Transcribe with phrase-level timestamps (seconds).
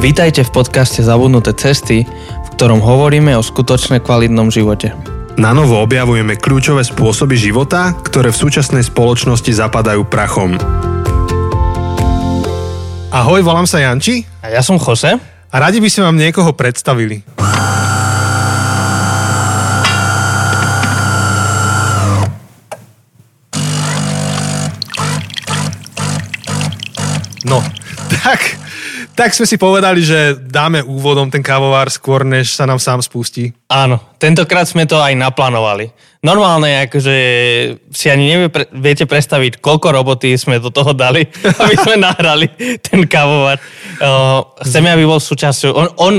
[0.00, 4.96] Vítajte v podcaste Zabudnuté cesty, v ktorom hovoríme o skutočne kvalitnom živote.
[5.36, 10.56] Na novo objavujeme kľúčové spôsoby života, ktoré v súčasnej spoločnosti zapadajú prachom.
[13.12, 15.20] Ahoj, volám sa Janči A ja som Jose.
[15.20, 17.20] a radi by sme vám niekoho predstavili.
[27.44, 27.60] No,
[28.24, 28.56] tak,
[29.14, 33.52] tak sme si povedali, že dáme úvodom ten kávovár skôr, než sa nám sám spustí.
[33.68, 35.92] Áno, tentokrát sme to aj naplánovali.
[36.20, 37.16] Normálne akože
[37.92, 41.24] si ani nevie, viete predstaviť, koľko roboty sme do toho dali,
[41.62, 42.46] aby sme nahrali
[42.84, 43.56] ten kávovar.
[44.00, 45.70] Uh, chceme, aby bol súčasťou.
[45.72, 46.14] On, on,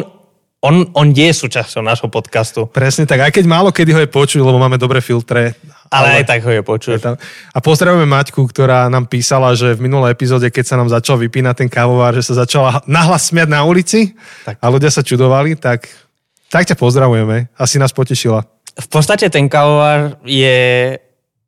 [0.61, 4.39] on, on je súčasťou nášho podcastu, Presne tak, aj keď málo kedy ho je počuť,
[4.39, 5.57] lebo máme dobré filtre.
[5.89, 6.93] ale, aj tak ho je počuť.
[6.95, 7.15] Je tam.
[7.49, 11.65] A pozdravujeme Maťku, ktorá nám písala, že v minulej epizóde, keď sa nám začal vypínať
[11.65, 14.13] ten kávovár, že sa začala nahlas smiať na ulici
[14.45, 14.61] Tak.
[14.61, 15.89] a ľudia sa čudovali, tak,
[16.47, 17.49] tak ťa pozdravujeme.
[17.57, 18.45] Asi nás potešila.
[18.77, 20.95] V podstate ten kávovar je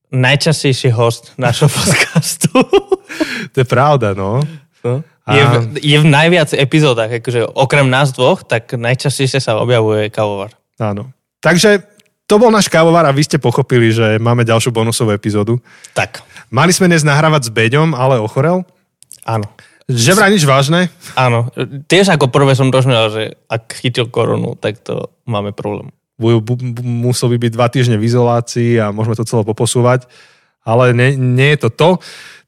[0.10, 2.50] najčastejší host nášho podcastu.
[3.54, 4.42] To je pravda, no.
[4.84, 5.00] No.
[5.24, 10.12] A- Je, v, je v najviac epizódach, akože okrem nás dvoch, tak najčastejšie sa objavuje
[10.12, 10.52] kávovar.
[10.76, 11.16] Áno.
[11.40, 11.84] Takže
[12.28, 15.60] to bol náš kávovar a vy ste pochopili, že máme ďalšiu bonusovú epizódu.
[15.96, 18.62] Tak, Mali sme dnes nahrávať s Beďom, ale ochorel.
[19.26, 19.48] áno.
[19.84, 20.88] Že vraj nič vážne.
[21.12, 21.52] Áno,
[21.92, 25.92] tiež ako prvé som rozmýšľal, že ak chytil koronu, tak to máme problém.
[26.80, 30.08] Musel by byť dva týždne v izolácii a môžeme to celé poposúvať,
[30.64, 31.90] ale nie, nie je to to.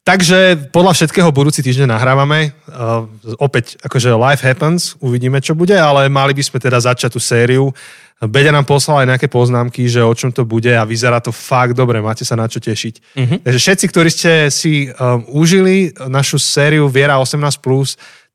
[0.06, 2.54] Takže podľa všetkého budúci týždeň nahrávame.
[2.70, 3.10] Uh,
[3.42, 7.74] opäť, akože life happens, uvidíme, čo bude, ale mali by sme teda začať tú sériu.
[8.22, 11.74] Beďa nám poslala aj nejaké poznámky, že o čom to bude a vyzerá to fakt
[11.74, 13.18] dobre, máte sa na čo tešiť.
[13.18, 13.40] Mm-hmm.
[13.50, 17.42] Takže všetci, ktorí ste si um, užili našu sériu Viera 18+,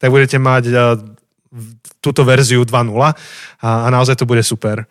[0.02, 0.98] tak budete mať uh,
[2.02, 3.14] túto verziu 2.0 a,
[3.62, 4.90] a naozaj to bude super.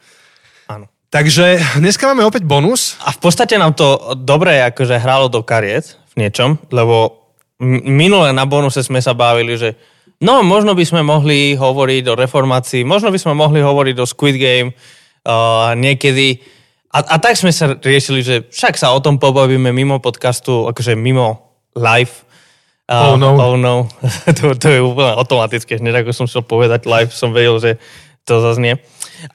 [0.71, 0.87] Áno.
[1.11, 2.95] Takže dneska máme opäť bonus.
[3.03, 7.19] A v podstate nám to dobre akože hralo do kariet niečom, lebo
[7.87, 9.75] minule na bonuse sme sa bavili, že
[10.23, 14.35] no možno by sme mohli hovoriť o reformácii, možno by sme mohli hovoriť o Squid
[14.39, 16.39] Game uh, niekedy.
[16.89, 20.99] A, a tak sme sa riešili, že však sa o tom pobavíme mimo podcastu, akože
[20.99, 22.27] mimo live.
[22.89, 23.37] Uh, Oh no.
[23.37, 23.85] Oh no.
[24.37, 25.77] to, to je úplne automatické.
[25.77, 27.71] Hneď ako som chcel povedať live, som vedel, že
[28.25, 28.81] to zaznie.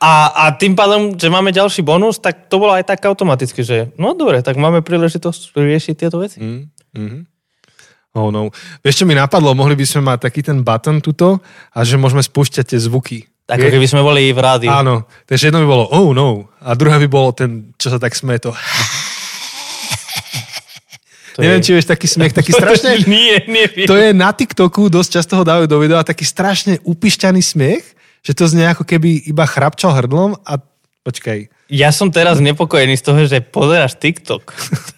[0.01, 3.93] A, a tým pádom, že máme ďalší bonus, tak to bolo aj tak automaticky, že
[4.01, 6.41] no dobre, tak máme príležitosť riešiť tieto veci.
[6.41, 6.74] Mm.
[8.15, 8.55] Oh no.
[8.87, 9.59] Vieš, čo mi napadlo?
[9.59, 11.43] Mohli by sme mať taký ten button tuto
[11.75, 13.27] a že môžeme spúšťať tie zvuky.
[13.45, 14.73] Ako keby sme boli v rádiu.
[14.73, 15.05] Áno.
[15.29, 18.49] Takže jedno by bolo oh no a druhé by bolo ten, čo sa tak smeje
[18.49, 18.53] to.
[21.35, 21.65] To Neviem, je...
[21.67, 23.03] či vieš taký smiech, taký strašne...
[23.11, 23.67] nie, nie.
[23.91, 27.85] To je na TikToku, dosť často ho dávajú do videa, taký strašne upišťaný smiech,
[28.23, 30.63] že to znie ako keby iba chrapčal hrdlom a
[31.03, 31.51] počkaj.
[31.67, 34.53] Ja som teraz nepokojený z toho, že pozeráš TikTok.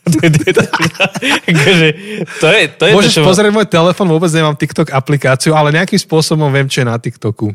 [1.47, 1.89] Akože,
[2.37, 3.25] to je to, je Môžeš to čo...
[3.25, 7.55] pozrieť môj telefón, vôbec nemám TikTok aplikáciu, ale nejakým spôsobom viem, čo je na TikToku.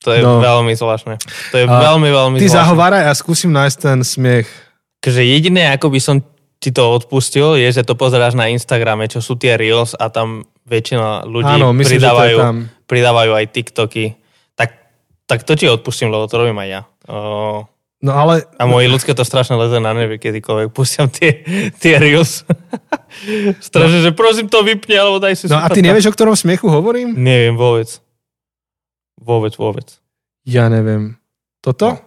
[0.00, 0.40] To je No.
[0.40, 1.20] veľmi zvláštne.
[1.52, 2.56] To je A veľmi, veľmi Ty zvláštne.
[2.58, 4.48] zahováraj a skúsim nájsť ten smiech.
[4.98, 6.16] Takže jediné, ako by som
[6.56, 10.40] ti to odpustil, je, že to pozeráš na Instagrame, čo sú tie Reels a tam
[10.64, 12.56] väčšina ľudí Áno, myslím, pridávajú, tam.
[12.86, 14.04] pridávajú aj TikToky.
[14.54, 14.70] Tak,
[15.26, 16.80] tak to ti odpustím, lebo to robím aj ja.
[17.06, 17.64] O,
[18.00, 21.44] No ale a moje ľudské to strašne leze na nervy, kedykoľvek púšťam tie,
[21.76, 22.48] tie Reels.
[23.68, 26.72] strašne, že prosím to vypni, alebo daj si No a ty nevieš, o ktorom smiechu
[26.72, 27.12] hovorím?
[27.12, 28.00] Neviem vôbec.
[29.20, 30.00] Vôbec, vôbec.
[30.48, 31.20] Ja neviem.
[31.60, 32.00] Toto?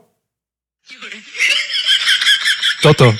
[2.81, 3.13] Toto.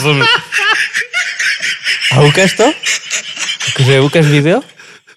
[0.00, 0.24] Som-
[2.10, 2.72] A ukáž to?
[3.74, 4.64] Akože ukáž video?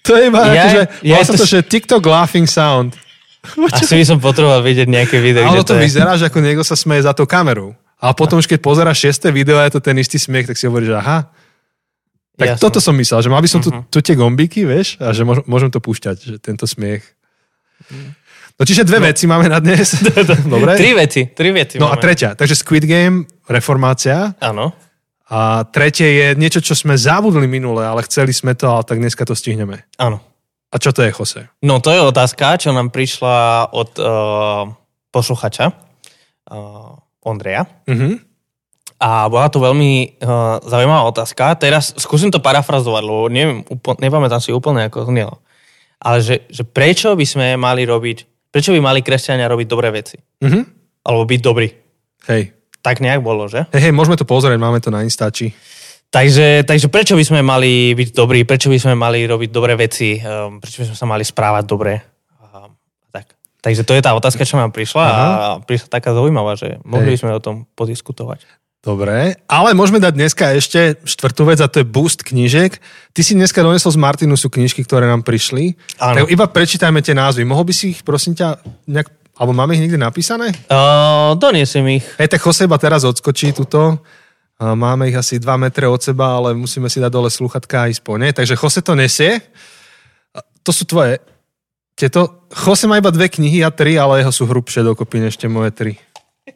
[0.08, 2.96] To je iba, Ja- akože, ja to to, že TikTok laughing sound.
[3.70, 5.84] Asi by som potreboval vidieť nejaké video, Ale to to je.
[5.84, 7.76] vyzerá, že ako niekto sa smeje za tou kamerou.
[7.96, 10.64] A potom už keď pozeráš šiesté video a je to ten istý smiech, tak si
[10.64, 11.28] hovoríš, aha.
[12.34, 12.60] Tak Jasné.
[12.60, 13.82] toto som myslel, že mal by som tu, Mhm.
[13.86, 17.02] tu tie gombíky, vieš, a že môž- môžem to púšťať, že tento smiech.
[18.54, 19.98] No čiže dve veci máme na dnes.
[20.46, 20.74] Dobre?
[20.74, 22.02] Tri veci, tri veci No a máme.
[22.02, 24.34] tretia, takže Squid Game, reformácia.
[24.38, 24.74] Áno.
[25.28, 29.28] A tretie je niečo, čo sme zabudli minule, ale chceli sme to, ale tak dneska
[29.28, 29.84] to stihneme.
[30.00, 30.24] Áno.
[30.68, 31.48] A čo to je, Jose?
[31.64, 34.68] No to je otázka, čo nám prišla od uh,
[35.12, 37.68] posluchača uh, Ondreja.
[37.88, 38.24] Mhm.
[38.98, 41.54] A bola to veľmi uh, zaujímavá otázka.
[41.54, 45.38] Teraz skúsim to parafrazovať, lebo neviem, úplne, nepamätám si úplne, ako znelo.
[46.02, 50.18] Ale že, že prečo by sme mali robiť, prečo by mali kresťania robiť dobré veci?
[50.42, 50.60] Mhm.
[51.06, 51.68] Alebo byť dobrí.
[52.26, 52.57] Hej.
[52.82, 53.66] Tak nejak bolo, že?
[53.74, 55.50] Hej, hej, môžeme to pozrieť, máme to na Instači.
[56.08, 60.16] Takže, takže prečo by sme mali byť dobrí, prečo by sme mali robiť dobré veci,
[60.16, 62.00] um, prečo by sme sa mali správať dobre.
[62.40, 62.72] Um,
[63.12, 63.36] tak.
[63.60, 65.26] Takže to je tá otázka, čo nám prišla Aha.
[65.28, 68.40] a prišla taká zaujímavá, že mohli by sme o tom podiskutovať.
[68.78, 72.78] Dobre, ale môžeme dať dneska ešte štvrtú vec a to je boost knížek.
[73.10, 75.74] Ty si dneska donesol z Martinusu knižky, ktoré nám prišli.
[75.98, 76.22] Áno.
[76.22, 77.42] Tak iba prečítajme tie názvy.
[77.42, 80.50] Mohol by si ich, prosím ťa, nejak, alebo máme ich niekde napísané?
[80.66, 82.04] Uh, doniesiem ich.
[82.18, 84.02] Hej, tak Joseba teraz odskočí tuto.
[84.58, 88.02] Máme ich asi 2 metre od seba, ale musíme si dať dole sluchatka a ísť
[88.02, 88.34] po ne.
[88.34, 89.38] Takže Jose to nesie.
[90.66, 91.22] To sú tvoje.
[91.94, 95.46] Tieto, Jose má iba dve knihy a tri, ale jeho sú hrubšie dokopy než tie
[95.46, 95.92] moje tri.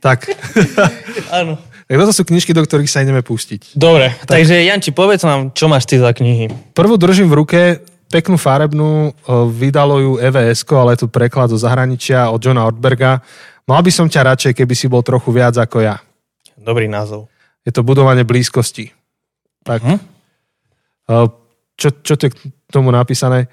[0.03, 0.35] Tak.
[1.39, 1.63] Áno.
[1.87, 3.79] Tak toto sú knižky, do ktorých sa ideme pustiť.
[3.79, 4.41] Dobre, tak.
[4.41, 6.75] takže Janči, povedz nám, čo máš ty za knihy.
[6.75, 7.61] Prvú držím v ruke,
[8.13, 9.17] peknú farebnú,
[9.57, 13.25] vydalo ju EVS, ale je tu preklad zo zahraničia od Johna Ortberga.
[13.65, 15.97] Mal by som ťa radšej, keby si bol trochu viac ako ja.
[16.61, 17.33] Dobrý názov
[17.63, 18.91] je to budovanie blízkosti.
[19.63, 19.81] Tak.
[19.83, 21.31] Uh-huh.
[21.79, 22.37] Čo, čo je k
[22.71, 23.47] tomu napísané?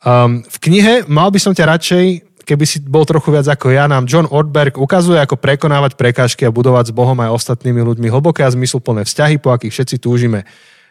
[0.00, 2.04] Um, v knihe Mal by som ťa radšej,
[2.48, 6.54] keby si bol trochu viac ako ja, nám John Ortberg ukazuje, ako prekonávať prekážky a
[6.54, 10.48] budovať s Bohom aj ostatnými ľuďmi hlboké a zmysluplné vzťahy, po akých všetci túžime.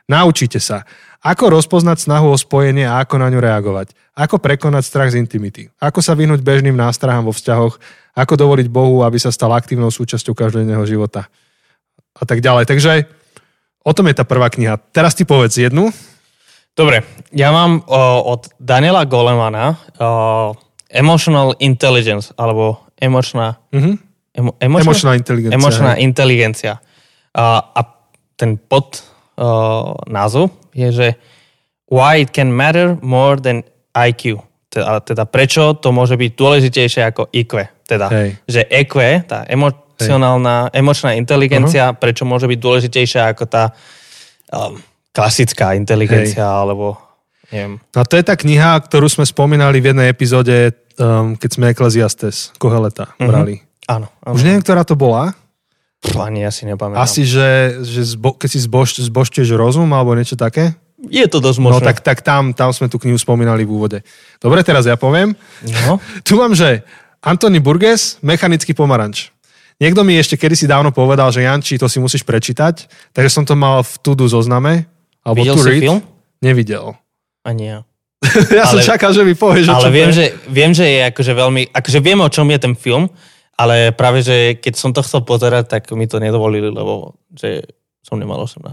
[0.07, 0.87] Naučite sa,
[1.19, 3.91] ako rozpoznať snahu o spojenie a ako na ňu reagovať.
[4.15, 5.67] Ako prekonať strach z intimity.
[5.83, 7.75] Ako sa vyhnúť bežným nástrahám vo vzťahoch.
[8.15, 11.27] Ako dovoliť Bohu, aby sa stal aktívnou súčasťou každodenného života
[12.17, 12.65] a tak ďalej.
[12.65, 12.91] Takže
[13.83, 14.79] o tom je tá prvá kniha.
[14.95, 15.91] Teraz ty povedz jednu.
[16.77, 17.01] Dobre,
[17.33, 18.01] ja mám o,
[18.37, 20.53] od Daniela Golemana o,
[20.87, 23.95] Emotional Intelligence, alebo emočná, mm-hmm.
[24.37, 25.57] emo, emočná, emočná inteligencia.
[25.57, 26.73] Emočná inteligencia.
[27.33, 27.81] A, a
[28.37, 29.01] ten pod
[29.37, 31.07] o, názov je, že
[31.87, 33.63] Why it can matter more than
[33.95, 34.43] IQ.
[34.67, 37.63] Teda, teda prečo to môže byť dôležitejšie ako IQ.
[37.87, 38.35] Teda, Hej.
[38.43, 41.97] že EQ, tá emo, emocionálna, emočná inteligencia, uh-huh.
[41.97, 43.73] prečo môže byť dôležitejšia ako tá
[44.53, 44.77] um,
[45.09, 46.59] klasická inteligencia, Hej.
[46.61, 46.99] alebo
[47.49, 47.81] neviem.
[47.95, 52.53] No to je tá kniha, ktorú sme spomínali v jednej epizóde, um, keď sme Ecclesiastes
[52.61, 53.25] Koheleta uh-huh.
[53.25, 53.55] brali.
[53.89, 54.35] Áno, áno.
[54.35, 55.33] Už neviem, ktorá to bola.
[55.97, 57.01] Pff, ani ja si nepamätám.
[57.01, 60.77] Asi, že, že zbo, keď si zbož, zbožtuješ rozum alebo niečo také?
[60.97, 61.81] Je to dosť možné.
[61.81, 63.99] No tak, tak tam, tam sme tú knihu spomínali v úvode.
[64.41, 65.37] Dobre, teraz ja poviem.
[65.85, 66.01] No.
[66.27, 66.81] tu mám, že
[67.21, 69.33] Anthony Burgess, Mechanický pomaranč.
[69.77, 73.53] Niekto mi ešte kedysi dávno povedal, že Janči, to si musíš prečítať, takže som to
[73.53, 74.89] mal v tudu zozname.
[75.21, 75.83] Alebo Videl si read.
[75.85, 75.99] film?
[76.41, 76.97] Nevidel.
[77.45, 77.79] Ani ja.
[78.49, 81.61] ja ale, som čakal, že mi povieš, Ale viem že, viem, že je akože veľmi,
[81.69, 83.05] akože viem, o čom je ten film,
[83.57, 87.65] ale práve, že keď som to chcel pozerať, tak mi to nedovolili, lebo že
[88.05, 88.63] som nemal 18.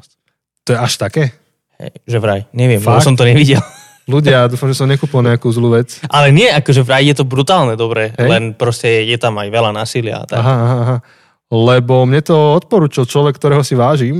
[0.68, 1.32] To je až také?
[1.80, 3.00] Hej, že vraj, neviem, Fakt?
[3.00, 3.64] lebo som to nevidel.
[4.04, 5.96] Ľudia, dúfam, že som nekúpil nejakú zlú vec.
[6.12, 8.28] Ale nie, akože vraj je to brutálne dobre, Hej?
[8.28, 10.28] len proste je tam aj veľa násilia.
[10.28, 10.36] Tak.
[10.36, 10.96] Aha, aha, aha.
[11.54, 14.16] Lebo mne to odporúčil človek, ktorého si vážim,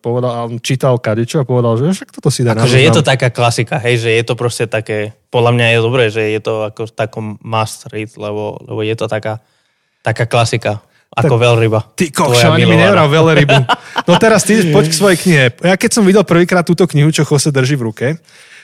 [0.00, 3.76] povedal, čítal kadečo a povedal, že však toto si dá akože je to taká klasika,
[3.78, 7.36] hej, že je to proste také, podľa mňa je dobré, že je to ako takom
[7.44, 9.44] must read, lebo, lebo je to taká,
[10.02, 10.82] taká klasika.
[11.12, 11.78] Ako tak, veľryba.
[11.92, 13.58] Ty kokšo, ani mi nevral veľrybu.
[14.02, 15.44] No teraz ty poď k svojej knihe.
[15.62, 18.06] Ja keď som videl prvýkrát túto knihu, čo Jose drží v ruke,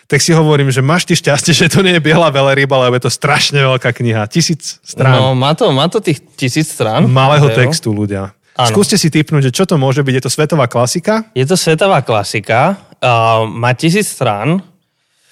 [0.09, 3.07] tak si hovorím, že máš ty šťastie, že to nie je biela veľryba, lebo je
[3.07, 4.25] to strašne veľká kniha.
[4.27, 5.15] Tisíc strán.
[5.15, 7.07] No, má to, má to tých tisíc strán.
[7.07, 8.33] Malého textu, ľudia.
[8.59, 8.73] Áno.
[8.73, 10.15] Skúste si typnúť, že čo to môže byť.
[10.19, 11.29] Je to svetová klasika?
[11.37, 12.75] Je to svetová klasika.
[12.99, 14.65] Uh, má tisíc strán.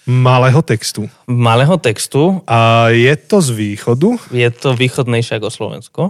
[0.07, 1.11] Malého textu.
[1.27, 2.39] Malého textu.
[2.47, 4.15] A je to z východu?
[4.31, 6.03] Je to východnejšie ako Slovensko.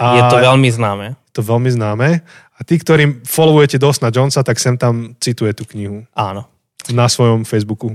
[0.00, 1.06] A je to veľmi známe.
[1.36, 2.24] To veľmi známe.
[2.24, 6.08] A tí, ktorí followujete dosť na Jonesa, tak sem tam cituje tú knihu.
[6.16, 6.48] Áno.
[6.90, 7.92] Na svojom Facebooku.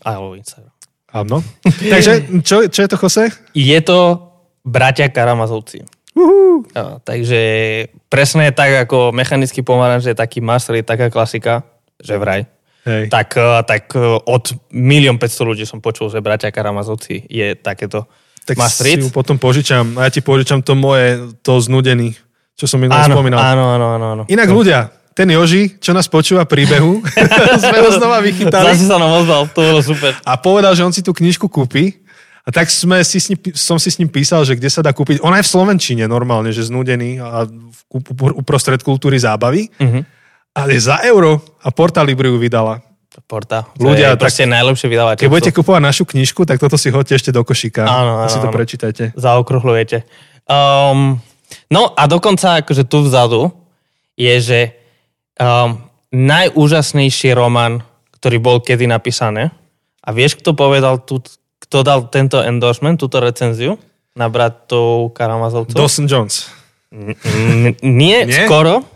[0.00, 0.72] Alebo Instagram.
[1.12, 1.44] Áno.
[1.92, 3.24] Takže, čo, čo je to, Jose?
[3.52, 4.24] Je to
[4.64, 5.84] bratia Karamazovci.
[6.16, 6.64] Uh-huh.
[6.72, 7.40] Ja, takže
[8.08, 11.60] presne tak ako mechanický pomaranč je taký master, je taká klasika,
[12.00, 12.48] že vraj.
[12.86, 13.10] Hej.
[13.10, 18.06] Tak, eh, tak eh, od milión 500 ľudí som počul, že bratia Karamazovci je takéto
[18.46, 19.98] tak si ju potom požičam.
[19.98, 22.14] A ja ti požičam to moje, to znudený,
[22.54, 23.42] čo som minulý spomínal.
[23.42, 24.22] Áno, áno, áno, áno.
[24.30, 24.86] Inak ľudia,
[25.18, 27.02] ten Joži, čo nás počúva príbehu,
[27.66, 28.70] sme ho znova vychytali.
[28.70, 30.14] Zase sa nám ozval, to bolo super.
[30.22, 32.06] A povedal, že on si tú knižku kúpi.
[32.46, 34.94] A tak sme si s ním, som si s ním písal, že kde sa dá
[34.94, 35.18] kúpiť.
[35.26, 37.42] Ona je v Slovenčine normálne, že znudený a
[38.38, 39.66] uprostred kultúry zábavy.
[39.82, 40.06] Uh-huh.
[40.56, 42.80] Ale za euro a Porta Libri ju vydala.
[43.24, 43.64] Porta.
[43.80, 45.14] To Ľudia, je proste najlepšie vydávať.
[45.24, 47.82] Keď budete kupovať našu knižku, tak toto si hoďte ešte do košíka.
[47.82, 49.16] Áno, áno, si to prečítajte.
[49.18, 50.04] Zaokruhlujete.
[50.46, 51.18] Um,
[51.72, 53.50] no a dokonca akože tu vzadu
[54.14, 54.60] je, že
[55.40, 55.80] um,
[56.12, 57.82] najúžasnejší román,
[58.20, 59.50] ktorý bol kedy napísané.
[60.06, 61.18] A vieš, kto povedal, tu,
[61.66, 63.74] kto dal tento endorsement, túto recenziu
[64.14, 65.74] na bratov Karamazovcov?
[65.74, 66.46] Dawson Jones.
[66.94, 68.86] N- n- nie, nie, skoro.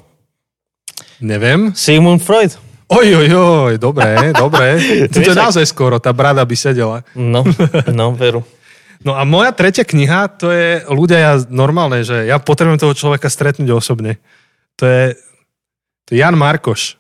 [1.21, 1.77] Neviem.
[1.77, 2.57] Sigmund Freud.
[2.91, 4.09] Oj, oj, oj, dobre,
[4.43, 4.67] dobre.
[5.07, 7.07] To je naozaj skoro, tá brada by sedela.
[7.15, 7.47] No,
[7.87, 8.43] no, veru.
[9.01, 13.31] No a moja tretia kniha, to je ľudia, ja normálne, že ja potrebujem toho človeka
[13.31, 14.19] stretnúť osobne.
[14.77, 15.15] To je,
[16.05, 16.99] to je Jan Markoš.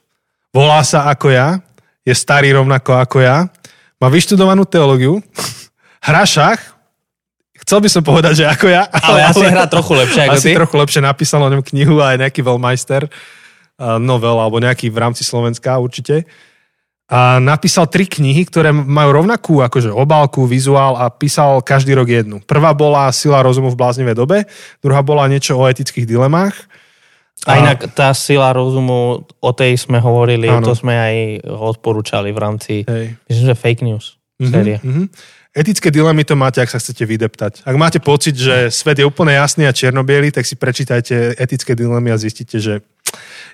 [0.54, 1.58] Volá sa ako ja,
[2.06, 3.50] je starý rovnako ako ja,
[4.00, 5.20] má vyštudovanú teológiu,
[6.00, 6.60] hrá šach,
[7.60, 8.88] chcel by som povedať, že ako ja.
[8.88, 10.56] Ale asi hrá trochu lepšie ako asi ty.
[10.56, 13.10] trochu lepšie napísal o ňom knihu a aj nejaký veľmajster
[13.98, 16.28] novel, alebo nejaký v rámci Slovenska určite.
[17.10, 22.38] A napísal tri knihy, ktoré majú rovnakú akože obálku, vizuál a písal každý rok jednu.
[22.46, 24.46] Prvá bola Sila rozumu v bláznivej dobe,
[24.78, 26.54] druhá bola niečo o etických dilemách.
[27.48, 30.60] A inak tá sila rozumu, o tej sme hovorili, Áno.
[30.60, 31.14] to sme aj
[31.48, 33.16] odporúčali v rámci, Hej.
[33.32, 34.76] myslím, že fake news série.
[34.84, 35.08] Mhm.
[35.50, 37.66] Etické dilemy to máte, ak sa chcete vydeptať.
[37.66, 42.14] Ak máte pocit, že svet je úplne jasný a čiernobiely, tak si prečítajte etické dilemy
[42.14, 42.86] a zistíte, že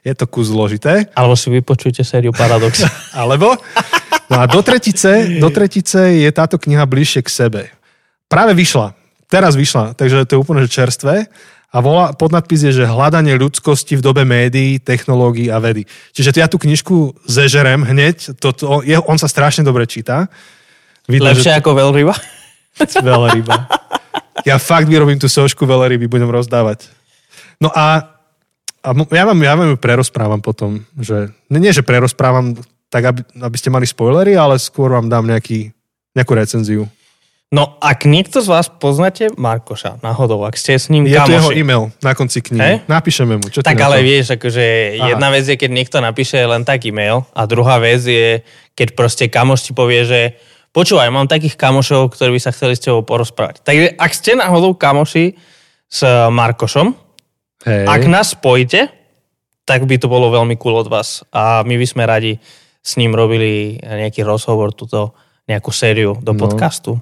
[0.07, 1.11] je to kus zložité.
[1.19, 2.87] Alebo si vypočujte sériu Paradox.
[3.21, 3.59] Alebo?
[4.31, 7.63] No a do tretice, do tretice je táto kniha bližšie k sebe.
[8.31, 8.95] Práve vyšla.
[9.27, 11.27] Teraz vyšla, takže to je úplne čerstvé.
[11.75, 15.85] A volá, podnadpis je, že hľadanie ľudskosti v dobe médií, technológií a vedy.
[16.15, 20.31] Čiže ja tú knižku zežerem hneď, to, to, je, on sa strašne dobre číta.
[21.11, 22.15] Vidno, Lepšie že ako veľryba?
[23.11, 23.57] veľryba.
[24.47, 26.87] Ja fakt vyrobím tú sošku veľryby, budem rozdávať.
[27.59, 28.16] No a,
[28.87, 32.55] a ja, vám, ja vám ju prerozprávam potom, že nie, že prerozprávam
[32.87, 35.75] tak, aby, aby ste mali spoilery, ale skôr vám dám nejaký,
[36.15, 36.87] nejakú recenziu.
[37.51, 41.51] No, ak niekto z vás poznáte Markoša, náhodou, ak ste s ním Je tu jeho
[41.51, 42.63] kamoši, e-mail na konci knihy.
[42.63, 42.77] Hej?
[42.91, 43.47] Napíšeme mu.
[43.47, 45.15] Čo tak ale vieš, akože Aha.
[45.15, 48.43] jedna vec je, keď niekto napíše len tak e-mail a druhá vec je,
[48.75, 50.21] keď proste kamoš ti povie, že
[50.75, 53.63] počúvaj, mám takých kamošov, ktorí by sa chceli s tebou porozprávať.
[53.63, 55.39] Takže ak ste náhodou kamoši
[55.87, 56.03] s
[56.35, 57.06] Markošom,
[57.67, 57.85] Hej.
[57.85, 58.89] ak nás spojíte,
[59.63, 61.27] tak by to bolo veľmi cool od vás.
[61.29, 62.39] A my by sme radi
[62.79, 65.11] s ním robili nejaký rozhovor, túto
[65.45, 66.39] nejakú sériu do No.
[66.39, 66.95] podcastu.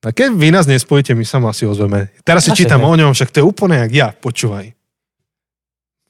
[0.00, 2.10] A keď vy nás nespojíte, my sa asi ozveme.
[2.20, 2.86] Teraz si Asi čítam hej.
[2.86, 4.74] o ňom, však to je úplne jak ja, počúvaj.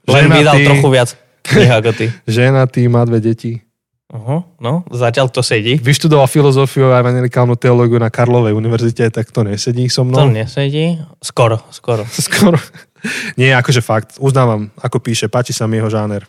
[0.06, 1.08] Len vydal Ženatý- trochu viac
[1.42, 2.06] knih ako ty.
[2.40, 3.52] Ženatý, má dve deti.
[4.08, 5.76] Uh-huh, no, zatiaľ to sedí.
[5.76, 10.32] Vyštudoval filozofiu a evangelikálnu teológiu na Karlovej univerzite, tak to nesedí so To mnou.
[10.32, 10.96] nesedí.
[11.20, 12.08] Skoro, skoro.
[12.16, 12.56] Skoro.
[13.38, 14.18] Nie, akože fakt.
[14.18, 16.26] Uznávam, ako píše, páči sa mi jeho žáner.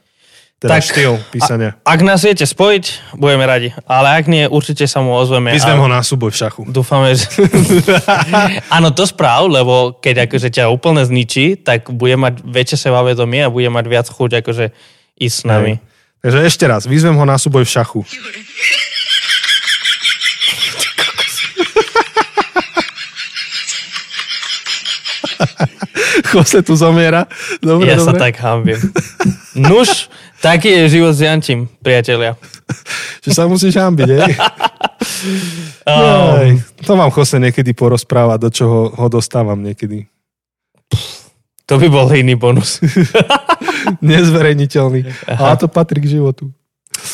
[0.59, 1.79] Teda Tak, štýl písania.
[1.87, 3.71] Ak nás viete spojiť, budeme radi.
[3.87, 5.55] Ale ak nie, určite sa mu ozveme.
[5.55, 6.61] Vyzvem a ho na súboj v šachu.
[6.67, 7.31] Dúfame, že...
[8.75, 13.53] Áno, to správ, lebo keď akože ťa úplne zničí, tak bude mať väčšie sebavedomie a
[13.53, 14.75] bude mať viac chuť akože
[15.15, 15.79] ísť s nami.
[16.19, 18.01] Takže ešte raz, vyzvem ho na súboj v šachu.
[26.33, 27.25] Jose tu zomiera.
[27.59, 28.07] Dobre, ja dobre.
[28.07, 28.79] sa tak hambím.
[29.53, 30.07] Nuž,
[30.39, 32.37] taký je život s Jančím, priatelia.
[33.21, 34.33] Že sa musíš hambiť, hej?
[35.89, 40.05] Um, to vám Jose niekedy porozpráva, do čoho ho dostávam niekedy.
[41.65, 42.77] to by bol iný bonus.
[44.03, 45.01] Nezverejniteľný.
[45.25, 46.51] Ale to patrí k životu.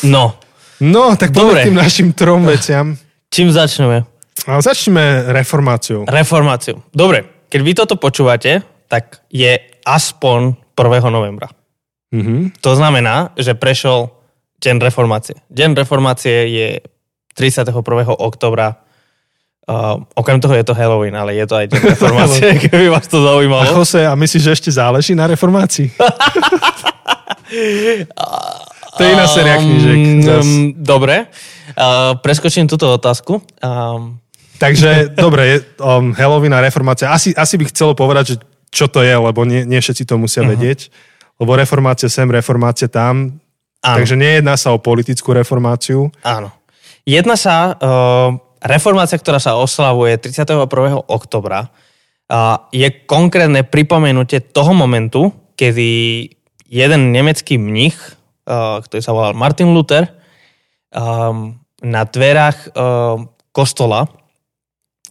[0.04, 0.36] No,
[0.76, 1.64] No, tak Dobre.
[1.64, 3.00] tým našim trom veciam.
[3.32, 4.04] čím začneme?
[4.44, 6.04] A začneme reformáciou.
[6.04, 6.84] Reformáciu.
[6.92, 11.10] Dobre, keď vy toto počúvate, tak je aspoň 1.
[11.10, 11.48] novembra.
[12.14, 12.50] Mhm.
[12.62, 14.10] To znamená, že prešiel
[14.62, 15.36] deň reformácie.
[15.52, 16.68] Deň reformácie je
[17.36, 18.16] 31.
[18.16, 18.80] oktobra.
[19.66, 23.18] Uh, okrem toho je to Halloween, ale je to aj deň reformácie, keby vás to
[23.18, 23.66] A zaujímalo.
[23.66, 25.90] Jose, a myslíš, že ešte záleží na reformácii?
[28.96, 29.98] to je iná séria knížek.
[30.22, 30.46] zas.
[30.46, 31.26] Um, dobre,
[31.74, 33.42] uh, preskočím túto otázku.
[33.58, 34.22] Um,
[34.56, 37.12] Takže, dobre, je, um, Halloween a reformácia.
[37.12, 38.36] Asi, asi by chcelo povedať, že
[38.76, 40.52] čo to je, lebo nie, nie všetci to musia uh-huh.
[40.52, 40.92] vedieť.
[41.40, 43.40] Lebo reformácia sem, reformácia tam.
[43.80, 43.96] áno.
[43.96, 46.12] Takže nejedná sa o politickú reformáciu.
[46.20, 46.52] Áno.
[47.08, 50.68] Jedna sa, uh, reformácia, ktorá sa oslavuje 31.
[51.08, 51.72] oktobra,
[52.28, 55.88] uh, je konkrétne pripomenutie toho momentu, kedy
[56.66, 57.96] jeden nemecký mních,
[58.44, 60.10] uh, ktorý sa volal Martin Luther,
[60.90, 63.22] um, na dverách uh,
[63.54, 64.10] kostola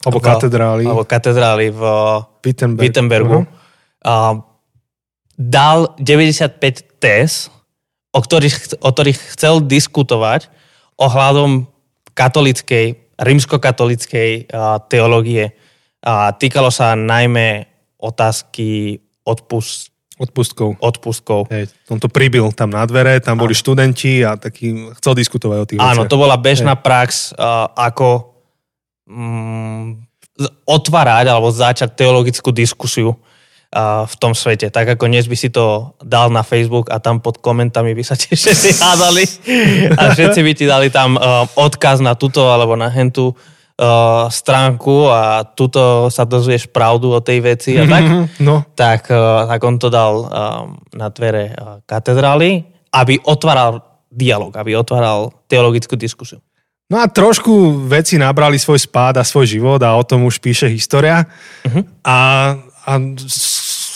[0.05, 0.83] Alebo v- katedrály.
[0.83, 1.81] alebo katedrály v
[2.39, 2.83] Wittenberg.
[2.83, 3.47] Wittenbergu Mhm.
[4.01, 4.35] uh,
[5.35, 6.55] dal 95
[6.97, 7.49] téz,
[8.09, 10.47] o ktorých, o ktorých chcel diskutovať
[10.95, 11.67] ohľadom
[12.13, 14.47] katolickej, rímskokatolickej
[14.87, 15.51] teológie.
[16.33, 20.79] Týkalo sa najmä otázky odpust, Odpustkov.
[20.79, 21.51] odpustkov.
[21.51, 25.67] Hej, on to pribil tam na dvere, tam boli študenti a taký, chcel diskutovať o
[25.67, 26.07] tých Áno, veciach.
[26.07, 28.34] to bola bežná prax, uh, ako
[29.07, 29.87] mm,
[30.67, 33.15] otvárať alebo začať teologickú diskusiu.
[33.75, 34.71] uh, v tom svete.
[34.71, 38.15] Tak ako dnes by si to dal na Facebook a tam pod komentami by sa
[38.19, 39.25] tiež všetci hádali
[39.99, 45.11] a všetci by ti dali tam uh, odkaz na túto alebo na hentu uh, stránku
[45.11, 48.03] a tuto sa dozvieš pravdu o tej veci a tak.
[48.45, 48.63] No.
[48.75, 50.63] Tak, uh, tak on to dal uh,
[50.95, 56.39] na dvere uh, katedrály, aby otváral dialog, aby otváral teologickú diskusiu.
[56.85, 60.69] No a trošku veci nabrali svoj spád a svoj život a o tom už píše
[60.69, 61.25] história.
[61.65, 61.81] Uh-huh.
[62.05, 62.17] A,
[62.85, 62.91] a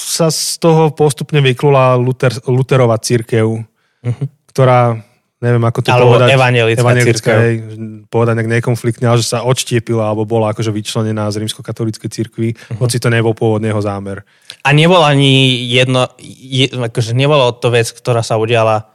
[0.09, 4.25] sa z toho postupne vyklula Luther, Lutherová církev, uh-huh.
[4.49, 4.97] ktorá,
[5.37, 6.33] neviem ako to Alebo povedať.
[6.33, 7.37] evangelická církev.
[7.37, 7.55] hej,
[8.09, 12.81] povedať nejak nekonfliktne, ale že sa odštiepila alebo bola akože vyčlenená z rímskokatolíckej církvy, uh-huh.
[12.81, 14.25] hoci to nebol pôvodný jeho zámer.
[14.65, 18.89] A nebol ani jedno, je, akože nebolo to vec, ktorá sa udiala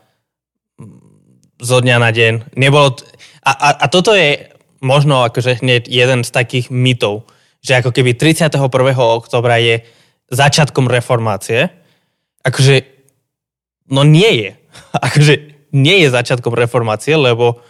[1.62, 2.58] zo dňa na deň.
[2.58, 3.06] Nebolo, t-
[3.44, 4.48] a, a, a toto je
[4.80, 7.28] možno akože hneď jeden z takých mytov,
[7.64, 8.60] že ako keby 31.
[8.96, 9.84] oktobra je
[10.32, 11.72] začiatkom reformácie,
[12.44, 12.84] akože
[13.92, 14.50] no nie je.
[15.06, 15.34] Akože
[15.74, 17.62] nie je začiatkom reformácie, lebo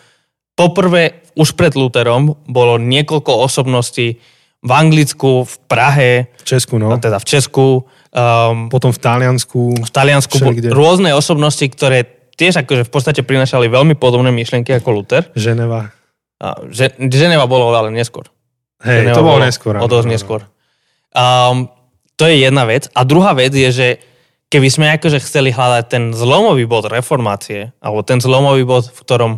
[0.57, 4.21] poprvé už pred Lutherom bolo niekoľko osobností
[4.65, 6.97] v Anglicku, v Prahe, V Česku, no.
[6.97, 9.85] teda v Česku, um, Potom v Taliansku.
[9.85, 10.73] v Taliansku Všelikde.
[10.73, 15.25] rôzne osobnosti, ktoré tiež akože v podstate prinašali veľmi podobné myšlienky ako Luther.
[15.35, 15.95] Ženeva.
[16.43, 18.29] A že, Ženeva bolo ale neskôr.
[18.83, 19.75] Hej, Ženeva to bolo bolo neskôr.
[19.81, 20.41] O dosť neskôr.
[21.15, 21.71] Um,
[22.19, 22.91] to je jedna vec.
[22.95, 23.89] A druhá vec je, že
[24.51, 29.33] keby sme akože chceli hľadať ten zlomový bod reformácie, alebo ten zlomový bod, v ktorom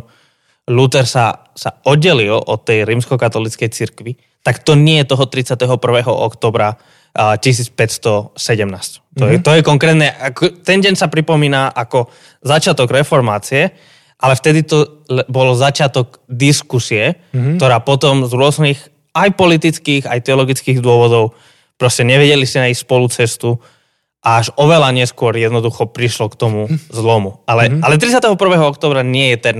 [0.67, 5.73] Luther sa, sa oddelil od tej rímskokatolíckej cirkvi, tak to nie je toho 31.
[6.05, 6.75] oktobra
[7.17, 8.37] 1517.
[9.17, 12.13] To, je, to je konkrétne, ako, ten deň sa pripomína ako
[12.45, 13.73] začiatok reformácie,
[14.21, 18.79] ale vtedy to bolo začiatok diskusie, ktorá potom z rôznych
[19.17, 21.33] aj politických, aj teologických dôvodov
[21.77, 23.61] proste nevedeli si nájsť spolu cestu
[24.25, 27.45] a až oveľa neskôr jednoducho prišlo k tomu zlomu.
[27.45, 28.33] Ale, ale 31.
[28.65, 29.57] oktobra nie je ten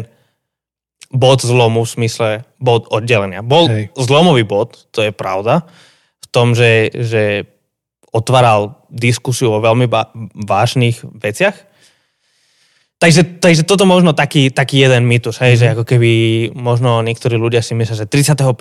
[1.13, 3.45] bod zlomu v smysle bod oddelenia.
[3.45, 3.83] Bol Hej.
[3.95, 5.63] zlomový bod, to je pravda,
[6.27, 7.47] v tom, že, že
[8.11, 11.55] otváral diskusiu o veľmi ba- vážnych veciach.
[12.97, 15.59] Takže, takže toto možno taký, taký jeden mýtus, hej, mm.
[15.61, 16.11] že ako keby
[16.57, 18.57] možno niektorí ľudia si myslia, že 31.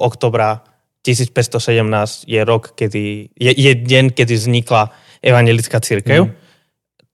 [0.00, 0.64] oktobra
[1.04, 4.88] 1517 je rok, kedy, je, je deň, kedy vznikla
[5.20, 6.32] evangelická církev.
[6.32, 6.34] Mm.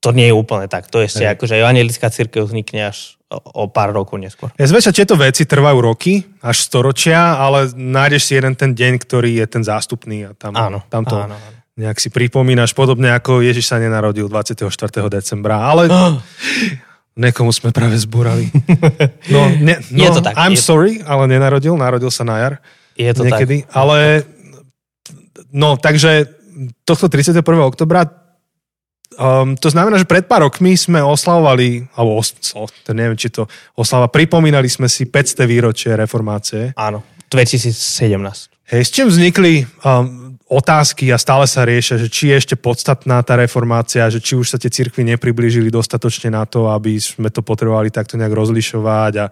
[0.01, 0.87] To nie je úplne tak.
[0.95, 1.35] To je ešte Hej.
[1.35, 4.51] ako, že evangelická církev vznikne až o, pár rokov neskôr.
[4.59, 9.39] Ja zväčša tieto veci trvajú roky, až storočia, ale nájdeš si jeden ten deň, ktorý
[9.39, 11.59] je ten zástupný a tam, Áno, tam to áno, áno.
[11.79, 14.67] nejak si pripomínaš, podobne ako Ježiš sa nenarodil 24.
[15.07, 15.87] decembra, ale
[17.11, 18.49] Nekomu sme práve zbúrali.
[19.35, 22.55] No, ne, no Je to tak, I'm je- sorry, ale nenarodil, narodil sa na jar.
[22.99, 23.63] Je to niekedy.
[23.63, 23.71] tak.
[23.77, 24.27] Ale
[25.51, 26.27] no, takže
[26.85, 27.41] tohto 31.
[27.63, 28.07] oktobra
[29.21, 33.29] um, to znamená, že pred pár rokmi sme oslavovali, alebo os, o, to neviem, či
[33.29, 33.45] to
[33.77, 35.45] oslava, pripomínali sme si 500.
[35.45, 36.73] výročie reformácie.
[36.81, 38.51] Áno, 2017.
[38.71, 43.23] Hej, s čím vznikli um, otázky a stále sa riešia, že či je ešte podstatná
[43.23, 47.43] tá reformácia, že či už sa tie cirkvy nepriblížili dostatočne na to, aby sme to
[47.43, 49.27] potrebovali takto nejak rozlišovať a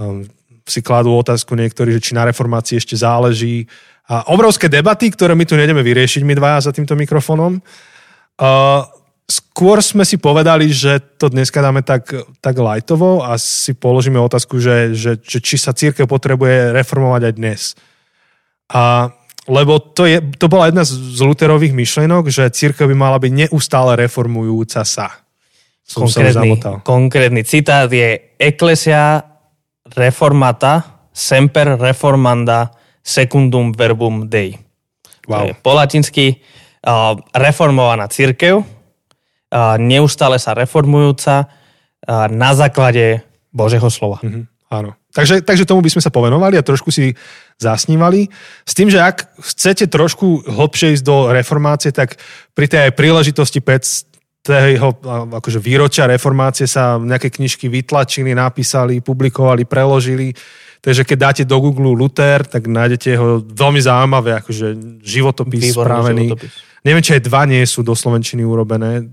[0.00, 0.24] um,
[0.68, 3.64] si kladú otázku niektorí, že či na reformácii ešte záleží.
[4.10, 7.58] A obrovské debaty, ktoré my tu nejdeme vyriešiť, my dvaja za týmto mikrofónom.
[8.36, 8.84] Uh,
[9.30, 12.10] skôr sme si povedali, že to dneska dáme tak,
[12.42, 17.34] tak lightovo a si položíme otázku, že, že, že či sa církev potrebuje reformovať aj
[17.38, 17.60] dnes.
[18.74, 19.14] A
[19.50, 23.32] lebo to, je, to bola jedna z z Luterových myšlienok, že církev by mala byť
[23.46, 25.24] neustále reformujúca sa.
[25.82, 26.54] Som Konkrétny,
[26.86, 29.26] konkrétny citát je Ecclesia
[29.90, 32.70] reformata semper reformanda
[33.02, 34.54] secundum verbum Dei.
[35.26, 35.46] To Wow.
[35.50, 36.26] je po latinsky
[36.86, 38.62] uh, reformovaná církev,
[39.78, 41.50] neustále sa reformujúca
[42.30, 44.22] na základe Božieho slova.
[44.22, 44.94] Mhm, áno.
[45.10, 47.18] Takže, takže tomu by sme sa povenovali a trošku si
[47.58, 48.30] zasnívali.
[48.62, 52.14] S tým, že ak chcete trošku hlbšie ísť do reformácie, tak
[52.54, 54.10] pri tej aj príležitosti 5
[54.48, 54.96] jeho
[55.36, 60.32] akože výročia reformácie sa nejaké knižky vytlačili, napísali, publikovali, preložili.
[60.80, 64.66] Takže keď dáte do Google Luther, tak nájdete jeho veľmi zaujímavé akože
[65.04, 66.24] životopis Výborný spravený.
[66.32, 66.52] životopis.
[66.80, 69.04] Neviem, či aj dva nie sú do Slovenčiny urobené.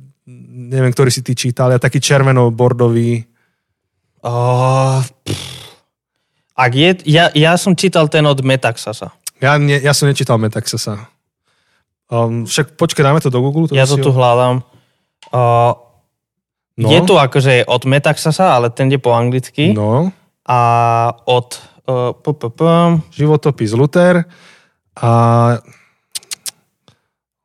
[0.68, 1.72] Neviem, ktorý si ty čítal.
[1.72, 3.24] A taký červeno-bordový.
[4.20, 5.00] Uh,
[6.54, 9.16] ak je, ja, ja som čítal ten od Metaxasa.
[9.40, 11.08] Ja, nie, ja som nečítal Metaxasa.
[12.08, 13.72] Um, však počkaj, dáme to do Google.
[13.72, 14.64] Ja to tu ho- hľadám.
[15.32, 15.74] Uh,
[16.78, 16.94] No.
[16.94, 19.74] Je tu akože od Metaxasa, ale ten je po anglicky.
[19.74, 20.14] No,
[20.46, 20.60] A
[21.26, 21.58] od...
[21.90, 22.62] Uh, p, p, p,
[23.10, 24.30] životopis Luther
[24.94, 25.12] a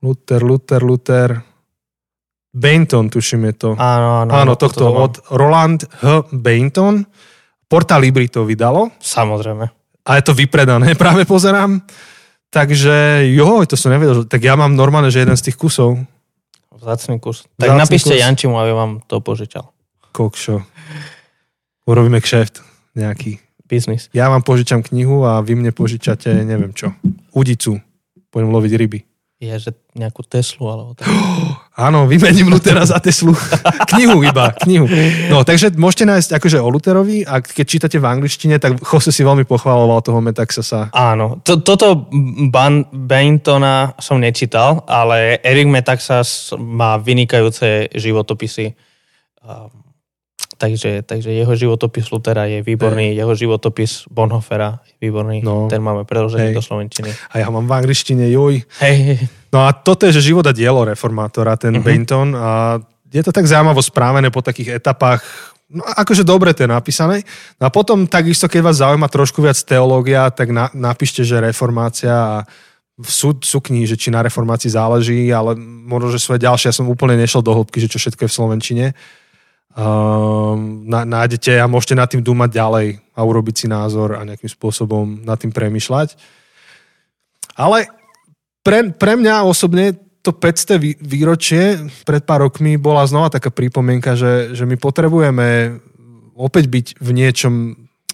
[0.03, 1.29] Luther, Luther, Luther.
[2.53, 3.71] Bainton, tuším je to.
[3.81, 4.31] Áno, áno.
[4.31, 5.09] Áno, tohto mám.
[5.09, 6.29] od Roland H.
[6.37, 7.05] Bainton.
[7.65, 9.65] Porta Libri to vydalo Samozrejme.
[10.05, 11.81] a je to vypredané, práve pozerám.
[12.53, 14.29] Takže jo, to som nevedel.
[14.29, 15.97] Tak ja mám normálne, že jeden z tých kusov.
[16.69, 17.49] Vzácný kus.
[17.57, 18.21] Tak Vzácny napíšte kus.
[18.21, 19.73] Jančimu, aby vám to požičal.
[20.13, 20.61] Kokšo.
[21.89, 22.61] Urobíme kšeft
[22.93, 23.41] nejaký.
[23.65, 24.13] Biznis.
[24.13, 26.93] Ja vám požičam knihu a vy mne požičate, neviem čo,
[27.33, 27.81] udicu.
[28.29, 29.01] Pôjdem loviť ryby.
[29.43, 31.11] Je, že nejakú Teslu, alebo tak.
[31.91, 33.35] Áno, vymením Lutera za Teslu.
[33.91, 34.87] knihu iba, knihu.
[35.27, 39.27] No, takže môžete nájsť akože o Luterovi a keď čítate v angličtine, tak Jose si
[39.27, 40.95] veľmi pochváloval toho Metaxasa.
[40.95, 42.07] Áno, to, toto
[42.55, 48.79] Ban, Baintona som nečítal, ale Eric Metaxas má vynikajúce životopisy.
[49.43, 49.82] Um,
[50.63, 55.43] takže, takže jeho životopis Lutera je výborný, jeho životopis Bonhofera je výborný.
[55.43, 55.67] No.
[55.67, 56.57] Ten máme preložený Hej.
[56.57, 57.11] do Slovenčiny.
[57.35, 58.63] A ja mám v angličtine, joj.
[58.79, 59.27] Hej.
[59.51, 61.83] No a toto je, že život a dielo reformátora, ten Mhm.
[61.83, 61.85] uh-huh.
[61.85, 62.29] Bainton.
[62.39, 62.79] A
[63.11, 65.27] je to tak zaujímavo správené po takých etapách.
[65.67, 67.27] No akože dobre to je napísané.
[67.59, 72.13] No a potom takisto, keď vás zaujíma trošku viac teológia, tak na, napíšte, že reformácia
[72.13, 72.37] a
[73.01, 76.93] sú, sú knihy, že či na reformácii záleží, ale možno, že svoje ďalšie, ja som
[76.93, 78.87] úplne nešiel do hĺbky, že čo všetko je v Slovenčine.
[79.73, 85.25] Um, nájdete a môžete nad tým dúmať ďalej a urobiť si názor a nejakým spôsobom
[85.25, 86.13] nad tým premyšľať.
[87.57, 87.89] Ale
[88.61, 94.13] pre, pre mňa osobne to 500 vý- výročie pred pár rokmi bola znova taká pripomienka,
[94.13, 95.81] že, že my potrebujeme
[96.37, 97.55] opäť byť v niečom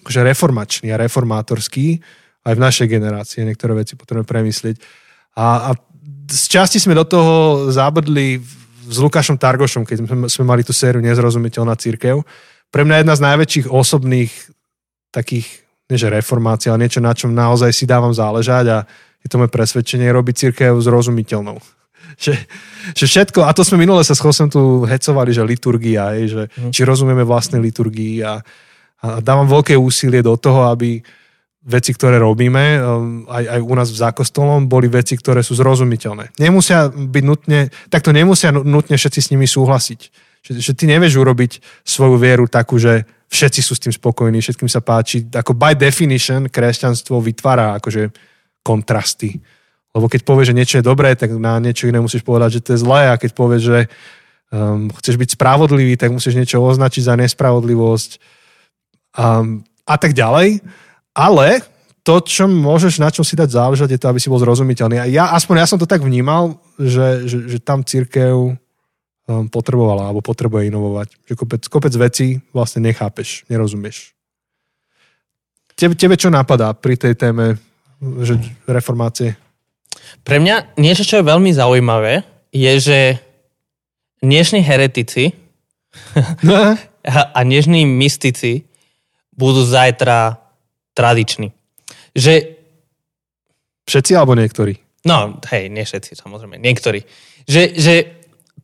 [0.09, 2.01] že reformačný a reformátorský
[2.49, 3.45] aj v našej generácii.
[3.45, 4.81] Niektoré veci potrebujeme premyslieť.
[5.37, 5.77] A, a
[6.33, 8.53] z časti sme do toho zabrdli v-
[8.89, 12.25] s Lukášom Targošom, keď sme, sme mali tú sériu Nezrozumiteľná církev.
[12.73, 14.33] Pre mňa jedna z najväčších osobných
[15.13, 15.47] takých,
[15.89, 18.79] nie že reformácií, ale niečo, na čom naozaj si dávam záležať a
[19.21, 21.59] je to moje presvedčenie, robiť církev zrozumiteľnou.
[22.19, 22.35] Že,
[22.99, 26.43] že všetko, a to sme minule sa s Chosem tu hecovali, že liturgia, hej, že
[26.51, 26.71] Mhm.
[26.75, 28.43] či rozumieme vlastnej liturgii a,
[29.05, 30.99] a dávam veľké úsilie do toho, aby
[31.65, 36.39] veci, ktoré robíme, um, aj, aj u nás v zákostolom, boli veci, ktoré sú zrozumiteľné.
[36.39, 40.01] Nemusia byť nutne, takto nemusia nu- nutne všetci s nimi súhlasiť.
[40.39, 44.71] Že, že ty nevieš urobiť svoju vieru takú, že všetci sú s tým spokojní, všetkým
[44.71, 45.27] sa páči.
[45.29, 48.15] Ako by definition kresťanstvo vytvára akože
[48.63, 49.43] kontrasty.
[49.93, 52.71] Lebo keď povieš, že niečo je dobré, tak na niečo iné musíš povedať, že to
[52.77, 53.79] je zlé a keď povieš, že
[54.53, 58.11] um, chceš byť spravodlivý, tak musíš niečo označiť za nespravodlivosť
[59.17, 60.61] um, a tak ďalej.
[61.19, 61.67] Ale
[62.07, 64.97] to, čo môžeš, na čom si dať záležať, je to, aby si bol zrozumiteľný.
[65.03, 68.57] A ja, aspoň ja som to tak vnímal, že, že, že tam církev um,
[69.51, 71.09] potrebovala alebo potrebuje inovovať.
[71.27, 74.15] Že kopec, kopec vecí vlastne nechápeš, nerozumieš.
[75.75, 77.59] Tebe, tebe čo napadá pri tej téme
[78.23, 78.39] že
[78.71, 79.35] reformácie?
[80.23, 82.23] Pre mňa niečo, čo je veľmi zaujímavé,
[82.55, 82.99] je, že
[84.23, 85.35] dnešní heretici
[86.43, 86.55] No,
[87.09, 88.69] a a dnešní mystici
[89.33, 90.37] budú zajtra
[90.99, 91.55] tradiční.
[92.19, 92.59] Že,
[93.87, 94.75] všetci alebo niektorí?
[95.07, 97.01] no hej, nie všetci samozrejme, niektorí.
[97.47, 97.95] Že, že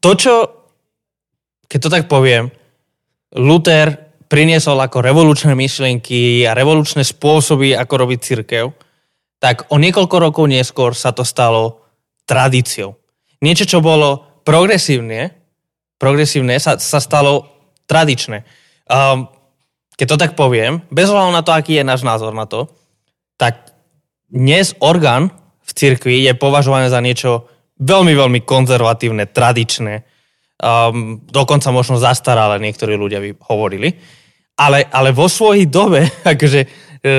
[0.02, 0.34] to, čo,
[1.70, 2.50] keď to tak poviem,
[3.38, 3.94] Luther
[4.26, 8.74] priniesol ako revolučné myšlienky a revolučné spôsoby, ako robiť cirkev,
[9.38, 11.84] tak o niekoľko rokov neskôr sa to stalo
[12.24, 12.96] tradíciou.
[13.44, 15.36] Niečo, čo bolo progresívne,
[16.00, 17.48] progresívne sa, sa stalo
[17.84, 18.44] tradičné.
[18.88, 19.28] Um,
[19.94, 22.66] keď to tak poviem, bez ohľadu na to, aký je náš názor na to,
[23.38, 23.74] tak
[24.30, 25.30] dnes orgán
[25.64, 27.46] v cirkvi je považované za niečo
[27.78, 30.02] veľmi, veľmi konzervatívne, tradičné,
[30.58, 33.94] um, dokonca možno zastaralé, niektorí ľudia by hovorili.
[34.54, 36.60] Ale, ale vo svojej dobe, akože,
[37.02, 37.18] e,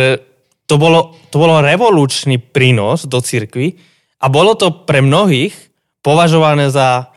[0.67, 3.75] to, bolo, to bolo revolučný prínos do cirkvi
[4.23, 5.53] a bolo to pre mnohých
[5.99, 7.11] považované za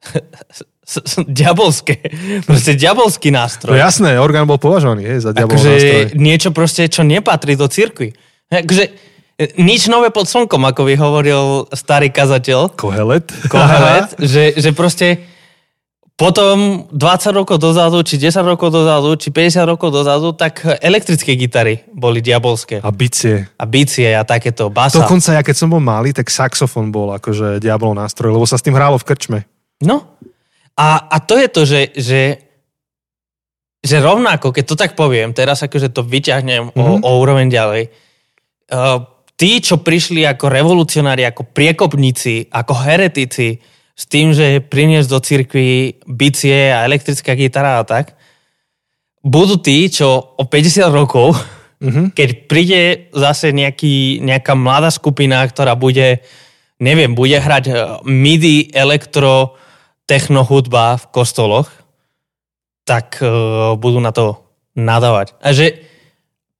[0.90, 2.02] s- s- diabolské,
[2.42, 3.78] proste diabolský No nástroj.
[3.78, 6.02] jasné, orgán bol považovaný hej, za diabolov akože nástroj.
[6.18, 8.10] niečo proste, čo nepatrí do cirkvi.
[8.50, 8.84] Akože
[9.38, 13.30] e, nič nové pod slnkom, ako by hovoril starý kazateľ, Kohelet.
[13.46, 15.22] Kohelet, že, že proste
[16.12, 17.00] potom 20
[17.32, 22.76] rokov dozadu, či 10 rokov dozadu, či 50 rokov dozadu, tak elektrické gitary boli diabolské.
[22.78, 23.48] A bicie.
[23.56, 25.00] A bicie a takéto, basa.
[25.00, 28.64] Dokonca ja keď som bol malý, tak saxofón bol akože diablov nástroj, lebo sa s
[28.66, 29.38] tým hrálo v krčme.
[29.80, 30.12] No.
[30.80, 32.22] A, a to je to, že, že,
[33.84, 37.04] že rovnako, keď to tak poviem, teraz akože to vyťahnem mm-hmm.
[37.04, 37.92] o, o úroveň ďalej,
[38.72, 39.04] uh,
[39.36, 43.60] tí, čo prišli ako revolucionári, ako priekopníci, ako heretici,
[43.92, 48.16] s tým, že priniesť do cirkvi bicie a elektrická gitara a tak,
[49.20, 50.08] budú tí, čo
[50.40, 51.36] o 50 rokov,
[51.80, 52.12] Mhm.
[52.18, 56.20] keď príde zase nejaký, nejaká mladá skupina, ktorá bude
[56.80, 57.76] neviem, bude hrať eh,
[58.08, 59.54] MIDI, elektro,
[60.06, 61.68] techno hudba v kostoloch,
[62.84, 64.40] tak uh, budú na to
[64.74, 65.34] nadávať.
[65.42, 65.86] A že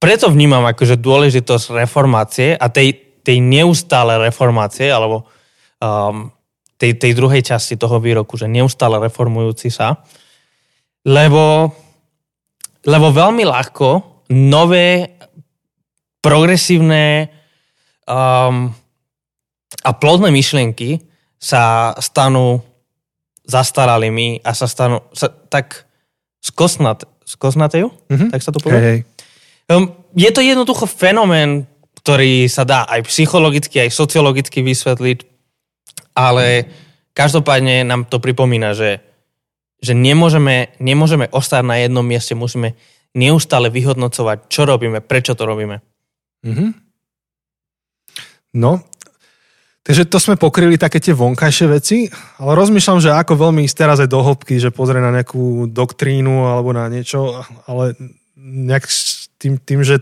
[0.00, 5.29] preto vnímam akože dôležitosť reformácie a tej, tej neustále reformácie, alebo
[5.76, 6.33] um,
[6.81, 10.00] tej, tej druhej časti toho výroku, že neustále reformujúci sa,
[11.05, 11.68] lebo,
[12.88, 13.88] lebo veľmi ľahko
[14.33, 15.20] nové
[16.24, 17.29] progresívne
[18.09, 18.72] um,
[19.85, 21.05] a plodné myšlienky
[21.37, 22.61] sa stanú
[23.50, 25.90] zastaralými a sa stanú sa, tak
[26.38, 28.30] skosnat, skosnatejú, mm-hmm.
[28.30, 28.78] tak sa to povie.
[28.78, 29.00] Hey, hey.
[29.70, 31.66] Um, je to jednoducho fenomén,
[32.00, 35.18] ktorý sa dá aj psychologicky, aj sociologicky vysvetliť,
[36.16, 36.66] ale
[37.12, 39.04] každopádne nám to pripomína, že,
[39.78, 42.74] že nemôžeme, nemôžeme ostať na jednom mieste, musíme
[43.14, 45.82] neustále vyhodnocovať, čo robíme, prečo to robíme.
[46.46, 46.70] Mm-hmm.
[48.58, 48.82] No,
[49.84, 52.06] takže to sme pokryli také tie vonkajšie veci,
[52.40, 56.46] ale rozmýšľam, že ako veľmi ísť teraz aj do hĺbky, že pozrie na nejakú doktrínu
[56.48, 57.96] alebo na niečo, ale
[58.40, 58.84] nejak
[59.40, 60.00] tým, tým že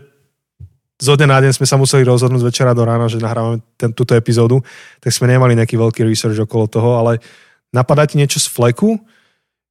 [0.99, 4.11] zo dňa na deň sme sa museli rozhodnúť večera do rána, že nahrávame ten, túto
[4.19, 4.59] epizódu,
[4.99, 7.23] tak sme nemali nejaký veľký research okolo toho, ale
[7.71, 8.99] napadá ti niečo z fleku,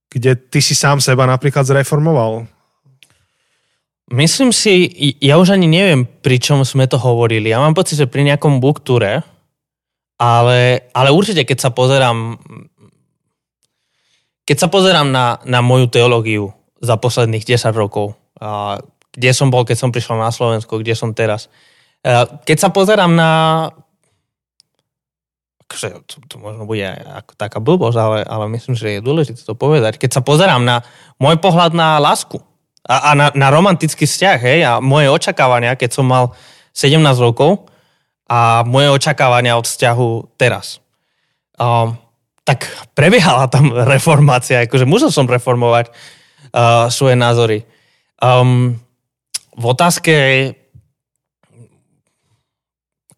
[0.09, 2.49] kde ty si sám seba napríklad zreformoval?
[4.09, 4.89] Myslím si,
[5.21, 7.53] ja už ani neviem, pri čom sme to hovorili.
[7.53, 9.21] Ja mám pocit, že pri nejakom booktúre,
[10.19, 12.37] ale, ale určite, keď sa pozerám
[14.49, 16.49] keď sa pozerám na, na moju teológiu
[16.81, 18.81] za posledných 10 rokov, a
[19.13, 21.53] kde som bol, keď som prišiel na Slovensko, kde som teraz.
[22.49, 23.31] Keď sa pozerám na
[25.69, 29.53] akože to, to možno bude ako taká blbosť, ale, ale myslím, že je dôležité to
[29.53, 30.01] povedať.
[30.01, 30.81] Keď sa pozerám na
[31.21, 32.41] môj pohľad na lásku,
[32.89, 36.33] a, a na, na romantický vzťah, hej, a moje očakávania, keď som mal
[36.73, 37.69] 17 rokov
[38.29, 40.85] a moje očakávania od vzťahu teraz.
[41.57, 41.97] Um,
[42.45, 47.65] tak prebiehala tam reformácia, akože musel som reformovať uh, svoje názory.
[48.21, 48.77] Um,
[49.59, 50.15] v otázke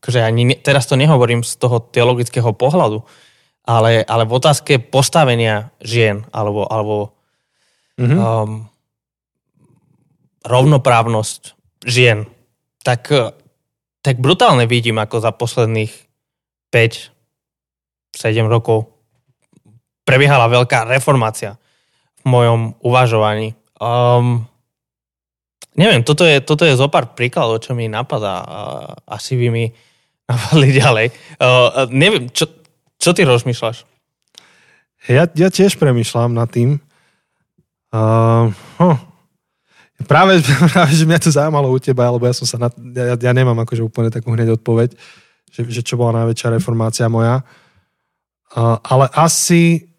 [0.01, 3.05] akože ani teraz to nehovorím z toho teologického pohľadu,
[3.68, 7.12] ale, ale v otázke postavenia žien alebo, alebo
[8.01, 8.16] mm-hmm.
[8.16, 8.51] um,
[10.40, 11.53] rovnoprávnosť
[11.85, 12.25] žien,
[12.81, 13.12] tak,
[14.01, 15.93] tak brutálne vidím, ako za posledných
[16.73, 17.13] 5-7
[18.49, 18.89] rokov
[20.09, 21.61] prebiehala veľká reformácia
[22.21, 23.55] v mojom uvažovaní.
[23.79, 24.45] Um,
[25.77, 28.43] neviem, toto je, toto je zo pár príkladov, čo mi napadá.
[29.07, 29.65] Asi by mi
[30.31, 31.07] napadli ďalej.
[31.37, 32.49] Uh, neviem, čo,
[32.97, 33.85] čo ty rozmýšľaš?
[35.09, 36.77] Ja, ja tiež premýšľam nad tým.
[37.91, 39.10] Uh, huh.
[40.05, 40.41] Práve,
[40.73, 43.57] práve, že mňa to zaujímalo u teba, lebo ja som sa na, ja, ja nemám
[43.65, 44.97] akože úplne takú hneď odpoveď,
[45.51, 47.43] že, že čo bola najväčšia reformácia moja.
[48.51, 49.91] Uh, ale asi,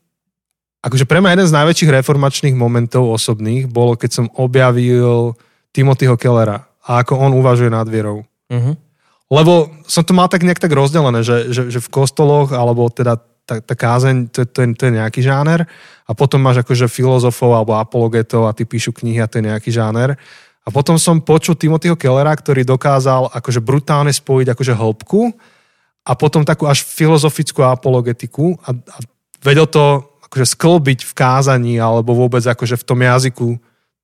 [0.83, 5.35] akože pre mňa jeden z najväčších reformačných momentov osobných bolo, keď som objavil
[5.71, 8.27] Timothyho Kellera a ako on uvažuje nad vierou.
[8.51, 8.75] Uh-huh.
[9.31, 13.15] Lebo som to mal tak nejak tak rozdelené, že, že, že v kostoloch, alebo teda
[13.45, 15.65] tá, tá kázeň, to, to, to je nejaký žáner
[16.07, 19.69] a potom máš akože filozofov alebo apologetov a ty píšu knihy a to je nejaký
[19.73, 20.15] žáner.
[20.61, 25.33] A potom som počul Timothyho Kellera, ktorý dokázal akože brutálne spojiť akože hĺbku
[26.05, 28.97] a potom takú až filozofickú apologetiku a, a
[29.41, 33.49] vedel to akože sklbiť v kázaní alebo vôbec akože v tom jazyku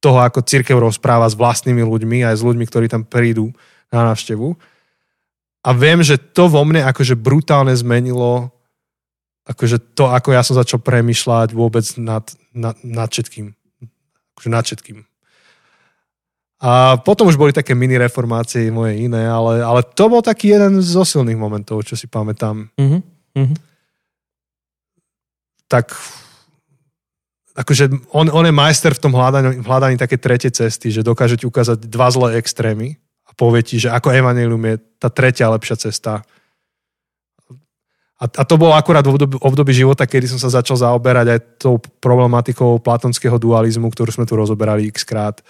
[0.01, 3.53] toho, ako církev rozpráva s vlastnými ľuďmi aj s ľuďmi, ktorí tam prídu
[3.89, 4.53] na návštevu.
[5.65, 8.53] A viem, že to vo mne akože brutálne zmenilo
[9.47, 13.55] akože to, ako ja som začal premyšľať vôbec nad, nad, nad všetkým.
[14.35, 15.07] Akože nad všetkým.
[16.57, 20.81] A potom už boli také mini reformácie moje iné, ale, ale to bol taký jeden
[20.81, 22.73] zo silných momentov, čo si pamätám.
[22.75, 23.01] Mm-hmm.
[23.37, 23.57] Mm-hmm.
[25.69, 25.93] Tak
[27.53, 31.45] akože on, on je majster v tom hľadaní, hľadaní také tretie cesty, že dokáže ti
[31.45, 32.97] ukázať dva zlé extrémy
[33.29, 36.25] a povie ti, že ako evanelium je tá tretia lepšia cesta
[38.17, 41.39] a, a to bolo akurát v období, období života, kedy som sa začal zaoberať aj
[41.61, 45.45] tou problematikou platonského dualizmu, ktorú sme tu rozoberali x krát.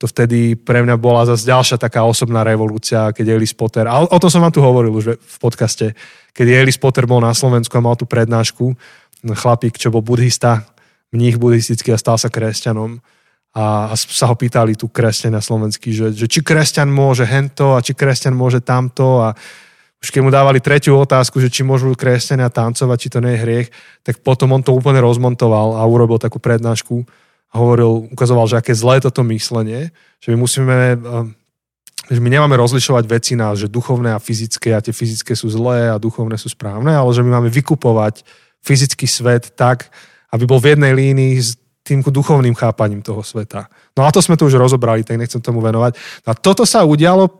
[0.00, 4.08] To vtedy pre mňa bola zase ďalšia taká osobná revolúcia, keď Elis Potter, a o,
[4.08, 5.92] o tom som vám tu hovoril už v podcaste,
[6.32, 8.76] keď Elis Potter bol na Slovensku a mal tú prednášku,
[9.24, 10.68] chlapík, čo bol buddhista,
[11.12, 13.00] mních buddhistický a stal sa kresťanom
[13.56, 17.80] a, a sa ho pýtali tu kresťania slovenský, že, že či kresťan môže hento a
[17.80, 19.32] či kresťan môže tamto a
[20.02, 23.42] už keď mu dávali tretiu otázku, že či môžu kresťania tancovať, či to nie je
[23.42, 23.68] hriech,
[24.04, 27.02] tak potom on to úplne rozmontoval a urobil takú prednášku
[27.50, 31.26] a hovoril, ukazoval, že aké zlé toto myslenie, že my musíme eh,
[32.06, 35.90] že my nemáme rozlišovať veci na že duchovné a fyzické a tie fyzické sú zlé
[35.90, 38.22] a duchovné sú správne, ale že my máme vykupovať
[38.62, 39.90] fyzický svet tak,
[40.30, 43.70] aby bol v jednej línii s tým duchovným chápaním toho sveta.
[43.94, 45.94] No a to sme tu už rozobrali, tak nechcem tomu venovať.
[46.26, 47.30] No a toto sa udialo,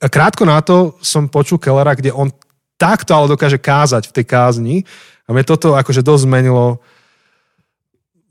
[0.00, 2.28] krátko na to som počul Kellera, kde on
[2.76, 4.76] takto ale dokáže kázať v tej kázni
[5.24, 6.80] a mne toto akože dosť zmenilo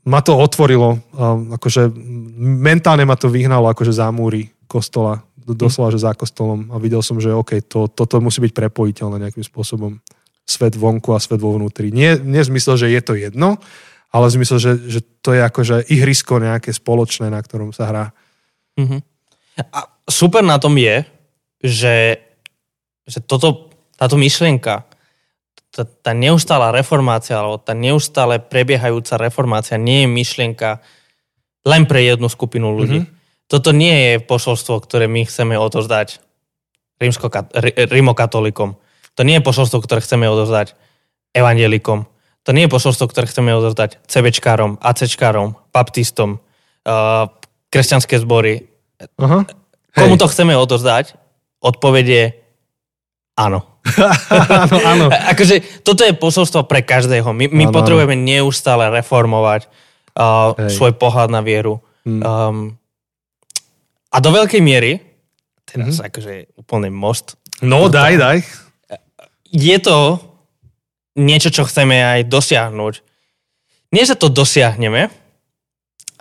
[0.06, 1.02] ma to otvorilo,
[1.58, 1.90] akože
[2.38, 7.18] mentálne ma to vyhnalo akože za múry kostola, doslova, že za kostolom a videl som,
[7.18, 9.98] že OK, to, toto musí byť prepojiteľné nejakým spôsobom.
[10.46, 11.90] Svet vonku a svet vo vnútri.
[11.90, 13.58] Nie, nie v zmysle, že je to jedno,
[14.14, 18.04] ale v zmysle, že, že to je akože ihrisko nejaké spoločné, na ktorom sa hrá.
[18.78, 19.00] Mm-hmm.
[19.74, 21.02] A super na tom je,
[21.66, 22.22] že,
[23.06, 24.86] že toto, táto myšlienka,
[25.74, 30.80] tá, tá neustála reformácia, alebo tá neustále prebiehajúca reformácia nie je myšlienka
[31.68, 33.04] len pre jednu skupinu ľudí.
[33.04, 33.14] Mm-hmm.
[33.46, 36.24] Toto nie je posolstvo, ktoré my chceme odozdať
[37.92, 38.80] rímokatolikom.
[39.16, 40.74] To nie je posolstvo, ktoré chceme odozdať
[41.36, 42.08] evangelikom.
[42.46, 46.38] To nie je posolstvo, ktoré chceme odozdať CBčkárom, ACčkárom, baptistom,
[46.86, 47.28] uh,
[47.68, 48.70] kresťanské zbory.
[49.18, 49.44] Uh-huh.
[49.92, 51.18] Komu to chceme odozdať?
[51.62, 52.36] Odpovedie
[53.44, 53.80] áno.
[54.40, 55.06] áno, áno.
[55.32, 57.30] Akože toto je posolstvo pre každého.
[57.30, 58.26] My, my áno, potrebujeme áno.
[58.26, 59.68] neustále reformovať
[60.16, 61.78] uh, svoj pohľad na vieru.
[62.02, 62.22] Hmm.
[62.22, 62.56] Um,
[64.10, 65.02] a do veľkej miery,
[65.68, 66.06] teraz hmm.
[66.08, 67.36] akože úplný most.
[67.60, 68.38] No, daj, daj.
[69.52, 70.20] Je to
[71.16, 72.94] niečo, čo chceme aj dosiahnuť.
[73.92, 75.08] Nie, že to dosiahneme,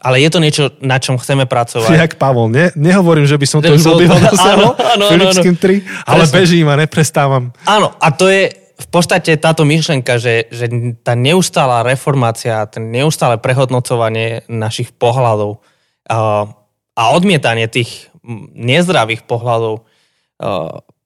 [0.06, 1.90] ale je to niečo, na čom chceme pracovať.
[1.90, 4.78] Jak Pavol, ne, nehovorím, že by som to už obýval dosiahol,
[5.10, 6.36] Filipským 3, ale Presne.
[6.38, 7.50] bežím a neprestávam.
[7.66, 10.70] Áno, a to je v podstate táto myšlenka, že, že
[11.02, 15.64] tá neustála reformácia, ten neustále prehodnocovanie našich pohľadov
[16.06, 16.46] a,
[16.94, 18.14] a odmietanie tých
[18.54, 19.88] nezdravých pohľadov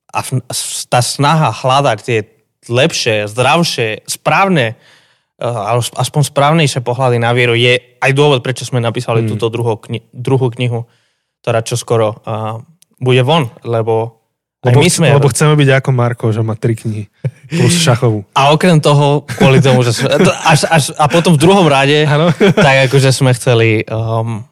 [0.09, 0.19] a
[0.89, 2.19] tá snaha hľadať tie
[2.65, 4.73] lepšie, zdravšie, správne
[5.95, 9.29] aspoň správnejšie pohľady na vieru je aj dôvod, prečo sme napísali hmm.
[9.31, 10.85] túto druhú, kni- druhú knihu,
[11.39, 12.59] ktorá čo skoro uh,
[12.99, 14.19] bude von, lebo
[14.59, 15.07] aj lebo, my sme...
[15.15, 17.07] Lebo chceme byť ako Marko, že má tri knihy
[17.47, 18.27] plus šachovú.
[18.35, 20.11] A okrem toho, kvôli tomu, že sme,
[20.43, 22.03] až, až, a potom v druhom rade,
[22.67, 24.43] tak akože sme chceli um,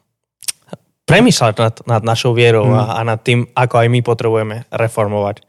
[1.04, 2.80] premýšľať nad, nad našou vierou hmm.
[2.80, 5.44] a, a nad tým, ako aj my potrebujeme reformovať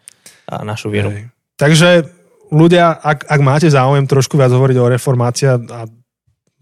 [0.67, 1.15] našu vieru.
[1.15, 1.31] Hej.
[1.55, 2.18] Takže
[2.49, 5.85] ľudia, ak, ak máte záujem trošku viac hovoriť o reformácii a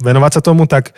[0.03, 0.93] venovať sa tomu, tak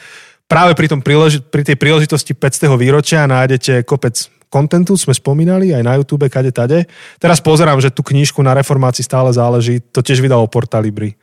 [0.50, 2.76] práve pri, tom príleži- pri tej príležitosti 500.
[2.76, 6.90] výročia nájdete kopec kontentu, sme spomínali, aj na YouTube, kade tade.
[7.22, 11.14] Teraz pozerám, že tú knižku na reformácii stále záleží, to tiež vydalo Portalibri.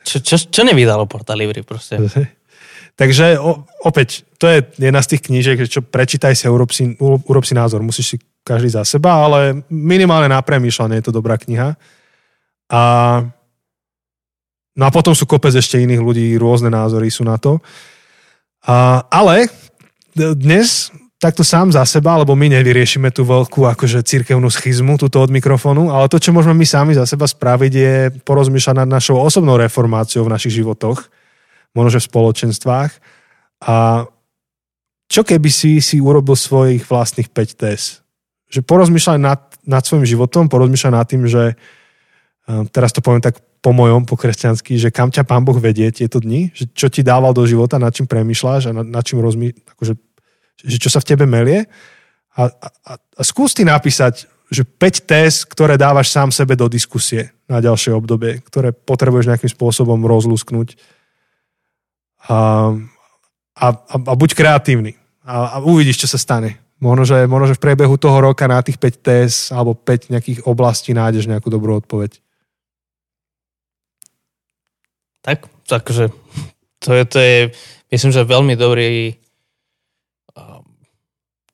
[0.00, 2.00] Čo, čo, čo nevydalo Portalibri proste?
[3.00, 6.96] Takže o, opäť, to je jedna z tých knížek, čo prečítaj si a urob si,
[7.00, 7.84] urob si názor.
[7.84, 11.76] Musíš si každý za seba, ale minimálne na premýšľanie je to dobrá kniha.
[12.70, 12.82] A,
[14.78, 17.58] no a potom sú kopec ešte iných ľudí, rôzne názory sú na to.
[18.64, 19.50] A, ale
[20.14, 25.28] dnes takto sám za seba, lebo my nevyriešime tú veľkú akože cirkevnú schizmu túto od
[25.28, 29.60] mikrofónu, ale to, čo môžeme my sami za seba spraviť, je porozmýšľať nad našou osobnou
[29.60, 31.12] reformáciou v našich životoch,
[31.76, 32.90] možno v spoločenstvách.
[33.68, 34.08] A
[35.12, 38.00] čo keby si si urobil svojich vlastných 5 test?
[38.48, 41.52] Že porozmýšľaj nad, nad svojim životom, porozmýšľaj nad tým, že
[42.72, 46.16] teraz to poviem tak po mojom, po kresťansky, že kam ťa Pán Boh vedie tieto
[46.16, 49.52] dni, že čo ti dával do života, nad čím premyšľaš a nad, nad čím rozmý,
[49.76, 49.94] akože,
[50.64, 51.68] že čo sa v tebe melie.
[52.40, 57.30] A, a, a skús ty napísať, že 5 test, ktoré dávaš sám sebe do diskusie
[57.46, 60.74] na ďalšie obdobie, ktoré potrebuješ nejakým spôsobom rozlúsknuť.
[62.26, 62.36] A,
[63.54, 66.58] a, a, a buď kreatívny a, a uvidíš, čo sa stane.
[66.80, 70.38] Možno že, možno, že v priebehu toho roka na tých 5 test alebo 5 nejakých
[70.48, 72.18] oblastí nájdeš nejakú dobrú odpoveď.
[75.20, 76.08] Tak, takže
[76.80, 77.36] to je, to je
[77.92, 79.12] myslím, že veľmi dobrý
[80.36, 80.64] uh,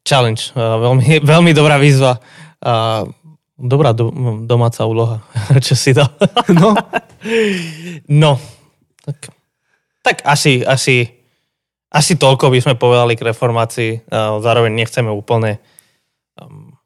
[0.06, 2.22] challenge, uh, veľmi, veľmi dobrá výzva.
[2.62, 3.10] Uh,
[3.58, 4.12] dobrá do,
[4.46, 5.26] domáca úloha,
[5.66, 6.08] čo si dal.
[6.60, 6.78] no.
[8.06, 8.32] no.
[9.02, 9.18] Tak,
[10.02, 11.10] tak asi, asi,
[11.90, 14.06] asi toľko by sme povedali k reformácii.
[14.06, 15.58] Uh, zároveň nechceme úplne...
[16.38, 16.78] Um,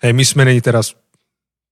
[0.00, 0.92] Hej, my sme není teraz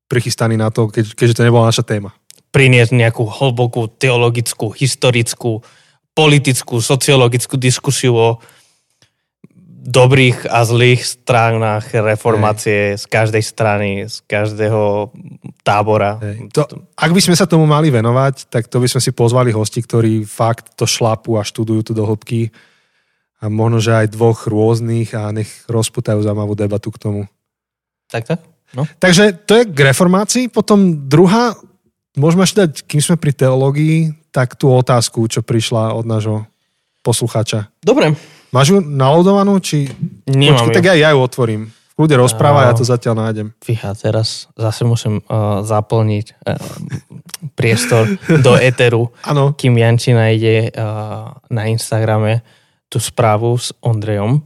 [0.08, 2.12] prichystaní na to, keď, keďže to nebola naša téma
[2.54, 5.66] priniesť nejakú hlbokú teologickú, historickú,
[6.14, 8.28] politickú, sociologickú diskusiu o
[9.84, 13.02] dobrých a zlých stránach reformácie Hej.
[13.02, 15.12] z každej strany, z každého
[15.60, 16.16] tábora.
[16.56, 16.64] To,
[16.96, 20.24] ak by sme sa tomu mali venovať, tak to by sme si pozvali hosti, ktorí
[20.24, 22.48] fakt to šlapu a študujú tu do hĺbky
[23.44, 27.20] a možno, že aj dvoch rôznych a nech rozputajú zaujímavú debatu k tomu.
[28.08, 28.40] Tak, tak.
[28.72, 28.88] No.
[28.88, 30.48] Takže to je k reformácii.
[30.48, 31.52] Potom druhá,
[32.18, 33.96] môžeme ešte dať, kým sme pri teológii,
[34.34, 36.46] tak tú otázku, čo prišla od nášho
[37.04, 37.70] poslucháča.
[37.84, 38.16] Dobre.
[38.54, 39.90] Máš ju nalodovanú, či...
[40.30, 40.76] Nemám Počkej, ju.
[40.78, 41.62] tak ja, ja ju otvorím.
[41.94, 42.66] V kľude rozpráva, Á.
[42.70, 43.54] ja to zatiaľ nájdem.
[43.62, 46.58] Fíha, teraz zase musím uh, zaplniť uh,
[47.54, 48.10] priestor
[48.42, 52.42] do Eteru, Áno, kým Janči nájde uh, na Instagrame
[52.90, 54.42] tú správu s Ondrejom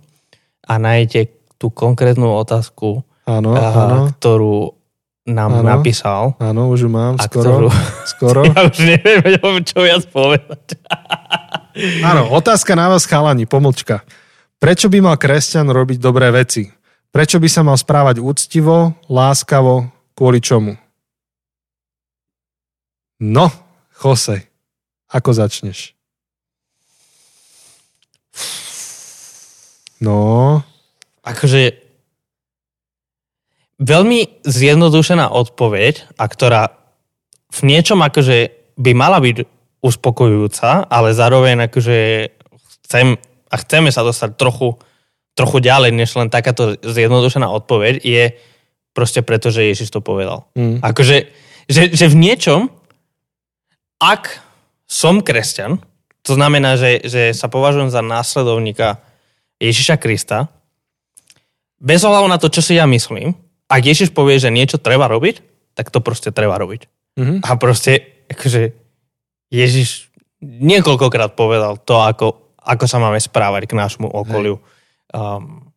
[0.69, 3.99] a nájde tú konkrétnu otázku, áno, uh, áno.
[4.12, 4.78] ktorú
[5.29, 5.68] nám Áno.
[5.79, 6.33] napísal.
[6.41, 7.68] Áno, už ju mám, A skoro.
[7.68, 7.72] ktorú-
[8.16, 8.41] Skoro.
[8.49, 10.81] Ja už neviem, čo viac povedať.
[12.03, 14.03] Áno, otázka na vás, chalani, pomlčka.
[14.59, 16.66] Prečo by mal kresťan robiť dobré veci?
[17.09, 20.74] Prečo by sa mal správať úctivo, láskavo, kvôli čomu?
[23.18, 23.47] No,
[23.99, 24.47] Jose,
[25.11, 25.95] ako začneš?
[29.99, 30.62] No,
[31.26, 31.88] Akože
[33.79, 36.62] veľmi zjednodušená odpoveď, a ktorá
[37.49, 39.47] v niečom akože by mala byť
[39.81, 41.99] uspokojujúca, ale zároveň akože
[42.87, 43.16] chcem
[43.49, 44.76] a chceme sa dostať trochu,
[45.33, 48.37] trochu ďalej, než len takáto zjednodušená odpoveď, je
[48.93, 50.51] proste preto, že Ježiš to povedal.
[50.59, 51.31] mm, Akože,
[51.70, 52.68] že, že v niečom,
[54.03, 54.43] ak
[54.85, 55.81] som kresťan,
[56.26, 59.01] to znamená, že, že sa považujem za následovníka
[59.62, 60.53] Ježiša Krista,
[61.79, 63.33] bez ohľadu na to, čo si ja myslím,
[63.69, 65.45] ak Ježiš povie, že niečo treba robiť,
[65.77, 66.89] tak to proste treba robiť.
[67.21, 67.45] mhm.
[67.45, 68.73] A proste, akože
[69.53, 70.09] Ježiš
[70.43, 74.62] niekoľkokrát povedal to, ako, ako sa máme správať k nášmu okoliu.
[75.11, 75.73] Um,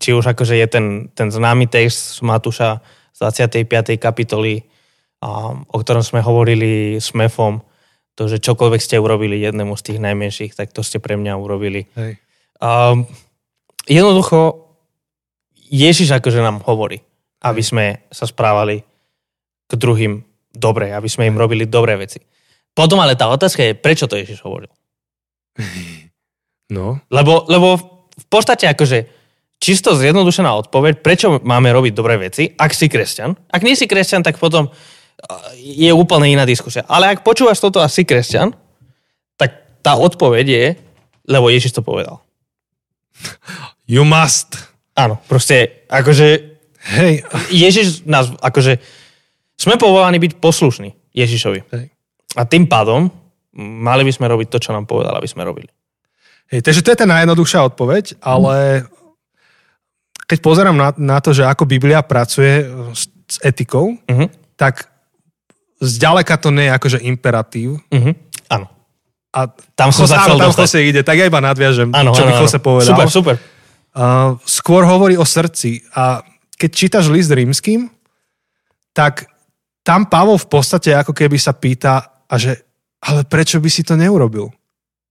[0.00, 2.80] či už akože je ten, ten známy text z Matúša
[3.12, 4.00] z 25.
[4.00, 4.64] kapitoly,
[5.20, 7.60] um, o ktorom sme hovorili s Mefom,
[8.16, 11.88] to, že čokoľvek ste urobili jednému z tých najmenších, tak to ste pre mňa urobili.
[11.96, 12.20] Hej.
[12.60, 13.08] Um,
[13.88, 14.72] jednoducho,
[15.72, 17.00] Ježiš akože nám hovorí,
[17.40, 18.84] aby sme sa správali
[19.70, 20.20] k druhým
[20.50, 22.20] dobre, aby sme im robili dobré veci.
[22.74, 24.70] Potom ale tá otázka je, prečo to Ježiš hovoril?
[26.70, 27.68] No, Lebo, lebo
[28.14, 29.10] v podstate akože
[29.58, 33.34] čisto zjednodušená odpoveď, prečo máme robiť dobré veci, ak si kresťan.
[33.50, 34.72] Ak nie si kresťan, tak potom uh,
[35.58, 36.86] je úplne iná diskusia.
[36.86, 38.54] Ale ak počúvaš toto a si kresťan,
[39.34, 40.66] tak tá odpoveď je,
[41.26, 42.22] lebo Ježiš to povedal.
[43.90, 44.54] you must.
[44.94, 46.49] Áno, proste akože
[46.80, 48.80] Hej, Ježiš nás, akože
[49.54, 51.60] sme povolaní byť poslušní Ježišovi.
[51.68, 51.86] Hej.
[52.34, 53.12] A tým pádom
[53.56, 55.68] mali by sme robiť to, čo nám povedal, aby sme robili.
[56.48, 58.88] Hej, takže to je tá najjednoduchšia odpoveď, ale
[60.24, 62.64] keď pozerám na, na to, že ako Biblia pracuje
[62.94, 64.26] s, s etikou, Mhm.
[64.56, 64.86] tak
[65.80, 67.80] zďaleka to nie je akože imperatív.
[67.90, 68.12] Mhm.
[68.48, 68.66] Áno.
[69.30, 69.46] A
[69.78, 70.50] Tam som sa áno, tam.
[70.50, 72.40] Jose ide, tak ja iba nadviažem, Áno, čo áno, by.
[72.42, 72.88] Jose povedal.
[72.88, 73.34] Super, super.
[73.90, 75.82] Uh, skôr hovorí o srdci.
[75.94, 76.22] A
[76.60, 77.88] keď čítaš list rímským,
[78.92, 79.24] tak
[79.80, 82.60] tam Pavol v podstate ako keby sa pýta, a že,
[83.00, 84.52] ale prečo by si to neurobil?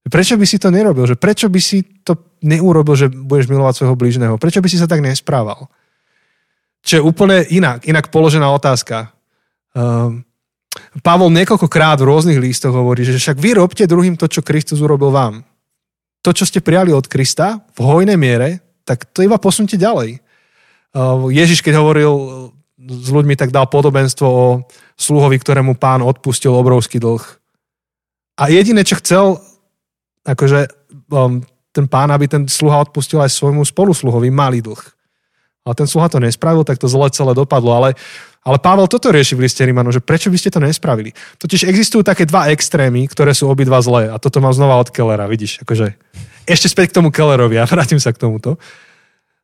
[0.10, 1.06] Prečo by si to nerobil?
[1.06, 4.36] Že prečo by si to neurobil, že budeš milovať svojho blížneho?
[4.42, 5.70] Prečo by si sa tak nesprával?
[6.82, 9.12] Čo je úplne inak, inak položená otázka.
[9.76, 10.26] Um,
[11.04, 15.14] Pavol niekoľkokrát v rôznych listoch hovorí, že však vy robte druhým to, čo Kristus urobil
[15.14, 15.46] vám.
[16.24, 20.24] To, čo ste prijali od Krista v hojnej miere, tak to iba posunte ďalej.
[20.90, 22.12] Uh, Ježiš, keď hovoril
[22.80, 24.48] s ľuďmi, tak dal podobenstvo o
[24.98, 27.22] sluhovi, ktorému pán odpustil obrovský dlh.
[28.40, 29.38] A jediné, čo chcel,
[30.24, 30.72] akože
[31.12, 34.82] um, ten pán, aby ten sluha odpustil aj svojmu spolusluhovi malý dlh.
[35.68, 37.76] Ale ten sluha to nespravil, tak to zle celé dopadlo.
[37.76, 37.90] Ale,
[38.42, 41.14] ale Pavel toto rieši v liste Rímanu, že prečo by ste to nespravili.
[41.38, 44.10] Totiž existujú také dva extrémy, ktoré sú obidva zlé.
[44.10, 45.62] A toto mám znova od Kellera, vidíš.
[45.62, 45.94] Akože,
[46.48, 48.58] ešte späť k tomu Kellerovi a vrátim sa k tomuto.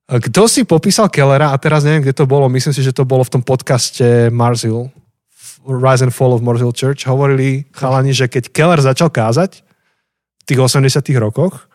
[0.05, 3.25] Kto si popísal Kellera, a teraz neviem, kde to bolo, myslím si, že to bolo
[3.25, 4.93] v tom podcaste Mars Hill,
[5.65, 9.65] Rise and Fall of Mars Hill Church, hovorili chalani, že keď Keller začal kázať
[10.41, 11.65] v tých 80 rokoch,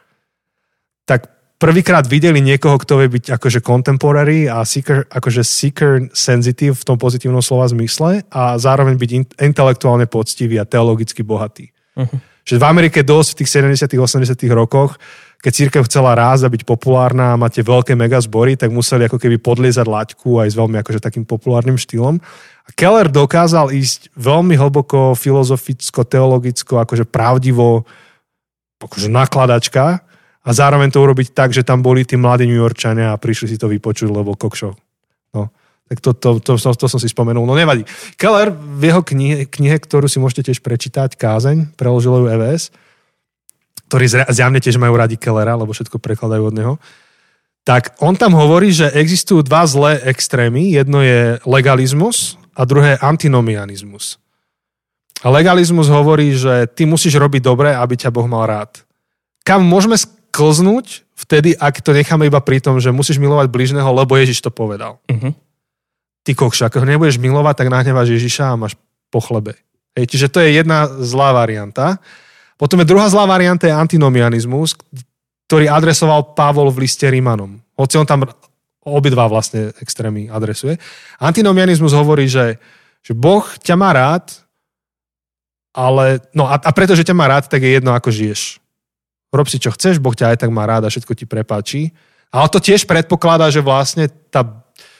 [1.10, 1.26] tak
[1.58, 6.94] prvýkrát videli niekoho, kto vie byť akože contemporary a seeker, akože seeker sensitive v tom
[7.02, 11.74] pozitívnom slova zmysle a zároveň byť in, intelektuálne poctivý a teologicky bohatý.
[11.98, 12.30] Mhm.
[12.46, 14.96] Že v Amerike dosť v tých 70 80 rokoch,
[15.40, 19.88] keď církev chcela rásť byť populárna a máte veľké megazbory, tak museli ako keby podliezať
[19.88, 22.20] laťku aj s veľmi akože takým populárnym štýlom.
[22.64, 27.88] A Keller dokázal ísť veľmi hlboko, filozoficko, teologicko, akože pravdivo,
[28.84, 30.04] akože nakladačka
[30.44, 33.56] a zároveň to urobiť tak, že tam boli tí mladí New Yorkčania a prišli si
[33.56, 34.76] to vypočuť, lebo kokšov.
[35.32, 35.48] No.
[35.88, 37.48] Tak to, to, to, to, to som si spomenul.
[37.48, 37.82] No nevadí.
[38.20, 42.70] Keller v jeho knihe, knihe, ktorú si môžete tiež prečítať, Kázeň, preložil ju EVS,
[43.90, 46.74] ktorí zjavne tiež majú radi Kellera, lebo všetko prekladajú od neho,
[47.66, 50.70] tak on tam hovorí, že existujú dva zlé extrémy.
[50.70, 54.22] Jedno je legalizmus a druhé antinomianizmus.
[55.20, 58.80] A legalizmus hovorí, že ty musíš robiť dobre, aby ťa Boh mal rád.
[59.44, 64.16] Kam môžeme sklznúť vtedy, ak to necháme iba pri tom, že musíš milovať bližného, lebo
[64.16, 64.96] Ježiš to povedal.
[65.10, 65.36] Uh-huh.
[66.24, 68.78] Ty kokša, ak ho nebudeš milovať, tak nahneváš Ježiša a máš
[69.12, 69.60] po chlebe.
[69.98, 72.00] Hej, čiže to je jedna zlá varianta.
[72.60, 74.76] Potom je druhá zlá varianta je antinomianizmus,
[75.48, 77.56] ktorý adresoval Pavol v liste Rímanom.
[77.72, 78.28] Hoci on tam
[78.84, 80.76] obidva vlastne extrémy adresuje.
[81.16, 82.60] Antinomianizmus hovorí, že,
[83.00, 84.28] že Boh ťa má rád,
[85.72, 88.60] ale, no a, a pretože ťa má rád, tak je jedno, ako žiješ.
[89.32, 91.96] Rob si, čo chceš, Boh ťa aj tak má rád a všetko ti prepáči.
[92.28, 94.44] Ale to tiež predpokladá, že vlastne tá,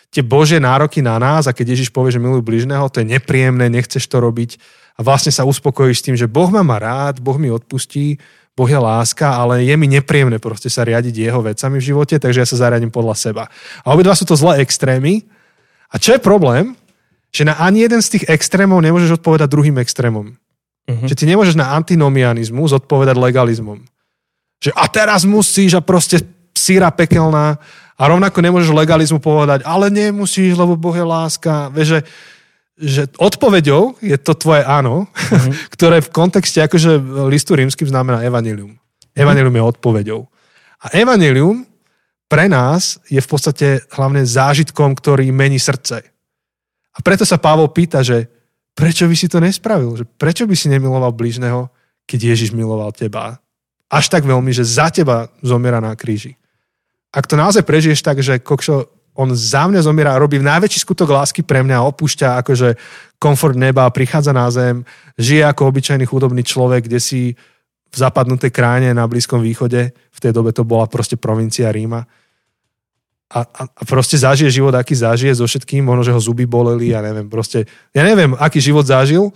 [0.09, 3.69] tie Božie nároky na nás, a keď Ježiš povie, že milujú bližného, to je nepríjemné,
[3.71, 4.59] nechceš to robiť
[5.01, 8.21] a vlastne sa uspokojíš s tým, že Boh ma má rád, Boh mi odpustí,
[8.53, 12.45] Boh je láska, ale je mi nepríjemné proste sa riadiť jeho vecami v živote, takže
[12.45, 13.49] ja sa zariadím podľa seba.
[13.81, 15.25] A obidva sú to zlé extrémy.
[15.89, 16.77] A čo je problém?
[17.33, 20.37] Že na ani jeden z tých extrémov nemôžeš odpovedať druhým extrémom.
[20.85, 21.07] Uh-huh.
[21.09, 23.81] Že ty nemôžeš na antinomianizmus odpovedať legalizmom.
[24.61, 26.21] Že a teraz musíš a proste
[26.53, 27.57] síra pekelná
[27.97, 31.73] a rovnako nemôžeš legalizmu povedať, ale nemusíš, lebo Boh je láska.
[31.73, 32.01] Vieš, že,
[32.81, 35.53] že odpoveďou je to tvoje áno, uh-huh.
[35.77, 36.97] ktoré v kontexte akože
[37.29, 38.75] listu rímským znamená evanilium.
[39.13, 40.21] Evanilium je odpoveďou.
[40.81, 41.69] A evanilium
[42.31, 46.01] pre nás je v podstate hlavne zážitkom, ktorý mení srdce.
[46.95, 48.31] A preto sa Pavol pýta, že
[48.73, 49.99] prečo by si to nespravil?
[49.99, 51.69] Že prečo by si nemiloval blížneho,
[52.07, 53.43] keď Ježiš miloval teba?
[53.91, 56.39] Až tak veľmi, že za teba zomiera na kríži.
[57.11, 58.87] Ak to naozaj prežiješ tak, že kokšo,
[59.21, 62.81] on za mňa zomiera a robí najväčší skutok lásky pre mňa opúšťa akože
[63.21, 64.81] komfort neba, prichádza na zem,
[65.21, 67.37] žije ako obyčajný chudobný človek, kde si
[67.91, 72.09] v zapadnutej kráne na Blízkom východe, v tej dobe to bola proste provincia Ríma,
[73.31, 76.91] a, a, a proste zažije život, aký zažije so všetkým, možno, že ho zuby boleli,
[76.91, 77.63] ja neviem, proste,
[77.95, 79.31] ja neviem, aký život zažil,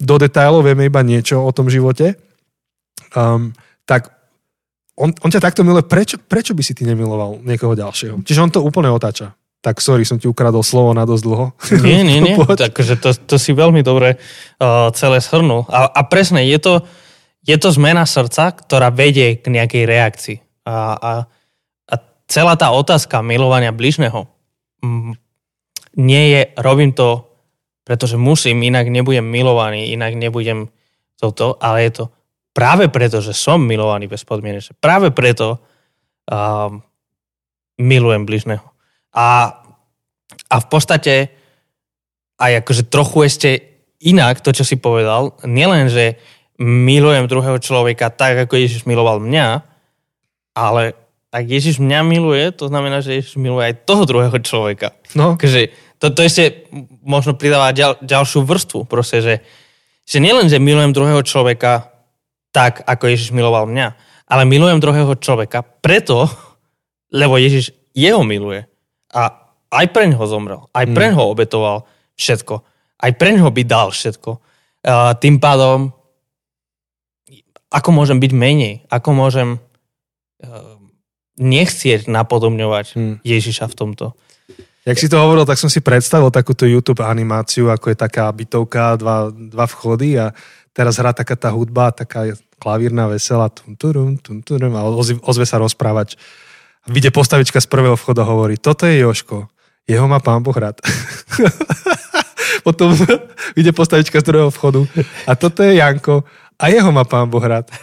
[0.00, 2.18] do detailov vieme iba niečo o tom živote,
[3.14, 3.54] um,
[3.86, 4.10] tak
[5.00, 8.20] on, on ťa takto miluje, prečo, prečo by si ty nemiloval niekoho ďalšieho?
[8.20, 9.32] Čiže on to úplne otáča.
[9.60, 11.46] Tak sorry, som ti ukradol slovo na dosť dlho.
[11.84, 12.36] Nie, nie, nie.
[12.64, 15.68] Takže to, to si veľmi dobre uh, celé shrnul.
[15.68, 16.74] A, a presne, je to,
[17.44, 20.38] je to zmena srdca, ktorá vedie k nejakej reakcii.
[20.64, 21.10] A, a
[22.30, 24.30] celá tá otázka milovania bližného
[24.86, 25.12] mm,
[25.98, 27.26] nie je, robím to,
[27.82, 30.70] pretože musím, inak nebudem milovaný, inak nebudem
[31.18, 32.04] toto, ale je to
[32.50, 34.78] práve preto, že som milovaný bezpodmienečne.
[34.78, 35.62] Práve preto
[36.26, 36.82] um,
[37.78, 38.66] milujem bližného.
[39.14, 39.58] A,
[40.46, 41.34] a v podstate
[42.40, 43.50] aj akože trochu ešte
[44.00, 46.16] inak to, čo si povedal, nielen, že
[46.60, 49.64] milujem druhého človeka tak, ako Ježiš miloval mňa,
[50.56, 50.96] ale
[51.30, 54.98] ak Ježiš mňa miluje, to znamená, že Ježiš miluje aj toho druhého človeka.
[55.14, 55.38] No.
[55.38, 55.70] Takže
[56.02, 56.66] to, to ešte
[57.04, 58.88] možno pridáva ďal, ďalšiu vrstvu.
[58.88, 59.34] Proste, že,
[60.08, 61.89] že nielen, že milujem druhého človeka
[62.50, 63.94] tak, ako Ježiš miloval mňa,
[64.30, 66.26] ale milujem druhého človeka preto,
[67.20, 68.66] lebo Ježiš jeho miluje.
[69.10, 70.60] A aj pre ňoho zomrel.
[70.74, 71.86] Aj pre ňoho obetoval
[72.18, 72.62] všetko.
[73.00, 74.38] Aj pre ňoho by dal všetko.
[75.18, 75.94] Tým pádom,
[77.70, 78.74] ako môžem byť menej?
[78.90, 79.62] Ako môžem
[81.40, 83.14] nechcieť napodobňovať hmm.
[83.24, 84.06] Ježiša v tomto.
[84.84, 88.96] Jak si to hovoril, tak som si predstavil takúto YouTube animáciu, ako je taká bytovka,
[88.96, 90.32] dva, dva vchody a
[90.72, 94.86] teraz hrá taká tá hudba, taká klavírna veselá tum, turum, tum, turum, a
[95.24, 96.14] ozve sa rozprávať.
[96.88, 99.48] Vyjde postavička z prvého vchodu a hovorí, toto je Joško,
[99.88, 100.80] jeho má pán Boh rád.
[102.66, 102.92] Potom
[103.56, 104.86] vyjde postavička z druhého vchodu
[105.26, 106.24] a toto je Janko
[106.60, 107.68] a jeho má pán Boh rád.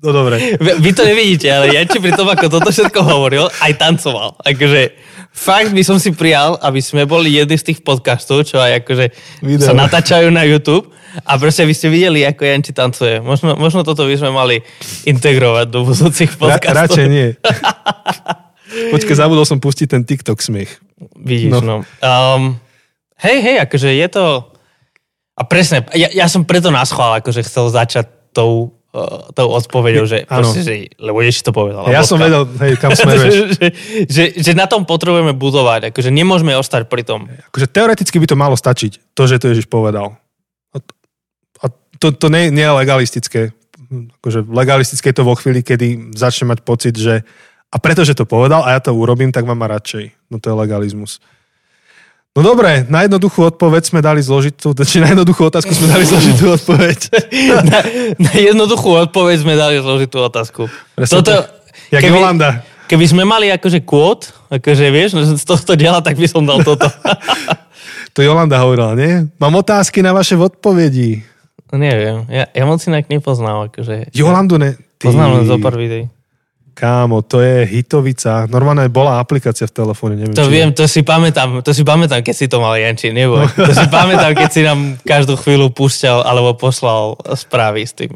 [0.00, 0.56] No dobre.
[0.56, 4.32] Vy, vy to nevidíte, ale ja či pri tom, ako toto všetko hovoril, aj tancoval.
[4.48, 4.96] Akože
[5.28, 9.12] fakt by som si prijal, aby sme boli jedni z tých podcastov, čo aj akože
[9.44, 9.60] Video.
[9.60, 10.88] sa natáčajú na YouTube
[11.26, 13.18] a proste by ste videli, ako Janči tancuje.
[13.18, 14.62] Možno, možno toto by sme mali
[15.06, 16.74] integrovať do budúcich podcastov.
[16.74, 17.28] Ra, radšej nie.
[18.94, 20.78] Počkaj, zabudol som pustiť ten TikTok smiech.
[21.18, 21.60] Vidíš, no.
[21.60, 21.76] no.
[21.98, 22.58] Um,
[23.18, 24.24] hej, hej, akože je to...
[25.34, 28.06] A presne, ja, ja som preto nás chvál, akože chcel začať
[28.36, 31.86] tou uh, tou odpovedou, že, proste, že lebo Ježiš to povedal.
[31.88, 33.56] Ja som vedel, hej, kam smeruješ.
[33.56, 33.68] že,
[34.06, 37.26] že, že, na tom potrebujeme budovať, akože nemôžeme ostať pri tom.
[37.50, 40.20] Akože teoreticky by to malo stačiť, to, že to Ježiš povedal.
[42.00, 43.40] To, to nie, nie je legalistické.
[44.20, 47.22] Akože legalistické je to vo chvíli, kedy začne mať pocit, že
[47.70, 50.10] a pretože to povedal a ja to urobím, tak vám má radšej.
[50.32, 51.22] No to je legalizmus.
[52.30, 56.54] No dobre, na jednoduchú odpoveď sme dali zložitú, či na jednoduchú otázku sme dali zložitú
[56.54, 56.98] odpoveď.
[57.70, 57.78] na,
[58.18, 60.70] na jednoduchú odpoveď sme dali zložitú otázku.
[60.94, 61.34] Toto,
[61.90, 62.62] Jak keby, Jolanda.
[62.86, 66.62] keby sme mali akože kvót, akože vieš, že z tohto diela, tak by som dal
[66.62, 66.86] toto.
[68.10, 69.30] To Jolanda hovorila, nie?
[69.38, 71.22] Mám otázky na vaše odpovedi.
[71.70, 74.10] No neviem, ja, ja moc inak nepoznám, akože...
[74.10, 74.74] Jolandu ne...
[75.00, 76.10] Ty, Poznám len zo pár videí.
[76.76, 78.48] Kámo, to je hitovica.
[78.48, 80.36] Normálne bola aplikácia v telefóne, neviem.
[80.36, 83.44] To či- viem, to si pamätám, to si pamätám, keď si to mal Janči, neboj.
[83.52, 88.12] To si pamätám, keď si nám každú chvíľu púšťal alebo poslal správy s tým.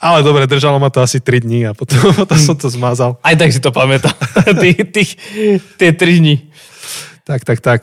[0.00, 3.16] Ale dobre, držalo ma to asi 3 dní a potom, potom som to zmazal.
[3.20, 4.12] Aj tak si to pamätám.
[4.64, 5.10] Tých, tých,
[5.80, 6.36] tie tri dni.
[7.24, 7.80] Tak, tak, tak.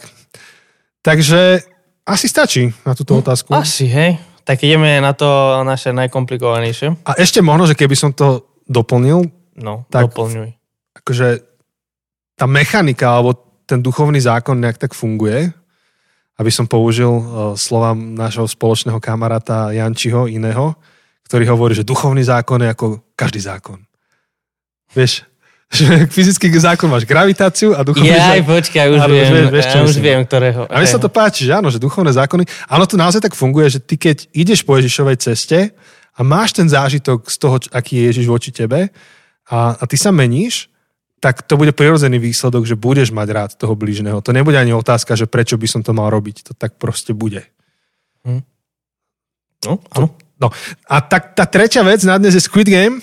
[1.01, 1.65] Takže
[2.05, 3.49] asi stačí na túto otázku.
[3.53, 4.21] Asi, hej.
[4.43, 5.27] Tak ideme na to
[5.63, 7.05] naše najkomplikovanejšie.
[7.05, 10.49] A ešte možno, že keby som to doplnil, No, Tak- doplňuj.
[10.95, 11.27] akože
[12.39, 13.35] tá mechanika alebo
[13.67, 15.51] ten duchovný zákon nejak tak funguje,
[16.39, 17.23] aby som použil uh,
[17.53, 20.73] slova nášho spoločného kamaráta Jančiho iného,
[21.27, 23.83] ktorý hovorí, že duchovný zákon je ako každý zákon.
[24.91, 25.23] Vieš,
[25.71, 28.59] že fyzický zákon máš gravitáciu a duchovný Ja zákon...
[28.59, 30.67] počkaj, už Áno, viem, vieš, ja už viem, ktorého.
[30.67, 33.71] A mne sa to páči, že áno, že duchovné zákony, áno, to naozaj tak funguje,
[33.71, 35.71] že ty keď ideš po Ježišovej ceste
[36.11, 38.91] a máš ten zážitok z toho, aký je Ježiš voči tebe
[39.47, 40.67] a, a ty sa meníš,
[41.21, 44.25] tak to bude prirodzený výsledok, že budeš mať rád toho blížneho.
[44.25, 46.49] To nebude ani otázka, že prečo by som to mal robiť.
[46.49, 47.45] To tak proste bude.
[49.61, 50.17] No, áno.
[50.41, 50.49] No
[50.89, 52.97] a tak tá tretia vec na dnes je Squid Game.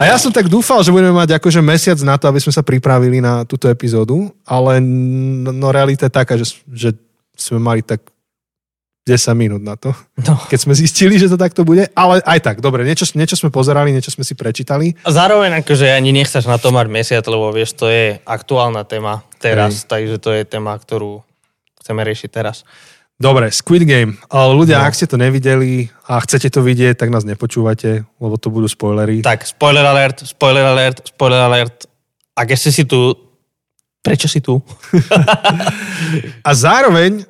[0.00, 2.64] A ja som tak dúfal, že budeme mať akože mesiac na to, aby sme sa
[2.64, 6.96] pripravili na túto epizódu, ale no realita je taká, že, že
[7.36, 8.00] sme mali tak
[9.06, 9.94] 10 minút na to,
[10.26, 10.34] No.
[10.50, 13.94] keď sme zistili, že to takto bude, ale aj tak, dobre, niečo, niečo sme pozerali,
[13.94, 14.98] niečo sme si prečítali.
[15.06, 19.22] A zároveň akože ani nechceš na to mať mesiac, lebo vieš, to je aktuálna téma
[19.38, 21.22] teraz, takže to je téma, ktorú
[21.78, 22.66] chceme riešiť teraz.
[23.16, 24.20] Dobre, Squid Game.
[24.28, 24.84] Ale ľudia, No.
[24.84, 29.24] ak ste to nevideli a chcete to vidieť, tak nás nepočúvate, lebo to budú spoilery.
[29.24, 31.88] Tak, spoiler alert, spoiler alert, spoiler alert.
[32.36, 33.16] Ak ešte si tu,
[34.04, 34.60] prečo si tu?
[36.44, 37.24] A zároveň,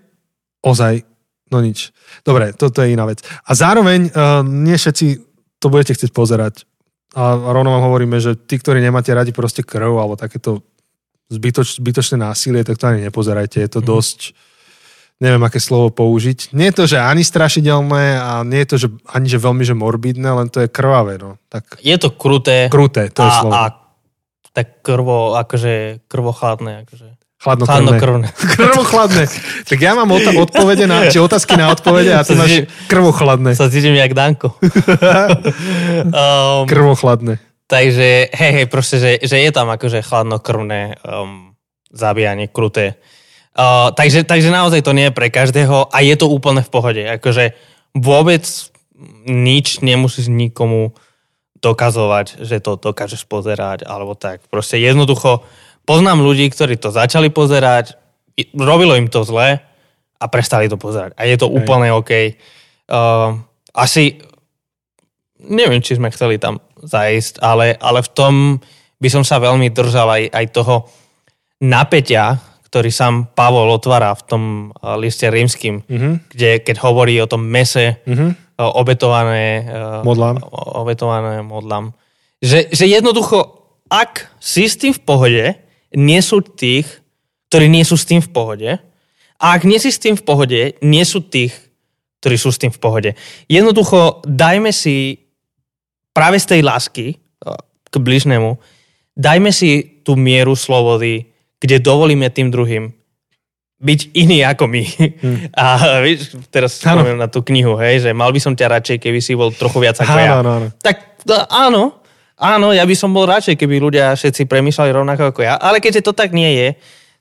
[0.59, 1.07] ozaj,
[1.49, 1.95] no nič.
[2.20, 3.22] Dobre, toto je iná vec.
[3.47, 5.22] A zároveň, uh, nie všetci
[5.57, 6.66] to budete chcieť pozerať.
[7.14, 10.66] A rovno vám hovoríme, že tí, ktorí nemáte radi proste krv alebo takéto
[11.30, 13.62] zbytoč, zbytočné násilie, tak to ani nepozerajte.
[13.62, 13.87] Je to Mhm.
[13.87, 14.18] dosť,
[15.17, 16.53] neviem, aké slovo použiť.
[16.53, 19.73] Nie je to, že ani strašidelné a nie je to, že ani že veľmi, že
[19.73, 21.17] morbidné, len to je krvavé.
[21.17, 21.41] No.
[21.49, 23.53] Tak Je to kruté kruté, to je a, slovo.
[23.57, 23.64] a
[24.53, 28.01] tak krvo, akože krvochladné, akože Chladnokrvné.
[28.01, 28.29] chladnokrvné.
[28.57, 29.25] Krvochladné.
[29.69, 33.53] Tak ja mám ota- odpovede na, či otázky na odpovede a ty máš krvochladné.
[33.53, 34.57] Sa cítim jak Danko.
[34.61, 37.37] um, Krvochladné.
[37.67, 41.53] Takže, hej, hej, proste, že, že je tam akože chladnokrvné um,
[41.93, 42.97] zabíjanie, kruté.
[43.57, 47.01] Uh, takže, takže naozaj to nie je pre každého a je to úplne v pohode.
[47.01, 47.57] Akože
[47.97, 48.45] vôbec
[49.25, 50.93] nič nemusíš nikomu
[51.65, 54.45] dokazovať, že to dokážeš pozerať, alebo tak.
[54.53, 55.41] Proste jednoducho
[55.89, 57.97] poznám ľudí, ktorí to začali pozerať,
[58.53, 59.57] robilo im to zle
[60.21, 61.17] a prestali to pozerať.
[61.17, 62.37] A je to úplne OK.
[62.93, 63.41] Uh,
[63.73, 64.21] asi
[65.41, 68.35] neviem, či sme chceli tam zajsť, ale, ale v tom
[69.01, 70.89] by som sa veľmi držal aj, aj toho
[71.61, 74.43] napätia, ktorý sám Pavol otvára v tom
[74.75, 76.11] uh, liste rímským, Mhm.
[76.29, 78.27] kde keď hovorí o tom mese, Mhm.
[78.59, 80.43] uh, obetované, uh, Modlám.
[80.77, 81.95] obetované modlám.
[82.43, 83.39] Že, že jednoducho,
[83.87, 85.45] ak si s tým v pohode,
[85.95, 86.85] nie sú tých,
[87.49, 88.71] ktorí nie sú s tým v pohode,
[89.37, 91.53] a ak nie si s tým v pohode, nie sú tých,
[92.21, 93.11] ktorí sú s tým v pohode.
[93.47, 95.23] Jednoducho, dajme si
[96.11, 97.07] práve z tej lásky
[97.87, 98.57] k bližnému,
[99.14, 101.29] dajme si tú mieru slobody,
[101.61, 102.93] kde dovolíme tým druhým
[103.77, 104.83] byť iný ako my.
[105.21, 105.39] Hm.
[105.61, 107.05] A víš, teraz Áno.
[107.05, 109.85] spomínam na tú knihu, hej, že mal by som ťa radšej, keby si bol trochu
[109.85, 110.33] viac ako ja.
[110.33, 110.69] Áno, áno, áno.
[110.81, 110.97] Tak
[111.29, 111.83] no, áno,
[112.41, 116.09] áno, ja by som bol radšej, keby ľudia všetci premýšľali rovnako ako ja, ale keďže
[116.09, 116.69] to tak nie je,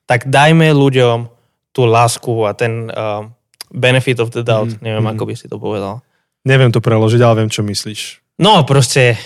[0.08, 1.28] tak dajme ľuďom
[1.76, 3.36] tú lásku a ten um,
[3.68, 5.12] benefit of the doubt, Mhm, neviem, mhm.
[5.12, 6.00] ako by si to povedal.
[6.48, 8.24] Neviem to preložiť, ale viem, čo myslíš.
[8.40, 9.20] No, proste,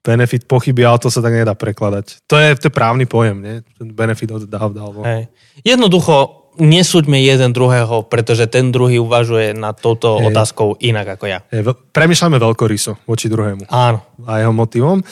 [0.00, 2.24] Benefit pochyby, ale to sa tak nedá prekladať.
[2.24, 3.56] To je, to je právny pojem, nie?
[3.76, 5.04] Ten benefit the doubt, alebo...
[5.04, 5.28] hej.
[5.60, 10.32] Jednoducho, nesúďme jeden druhého, pretože ten druhý uvažuje nad touto Hej.
[10.32, 11.38] otázkou inak ako ja.
[11.52, 14.02] Veľ- premýšľame veľkoryso voči druhému Áno.
[14.26, 15.04] a jeho motivom.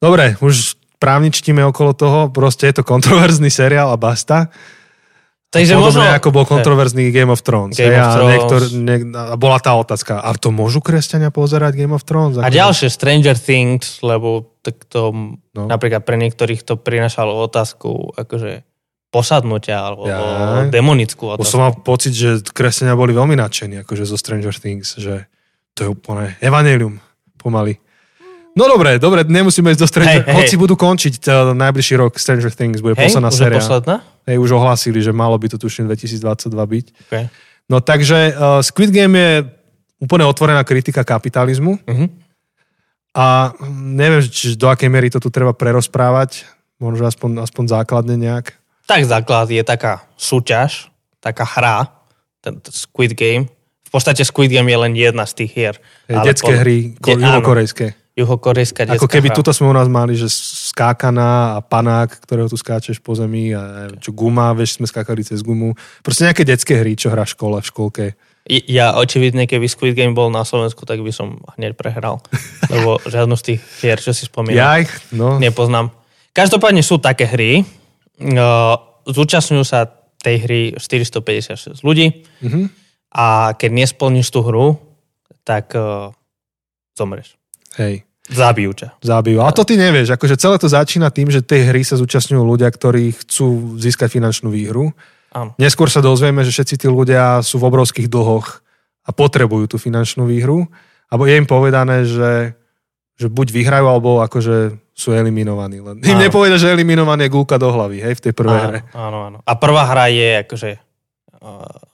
[0.00, 4.50] Dobre, už právničtíme okolo toho, proste je to kontroverzný seriál a basta.
[5.50, 6.14] Takže Podobne možno...
[6.14, 7.74] ako bol kontroverzný Game of Thrones.
[7.74, 8.30] Game hej, of a Thrones.
[8.30, 12.38] Niektor, niek, a bola tá otázka, a to môžu kresťania pozerať Game of Thrones?
[12.38, 15.10] A ďalšie Stranger Things, lebo tak to
[15.50, 15.66] No.
[15.66, 18.62] napríklad pre niektorých to prinašalo otázku akože
[19.10, 20.70] posadnutia alebo Ja.
[20.70, 21.50] demonickú otázku.
[21.50, 25.26] som mal pocit, že kresťania boli veľmi nadšení akože zo Stranger Things, že
[25.74, 27.02] to je úplne evanelium
[27.34, 27.82] pomaly.
[28.60, 30.36] No dobre, dobre, nemusíme ísť do Stranger hej.
[30.36, 33.58] Hoci budú končiť uh, najbližší rok Stranger Things, bude Hej, posledná už je séria.
[33.58, 33.96] posledná?
[34.22, 36.20] Hej, už ohlásili, že malo by to tuším 2022
[36.52, 36.86] byť.
[37.08, 37.24] Okay.
[37.66, 39.32] No takže uh, Squid Game je
[39.96, 42.06] úplne otvorená kritika kapitalizmu Mhm.
[43.10, 46.44] a neviem, či do akej miery to tu treba prerozprávať,
[46.76, 48.54] možno aspoň, aspoň základne nejak.
[48.84, 51.90] Tak základ je taká súťaž, taká hra,
[52.38, 53.48] ten Squid Game.
[53.82, 55.74] V podstate Squid Game je len jedna z tých hier.
[56.06, 57.98] Detské po- hry, ko, De- áno, juhokorejské.
[58.20, 59.36] Juhokorejská detská Ako keby hra.
[59.36, 60.28] tuto sme u nás mali, že
[60.70, 65.40] skákaná a panák, ktorého tu skáčeš po zemi a čo guma, vieš, sme skákali cez
[65.40, 65.72] gumu.
[66.00, 68.04] Proste nejaké detské hry, čo hrá v škole, v školke.
[68.66, 72.24] Ja očividne, keby Squid Game bol na Slovensku, tak by som hneď prehral.
[72.72, 75.36] Lebo žiadnu z tých hier, čo si spomínal, Jaj, no.
[75.36, 75.92] nepoznám.
[76.30, 77.64] Každopádne sú také hry.
[78.16, 82.68] Uh, Zúčastňujú sa tej hry 456 ľudí Mhm.
[83.10, 84.76] a keď nesplníš tú hru,
[85.42, 86.12] tak uh,
[86.92, 87.34] zomreš.
[87.74, 88.88] Hej, Zabijú ťa.
[89.02, 89.42] zabijú.
[89.42, 92.70] Ale to ty nevieš, akože celé to začína tým, že tej hry sa zúčastňujú ľudia,
[92.70, 94.94] ktorí chcú získať finančnú výhru.
[95.34, 95.54] Áno.
[95.58, 98.62] Neskôr sa dozvieme, že všetci tí ľudia sú v obrovských dlhoch
[99.06, 100.70] a potrebujú tú finančnú výhru.
[101.10, 102.54] Alebo je im povedané, že,
[103.18, 105.82] že buď vyhrajú, alebo akože sú eliminovaní.
[105.82, 106.22] Len im Áno.
[106.22, 108.80] nepovedia, že eliminovaný je gulka do hlavy, hej, v tej prvej hre.
[108.94, 109.38] Áno, áno, áno.
[109.42, 110.70] A prvá hra je akože
[111.40, 111.90] uh,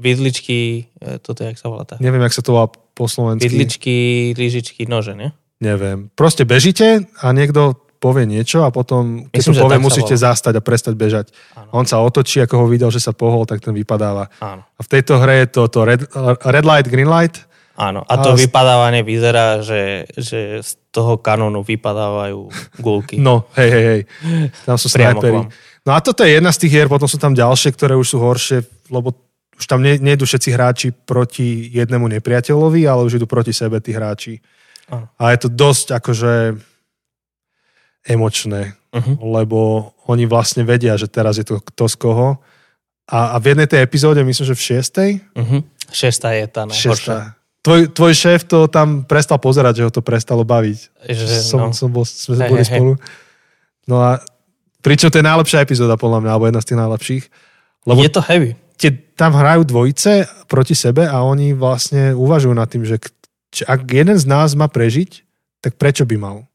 [0.00, 2.00] vidličky, e, toto jak sa volá tá?
[2.00, 3.48] Neviem, jak sa to volá po slovensky.
[3.48, 3.96] Vidličky,
[4.36, 5.32] lyžičky, nože, ne?
[5.64, 6.12] Neviem.
[6.12, 10.24] Proste bežíte a niekto povie niečo a potom, keď Myslím, to povie, musíte volá.
[10.32, 11.26] zastať a prestať bežať.
[11.52, 11.80] Áno.
[11.80, 14.32] On sa otočí, ako ho videl, že sa pohol, tak ten vypadáva.
[14.40, 14.64] Áno.
[14.64, 16.04] A v tejto hre je to, to red,
[16.44, 17.44] red light, green light.
[17.76, 18.04] Áno.
[18.08, 22.48] A to A- vypadávanie vyzerá, že, že z toho kanónu vypadávajú
[22.80, 23.20] gulky.
[23.20, 24.00] No, hej, hej, hej.
[24.64, 25.44] Tam sú snajpery.
[25.84, 28.16] No a toto je jedna z tých hier, potom sú tam ďalšie, ktoré už sú
[28.20, 29.12] horšie, lebo
[29.60, 33.92] už tam ne, nejdu všetci hráči proti jednému nepriateľovi, ale už idú proti sebe tí
[33.92, 34.40] hráči.
[34.88, 35.06] Áno.
[35.20, 36.32] A je to dosť akože
[38.08, 39.38] emočné, Uh-huh.
[39.38, 42.42] lebo oni vlastne vedia, že teraz je to kto z koho.
[43.06, 45.62] A, a v jednej tej epizóde, myslím, že v šiestej, Uh-huh.
[45.94, 47.38] Šestá je tá najhoršia.
[47.62, 51.06] tvoj, tvoj šéf to tam prestal pozerať, že ho to prestalo baviť.
[51.06, 51.74] Že, som, no.
[51.74, 52.70] som bol, sme Hej, boli hej.
[52.74, 52.92] spolu.
[53.86, 54.18] No a
[54.82, 57.24] pričom to je najlepšia epizóda, podľa mňa, alebo jedna z tých najlepších.
[57.86, 58.58] Lebo Je to heavy.
[58.80, 62.96] Tie, tam hrajú dvojice proti sebe a oni vlastne uvažujú nad tým, že
[63.52, 65.22] či, ak jeden z nás má prežiť,
[65.60, 66.48] tak prečo by mal?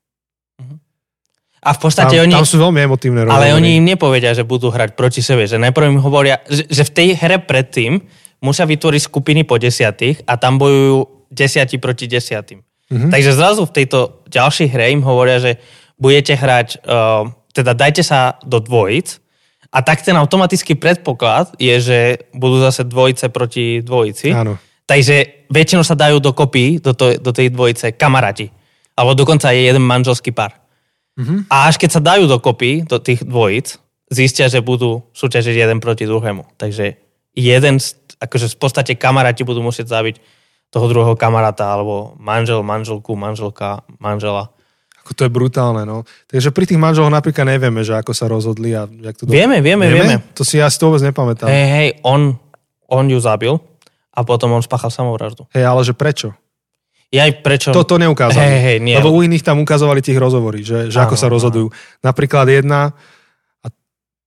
[1.65, 2.30] A v Tam, podstate oni...
[2.30, 3.57] tam sú veľmi emotívne Ale rozhovory.
[3.57, 5.49] oni im nepovedia, že budú hrať proti sebe.
[5.49, 8.05] Že najprv im hovoria, že, že v tej hre predtým
[8.38, 12.61] musia vytvoriť skupiny po desiatých a tam bojujú desiati proti desiatým.
[12.93, 13.09] Mhm.
[13.09, 15.57] Takže zrazu v tejto ďalšej hre im hovoria, že
[15.97, 19.24] budete hrať, uh, teda dajte sa do dvojic
[19.76, 21.99] a tak ten automatický predpoklad je, že
[22.32, 24.32] budú zase dvojice proti dvojici.
[24.32, 24.55] Áno.
[24.88, 28.47] Takže väčšinou sa dajú dokopy do, to, do tej dvojice kamaráti.
[28.95, 30.55] Alebo dokonca je jeden manželský pár.
[31.19, 31.51] Mhm.
[31.51, 33.76] A až keď sa dajú dokopy do tých dvojic,
[34.07, 36.55] zistia, že budú súťažiť jeden proti druhému.
[36.55, 36.95] Takže
[37.36, 37.76] jeden,
[38.23, 40.23] akože v podstate kamaráti budú musieť zabiť
[40.71, 44.55] toho druhého kamaráta, alebo manžel, manželku, manželka, manžela.
[45.06, 46.01] Ako to je brutálne, no.
[46.26, 49.30] Takže pri tých manželoch napríklad nevieme, že ako sa rozhodli a jak to...
[49.30, 50.18] do- Vieme, vieme, vieme.
[50.34, 51.45] To si ja si to vôbec nepamätám.
[51.45, 52.34] Hej, hej, on,
[52.89, 53.53] on ju zabil
[54.10, 55.45] a potom on spáchal samovraždu.
[55.53, 56.34] Hej, ale že prečo?
[57.14, 57.70] Ja aj prečo...
[57.70, 58.41] Toto neukázali.
[58.41, 58.97] Hej, hej, nie.
[58.97, 61.68] Lebo u iných tam ukazovali tých rozhovorí, že, že ako Áno, sa rozhodujú.
[62.01, 62.97] Napríklad jedna,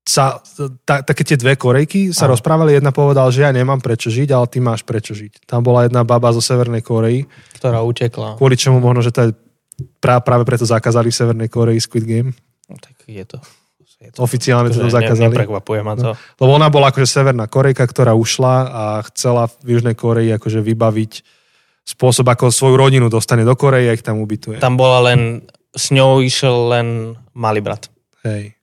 [0.09, 0.41] sa,
[0.89, 2.33] ta, také tie dve Korejky sa Áno.
[2.33, 5.45] rozprávali, jedna povedal, že ja nemám prečo žiť, ale ty máš prečo žiť.
[5.45, 7.29] Tam bola jedna baba zo Severnej Koreji,
[7.61, 8.41] ktorá utekla.
[8.41, 9.31] kvôli čomu možno, že to je
[9.99, 12.31] prá, práve preto zakázali v Severnej Koreji Squid Game.
[12.67, 13.39] No, tak je to...
[13.99, 15.27] Je Oficiálne to akože zakázali.
[15.27, 16.15] Ne, neprekvapuje ma to.
[16.39, 21.13] Lebo ona bola akože Severná Korejka, ktorá ušla a chcela v Južnej Koreji akože vybaviť
[21.83, 24.63] spôsob, ako svoju rodinu dostane do Koreje a ich tam ubytuje.
[24.63, 25.43] Tam bola len...
[25.75, 26.89] S ňou išiel len
[27.35, 27.91] malý brat.
[28.23, 28.58] Hej.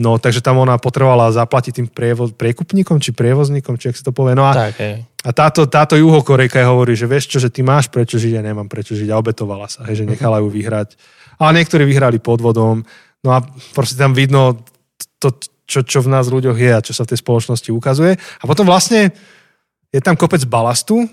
[0.00, 4.16] No, takže tam ona potrebovala zaplatiť tým prievoz, priekupníkom, či prievozníkom, či ak sa to
[4.16, 4.32] povie.
[4.32, 5.04] No a, Tak, hej.
[5.04, 8.64] a táto, táto juhokorejka hovorí, že vieš čo, že ty máš prečo žiť, ja nemám
[8.64, 10.96] prečo žiť a obetovala sa, hej, že nechala ju vyhrať.
[11.36, 12.80] Ale niektorí vyhrali podvodom.
[13.20, 13.44] No a
[13.76, 14.64] proste tam vidno
[15.20, 15.36] to,
[15.68, 18.16] čo, čo v nás ľuďoch je a čo sa v tej spoločnosti ukazuje.
[18.16, 19.12] A potom vlastne
[19.92, 21.04] je tam kopec balastu,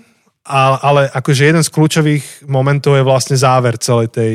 [0.48, 4.32] ale akože jeden z kľúčových momentov je vlastne záver celej tej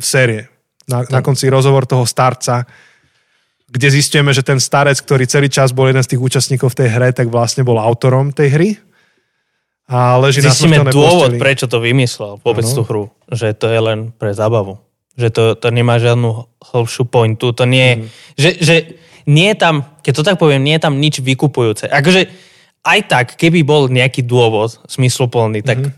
[0.00, 0.48] série.
[0.88, 2.64] Na, na konci rozhovor toho starca,
[3.76, 6.88] kde zistíme, že ten starec, ktorý celý čas bol jeden z tých účastníkov v tej
[6.96, 8.70] hre, tak vlastne bol autorom tej hry.
[9.86, 11.38] A leží na Zistíme smrteľnej dôvod, posteli.
[11.38, 12.74] prečo to vymyslel, vôbec Áno.
[12.74, 13.04] tú hru.
[13.30, 14.82] Že to je len pre zábavu.
[15.14, 17.54] Že to, to nemá žiadnu hĺbšiu pointu.
[17.54, 18.06] To nie, mm.
[18.34, 18.74] že, že
[19.30, 21.86] nie je tam, keď to tak poviem, nie je tam nič vykupujúce.
[21.86, 22.26] Akože
[22.82, 25.90] aj tak, keby bol nejaký dôvod zmysluplný, tak Mhm.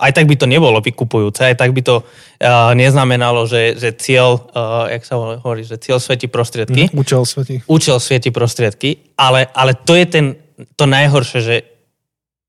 [0.00, 4.40] Aj tak by to nebolo vykupujúce, aj tak by to uh, neznamenalo, že, že cieľ,
[4.56, 6.88] uh, jak sa hovorí, že cieľ svetí prostriedky.
[6.88, 7.54] Mm, účel svetí.
[7.68, 10.26] Účel svetí prostriedky, ale, ale to je ten,
[10.74, 11.56] to najhoršie, že,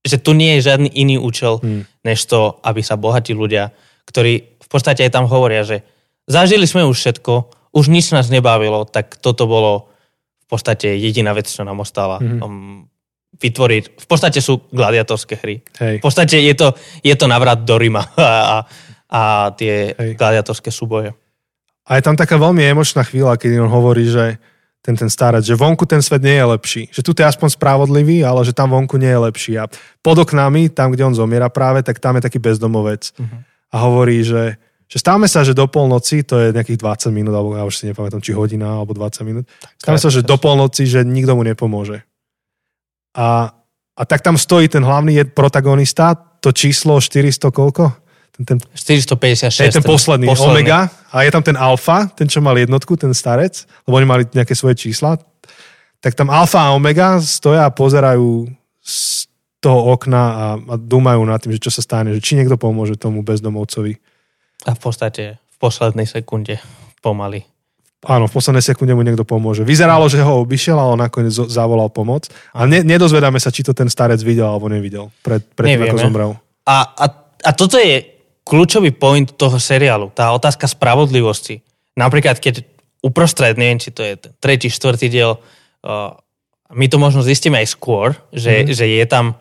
[0.02, 2.08] že tu nie je žiadny iný účel, mm.
[2.08, 3.76] než to, aby sa bohatí ľudia,
[4.08, 4.34] ktorí
[4.64, 5.84] v podstate aj tam hovoria, že
[6.32, 7.34] zažili sme už všetko,
[7.76, 9.92] už nič nás nebavilo, tak toto bolo
[10.44, 12.20] v podstate jediná vec, čo nám ostala.
[12.20, 12.40] Mm-hmm.
[12.44, 12.91] Um,
[13.40, 15.64] vytvoriť, v podstate sú gladiatorské hry.
[15.80, 15.96] Hej.
[16.00, 18.68] V podstate je to, je to navrat do Rima a,
[19.08, 19.22] a
[19.56, 20.20] tie Hej.
[20.20, 21.16] gladiatorské súboje.
[21.88, 24.38] A je tam taká veľmi emočná chvíľa, keď on hovorí, že
[24.82, 26.84] ten, ten starec, že vonku ten svet nie je lepší.
[26.90, 29.54] Že tu je aspoň spravodlivý, ale že tam vonku nie je lepší.
[29.62, 29.70] A
[30.02, 33.14] pod oknami, tam, kde on zomiera práve, tak tam je taký bezdomovec.
[33.18, 33.38] Mhm.
[33.72, 34.60] A hovorí, že,
[34.90, 37.88] že stávame sa, že do polnoci, to je nejakých 20 minút, alebo ja už si
[37.88, 39.46] nepamätám, či hodina, alebo 20 minút.
[39.80, 42.04] Stávame sa, že do polnoci, že nikto mu nepomôže.
[43.16, 43.52] A,
[43.96, 47.84] a tak tam stojí ten hlavný protagonista, to číslo 400 koľko?
[48.32, 49.60] Ten, ten 456.
[49.60, 53.12] je ten posledný, posledný, Omega a je tam ten Alfa, ten, čo mal jednotku, ten
[53.12, 55.20] starec, lebo oni mali nejaké svoje čísla.
[56.00, 58.48] Tak tam Alfa a Omega stoja a pozerajú
[58.82, 59.28] z
[59.62, 62.98] toho okna a, a dúmajú nad tým, že čo sa stane, že či niekto pomôže
[62.98, 63.94] tomu bezdomovcovi.
[64.66, 66.58] A v podstate v poslednej sekunde
[67.06, 67.46] pomaly.
[68.02, 69.62] Áno, v poslednej sekunde mu niekto pomôže.
[69.62, 72.34] Vyzeralo, že ho obišiel, ale on nakoniec zavolal pomoc.
[72.50, 75.98] A ne, nedozvedáme sa, či to ten starec videl alebo nevidel pred, pred tým, ako
[76.02, 76.32] zomrel.
[76.66, 77.06] A, a,
[77.46, 78.02] a toto je
[78.42, 81.62] kľúčový point toho seriálu, tá otázka spravodlivosti.
[81.94, 82.66] Napríklad, keď
[83.06, 86.18] uprostred, neviem, či to je ten tretí, štvrtý diel, uh,
[86.74, 88.74] my to možno zistíme aj skôr, že, mm.
[88.74, 89.38] že je tam,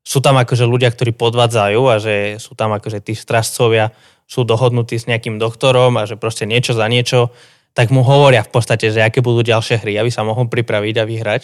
[0.00, 3.92] sú tam akože ľudia, ktorí podvádzajú a že sú tam akože tí strážcovia
[4.28, 7.32] sú dohodnutí s nejakým doktorom a že proste niečo za niečo,
[7.74, 11.08] tak mu hovoria v podstate, že aké budú ďalšie hry, aby sa mohol pripraviť a
[11.08, 11.42] vyhrať.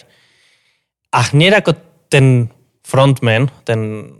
[1.15, 1.71] A hneď ako
[2.11, 2.51] ten
[2.83, 4.11] frontman, ten,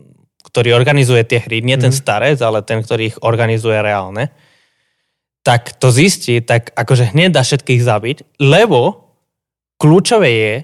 [0.48, 4.32] ktorý organizuje tie hry, nie ten starec, ale ten, ktorý ich organizuje reálne,
[5.46, 9.06] tak to zistí, tak akože hneď dá všetkých zabiť, lebo
[9.78, 10.56] kľúčové je,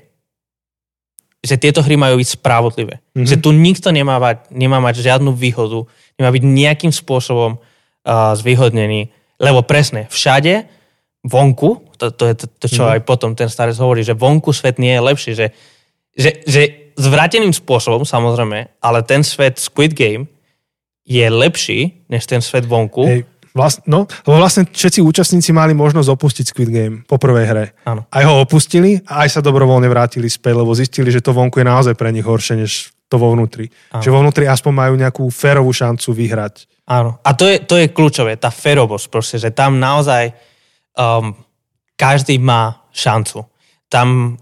[1.42, 3.02] že tieto hry majú byť spravodlivé.
[3.14, 3.26] Mhm.
[3.26, 5.86] Že tu nikto nemá mať, nemá mať žiadnu výhodu,
[6.18, 10.66] nemá byť nejakým spôsobom uh, zvýhodnený, lebo presne, všade
[11.22, 12.92] vonku, to, to je to, to čo Mhm.
[12.98, 15.48] aj potom ten starec hovorí, že vonku svet nie je lepší, že,
[16.18, 16.62] že, že
[16.98, 20.26] zvráteným spôsobom, samozrejme, ale ten svet Squid Game
[21.06, 23.06] je lepší, než ten svet vonku.
[23.06, 23.22] Hej,
[23.54, 27.66] vlast, no, lebo vlastne všetci účastníci mali možnosť opustiť Squid Game po prvej hre.
[27.86, 28.06] Áno.
[28.10, 31.68] Aj ho opustili a aj sa dobrovoľne vrátili späť, lebo zistili, že to vonku je
[31.68, 33.68] naozaj pre nich horšie, než to vo vnútri.
[33.92, 34.02] Áno.
[34.02, 36.66] Že vo vnútri aspoň majú nejakú férovú šancu vyhrať.
[36.88, 37.20] Áno.
[37.24, 40.32] A to je, to je kľúčové, tá ferovosť proste, že tam naozaj
[40.96, 41.36] um,
[41.96, 43.46] každý má šancu.
[43.88, 44.38] Tam,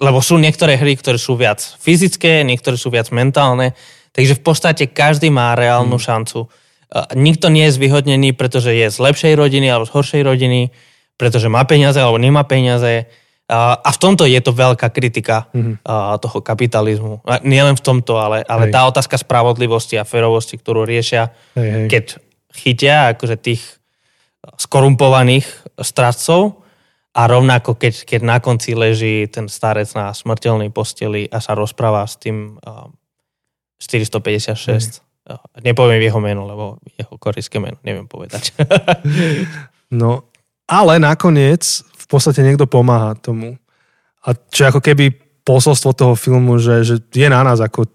[0.00, 3.72] lebo sú niektoré hry, ktoré sú viac fyzické, niektoré sú viac mentálne,
[4.12, 6.06] takže v podstate každý má reálnu Hmm.
[6.08, 6.48] šancu.
[6.88, 10.72] Uh, nikto nie je zvyhodnený, pretože je z lepšej rodiny alebo z horšej rodiny,
[11.20, 13.04] pretože má peniaze alebo nemá peniaze.
[13.48, 15.80] Uh, a v tomto je to veľká kritika Mhm.
[15.80, 17.24] uh, toho kapitalizmu.
[17.44, 18.72] Nielen v tomto, ale, ale Hej.
[18.76, 21.86] tá otázka spravodlivosti a ferovosti, ktorú riešia Hej, hej.
[21.88, 22.04] keď
[22.52, 23.77] chytia akože tých
[24.58, 25.46] skorumpovaných
[25.78, 26.66] stradcov
[27.14, 32.02] a rovnako keď, keď na konci leží ten starec na smrteľnej posteli a sa rozpráva
[32.04, 32.90] s tým um,
[33.78, 35.02] 456.
[35.30, 38.52] Uh, Nepoviem jeho meno, lebo jeho korejské meno neviem povedať.
[39.88, 40.28] No,
[40.68, 43.56] ale nakoniec v podstate niekto pomáha tomu.
[44.20, 45.16] A čo ako keby
[45.48, 47.88] posolstvo toho filmu, že, že je na nás, ako,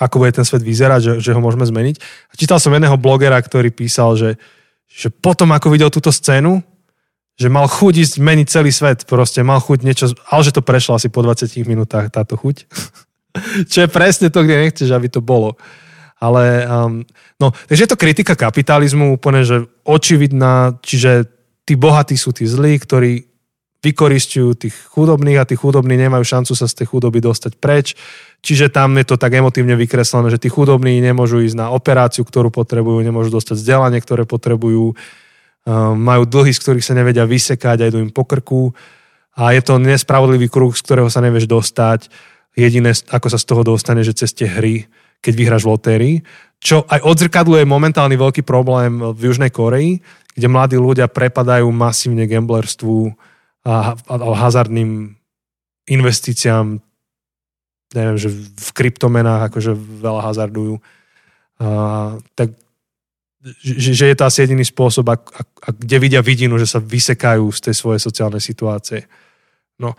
[0.00, 2.00] ako bude ten svet vyzerať, že, že ho môžeme zmeniť.
[2.00, 4.40] A čítal som jedného blogera, ktorý písal, že,
[4.90, 6.60] že potom, ako videl túto scénu,
[7.40, 10.98] že mal chuť ísť meniť celý svet, proste mal chuť niečo, ale že to prešlo
[10.98, 12.68] asi po 20 minútach táto chuť.
[13.70, 15.56] Čo je presne to, kde nechceš, aby to bolo.
[16.20, 17.00] Ale, um,
[17.40, 21.24] no, takže je to kritika kapitalizmu úplne, že očividná, čiže
[21.64, 23.24] tí bohatí sú tí zlí, ktorí
[23.80, 27.96] vykoristujú tých chudobných a tí chudobní nemajú šancu sa z tej chudoby dostať preč.
[28.40, 32.48] Čiže tam je to tak emotívne vykreslené, že tí chudobní nemôžu ísť na operáciu, ktorú
[32.48, 34.96] potrebujú, nemôžu dostať vzdelanie, ktoré potrebujú, um,
[35.96, 38.72] majú dlhy, z ktorých sa nevedia vysekať a idú im po krku
[39.36, 42.10] a je to nespravodlivý kruh, z ktorého sa nevieš dostať.
[42.58, 44.90] Jediné, ako sa z toho dostane, že cez tie hry,
[45.22, 46.16] keď vyhráš v lotérii,
[46.60, 50.02] čo aj odzrkadluje momentálny veľký problém v Južnej Koreji,
[50.34, 53.16] kde mladí ľudia prepadajú masívne gamblerstvu
[53.64, 55.14] a, a, a hazardným
[55.88, 56.80] investíciám,
[57.94, 60.78] neviem, že v kryptomenách akože veľa hazardujú.
[61.60, 61.66] A,
[62.38, 62.54] tak
[63.40, 66.76] že, že je to asi jediný spôsob, ak, ak, ak, kde vidia vidinu, že sa
[66.76, 69.08] vysekajú z tej svojej sociálnej situácie.
[69.80, 69.96] No.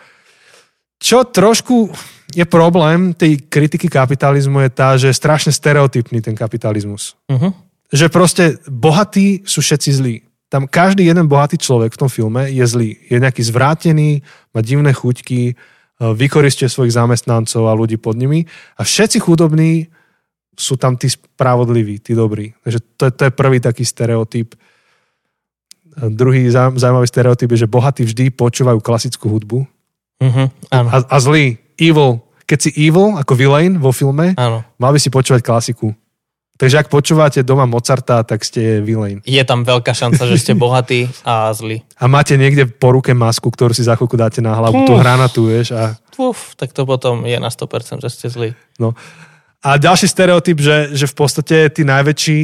[1.01, 1.89] Čo trošku
[2.37, 7.17] je problém tej kritiky kapitalizmu je tá, že je strašne stereotypný ten kapitalizmus.
[7.25, 7.49] Uh-huh.
[7.89, 10.15] Že proste bohatí sú všetci zlí.
[10.47, 12.93] Tam každý jeden bohatý človek v tom filme je zlý.
[13.09, 14.21] Je nejaký zvrátený,
[14.53, 15.57] má divné chuťky,
[16.01, 18.49] vykoristuje svojich zamestnancov a ľudí pod nimi.
[18.77, 19.85] A všetci chudobní
[20.57, 22.57] sú tam tí spravodliví, tí dobrí.
[22.65, 24.57] Takže to, to je prvý taký stereotyp.
[26.01, 29.63] A druhý zaujímavý stereotyp je, že bohatí vždy počúvajú klasickú hudbu.
[30.21, 30.47] Uh-huh.
[30.73, 30.89] Áno.
[30.89, 32.21] A, a zlý, evil.
[32.45, 34.65] Keď si evil, ako villain vo filme, Áno.
[34.75, 35.95] mal by si počúvať klasiku.
[36.61, 39.17] Takže ak počúvate doma Mozarta, tak ste villain.
[39.25, 41.81] Je tam veľká šanca, že ste bohatí a zlí.
[41.97, 45.01] A máte niekde po ruke masku, ktorú si za chvíľku dáte na hlavu, tú Uf.
[45.01, 45.73] hranatú, vieš.
[45.73, 48.53] A, Uf, tak to potom je na 100%, že ste zlí.
[48.77, 48.93] no.
[49.65, 52.37] a ďalší stereotyp, že, že v podstate tí najväčší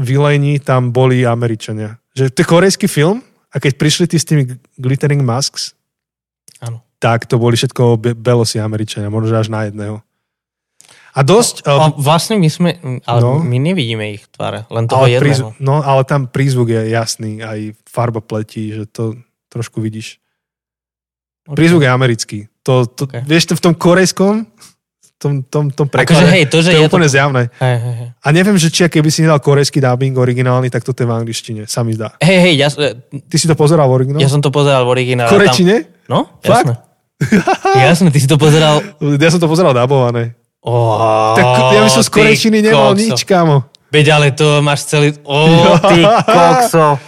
[0.00, 2.00] villaini tam boli Američania.
[2.16, 3.20] Že to je korejský film
[3.52, 4.48] a keď prišli tí s tými
[4.80, 5.76] glittering masks,
[6.64, 6.80] Áno.
[6.96, 10.00] tak to boli všetko be- belosi Američania, možno až na jedného.
[11.18, 11.66] A dosť...
[11.66, 13.42] A uh, vlastne my sme, ale No.
[13.42, 15.50] my nevidíme ich tváre, len toho ale, jedného.
[15.50, 19.18] prízvuk, no, ale tam prízvuk je jasný, aj farba pletí, že to
[19.50, 20.22] trošku vidíš.
[21.48, 22.38] Prízvuk je americký.
[22.62, 23.24] To, to, Ok.
[23.26, 24.46] Vieš, to v tom korejskom,
[25.18, 27.14] tom, tom, tom Akože preklade, hej, to, že to je je úplne to...
[27.18, 27.42] zjavné.
[27.58, 28.08] Hej, hej, hej.
[28.22, 31.66] A neviem, že či keby si nedal korejský dubbing originálny, tak to je v angličtine,
[31.66, 32.14] sa mi zdá.
[32.22, 32.68] Hej, hej, ja,
[33.10, 34.22] Ty si to pozeral v originále?
[34.22, 35.26] ja som to pozeral v originále.
[35.26, 35.82] korečine?
[35.82, 36.06] Tam...
[36.06, 36.70] No, Fakt?
[36.70, 36.74] jasné.
[37.90, 38.78] jasné, ty si to pozeral...
[39.18, 40.37] Ja som to pozeral dabované.
[40.60, 43.00] Oh, Tak ja by som z ty korejčiny nemal kokso.
[43.00, 43.56] nič, kamo.
[43.88, 45.14] Veď ale to máš celý...
[45.22, 45.48] Ó,
[45.80, 46.02] ty
[46.36, 46.98] kokso.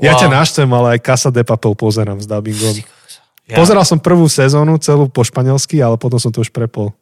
[0.00, 0.18] Ja Wow.
[0.18, 2.72] ťa naštvem, ale aj Casa de Papel pozerám s dubbingom.
[3.44, 3.56] Ja.
[3.56, 6.96] Pozeral som prvú sezónu, celú po španielsky, ale potom som to už prepol.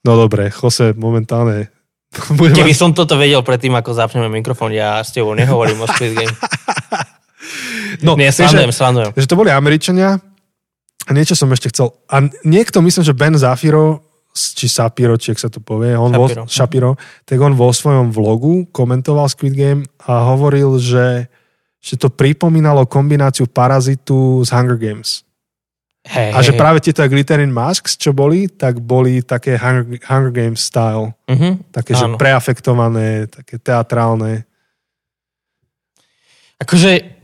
[0.00, 1.66] No dobre, Jose momentálne...
[2.56, 6.34] Keby som toto vedel predtým, ako zapneme mikrofón, ja s tebou nehovorím o Squid Game.
[8.02, 9.14] No, Nie, slandujem, slandujem.
[9.14, 10.18] Takže to boli Američania
[11.00, 11.94] a niečo som ešte chcel.
[12.06, 14.02] A niekto, myslím, že Ben Zafiro,
[14.36, 16.42] či Sapiro, či ak sa to povie, on Shapiro.
[16.44, 16.90] Vo, Shapiro,
[17.24, 21.32] tak on vo svojom vlogu komentoval Squid Game a hovoril, že,
[21.80, 25.24] že to pripomínalo kombináciu Parazitu z Hunger Games.
[26.06, 30.30] Hej, A že hej, práve tieto Glittering Masks, čo boli, tak boli také Hunger, Hunger
[30.30, 31.10] Games style.
[31.26, 32.14] Mhm, Také, že áno.
[32.14, 34.46] preafektované, také teatrálne.
[36.62, 37.16] Akože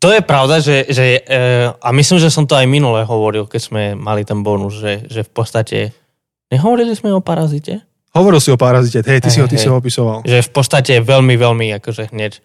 [0.00, 1.40] to je pravda, že, že e,
[1.72, 5.24] a myslím, že som to aj minule hovoril, keď sme mali ten bonus, že, že
[5.24, 5.78] v podstate
[6.54, 7.82] nehovorili sme o parazite?
[8.14, 9.74] Hovoril si o Parazite, hej, ty si ho, ty Hej, si hej.
[9.74, 10.22] ho opisoval.
[10.22, 12.38] Že v podstate veľmi, veľmi akože hneď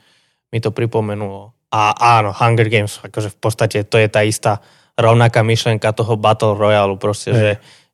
[0.50, 1.54] mi to pripomenulo.
[1.70, 4.66] A áno, Hunger Games, akože v podstate to je tá istá
[4.98, 7.52] rovnaká myšlenka toho Battle Royale, proste, že,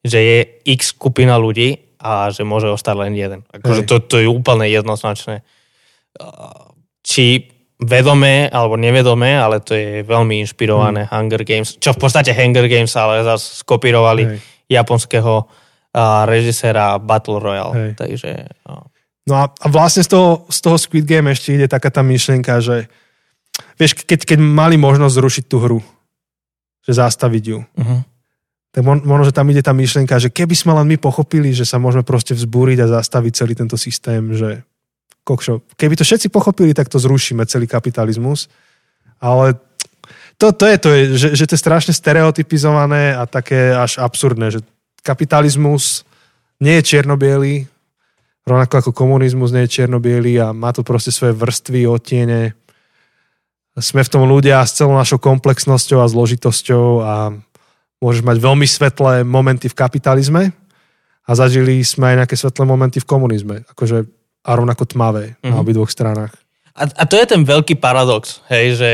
[0.08, 3.44] že je x skupina ľudí a že môže ostať len jeden.
[3.52, 3.90] Akože Hej.
[3.92, 5.44] to, to je úplne jednoznačné.
[7.04, 12.72] Či vedome alebo nevedome, ale to je veľmi inšpirované Hunger Games, čo v podstate Hunger
[12.72, 14.38] Games, ale zase skopírovali Hej.
[14.72, 15.44] japonského
[16.28, 17.74] režiséra Battle Royale.
[17.74, 17.92] Hej.
[17.96, 18.32] Takže
[18.68, 18.92] no.
[19.26, 22.62] No a, a vlastne z toho, z toho Squid Game ešte ide taká tá myšlienka,
[22.62, 22.86] že
[23.82, 25.80] vieš, keď, keď mali možnosť zrušiť tú hru,
[26.86, 28.00] že zastaviť ju, uh-huh.
[28.70, 31.82] tak možno, že tam ide tá myšlienka, že keby sme len my pochopili, že sa
[31.82, 34.62] môžeme proste vzbúriť a zastaviť celý tento systém, že
[35.26, 38.46] kokšo, keby to všetci pochopili, tak to zrušíme, celý kapitalizmus.
[39.18, 39.58] Ale
[40.38, 44.62] to, to je to, že, že to je strašne stereotypizované a také až absurdné, že
[45.06, 46.02] kapitalizmus
[46.58, 47.70] nie je čiernobiely,
[48.42, 52.58] rovnako ako komunizmus nie je čiernobiely a má to proste svoje vrstvy, odtiene.
[53.78, 57.14] Sme v tom ľudia s celou našou komplexnosťou a zložitosťou a
[58.02, 60.44] môžeš mať veľmi svetlé momenty v kapitalizme
[61.26, 63.56] a zažili sme aj nejaké svetlé momenty v komunizme.
[63.70, 64.10] Akože
[64.46, 65.50] a rovnako tmavé mm-hmm.
[65.50, 65.62] na Mhm.
[65.66, 66.34] obidvoch stranách.
[66.76, 68.90] A, a to je ten veľký paradox, hej, že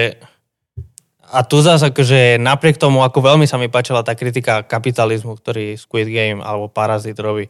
[1.32, 5.80] a tu zase akože napriek tomu, ako veľmi sa mi páčila tá kritika kapitalizmu, ktorý
[5.80, 7.48] Squid Game alebo Parazit robí,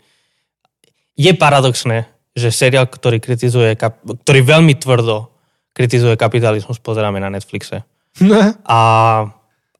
[1.18, 2.06] je paradoxné,
[2.38, 3.74] že seriál, ktorý kritizuje,
[4.06, 5.34] ktorý veľmi tvrdo
[5.74, 7.82] kritizuje kapitalizmus, pozeráme na Netflixe.
[8.68, 8.80] A,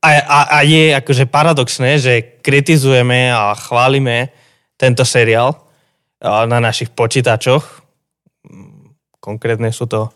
[0.02, 4.34] a, a, a je akože paradoxné, že kritizujeme a chválime
[4.74, 5.54] tento seriál
[6.18, 7.62] na našich počítačoch.
[9.22, 10.10] Konkrétne sú to,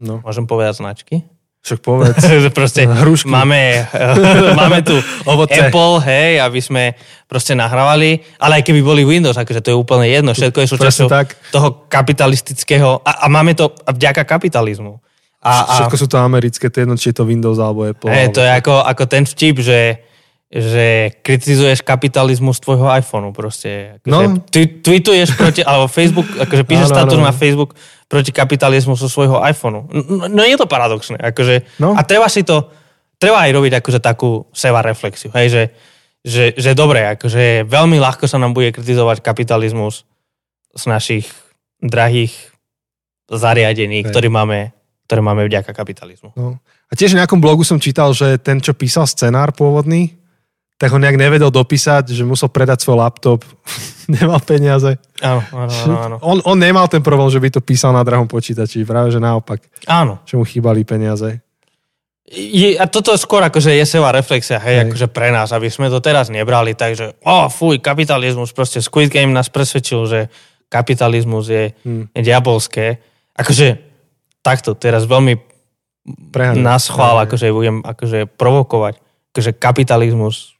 [0.00, 1.28] no, môžem povedať značky?
[1.68, 2.24] Však povedz.
[2.56, 3.28] Proste Hrušky.
[3.28, 3.84] máme,
[4.60, 5.68] máme tu Ovoce.
[5.68, 6.96] Apple, hej, aby sme
[7.28, 11.08] proste nahrávali, ale aj keby boli Windows, akože to je úplne jedno, všetko je súčasťou
[11.52, 14.96] toho kapitalistického, a, a máme to vďaka kapitalizmu.
[15.38, 18.08] A, a, Všetko sú to americké, to je jedno, či je to Windows alebo Apple.
[18.08, 19.80] hej, to je ako, ako ten vtip, že
[20.48, 24.00] že kritizuješ kapitalizmus tvojho iPhoneu proste.
[24.00, 24.40] Akože No.
[24.48, 27.28] ty, tweetuješ proti, alebo Facebook, akože píšeš Áno, status áno.
[27.28, 27.76] na Facebook
[28.08, 29.84] proti kapitalizmu zo svojho iPhoneu.
[29.92, 31.20] No, no je to paradoxné.
[31.20, 31.92] Akože, No.
[31.92, 32.72] A treba si to,
[33.20, 35.28] treba aj robiť akože takú seba reflexiu.
[35.36, 35.62] Hej, že,
[36.24, 40.08] že, že dobre, akože veľmi ľahko sa nám bude kritizovať kapitalizmus
[40.72, 41.28] z našich
[41.84, 42.32] drahých
[43.28, 44.08] zariadení, Hej.
[44.08, 44.72] ktoré máme,
[45.04, 46.32] ktoré máme vďaka kapitalizmu.
[46.32, 46.56] No.
[46.88, 50.16] A tiež v nejakom blogu som čítal, že ten, čo písal scenár pôvodný,
[50.78, 53.42] tak ho nejak nevedel dopísať, že musel predať svoj laptop,
[54.14, 54.94] nemal peniaze.
[55.18, 55.72] Áno, áno,
[56.06, 56.16] áno.
[56.22, 59.58] On, on nemal ten problém, že by to písal na drahom počítači, práve že naopak,
[59.84, 60.22] áno.
[60.22, 61.42] že mu chýbali peniaze.
[62.28, 64.84] Je, a toto je skôr akože jesevá reflexia, hej, Hej.
[64.92, 69.32] akože pre nás, aby sme to teraz nebrali, takže o, fuj, kapitalizmus, proste Squid Game
[69.32, 70.20] nás presvedčil, že
[70.68, 72.04] kapitalizmus je, Hmm.
[72.12, 73.00] je diabolské.
[73.32, 73.80] Akože
[74.44, 75.40] takto, teraz veľmi
[76.28, 76.68] Preháňam.
[76.68, 79.00] nás chvál, akože budem akože provokovať,
[79.32, 80.57] akože kapitalizmus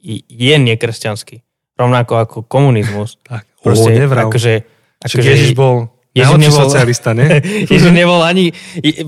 [0.00, 1.36] je je nekresťanský.
[1.76, 3.16] Rovnako ako komunizmus.
[3.28, 4.28] Tak, o, Proste, nevrav.
[4.28, 4.54] akože,
[5.04, 7.38] Však akože Ježiš bol Ježiš nebol- socialista, ne?
[7.70, 8.50] Ježiš nebol ani...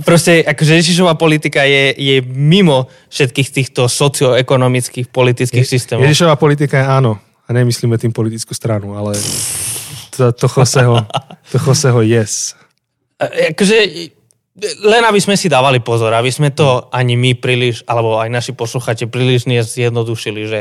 [0.06, 6.06] Proste, akože Ježišová politika je, je mimo všetkých týchto socioekonomických politických systémov.
[6.06, 7.12] Ježišová politika je áno.
[7.42, 9.18] A nemyslíme tým politickú stranu, ale
[10.14, 11.02] to, to Joseho,
[11.50, 12.54] to Joseho yes.
[13.18, 13.76] A- Akože,
[14.60, 18.52] len aby sme si dávali pozor, aby sme to ani my príliš, alebo aj naši
[18.52, 20.60] posluchači príliš nezjednodušili, že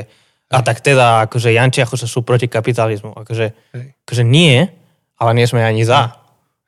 [0.51, 3.15] a tak teda, akože Janči ako sa sú proti kapitalizmu.
[3.15, 3.85] Akože, Hej.
[4.03, 4.67] akože nie,
[5.15, 6.19] ale nie sme ani za.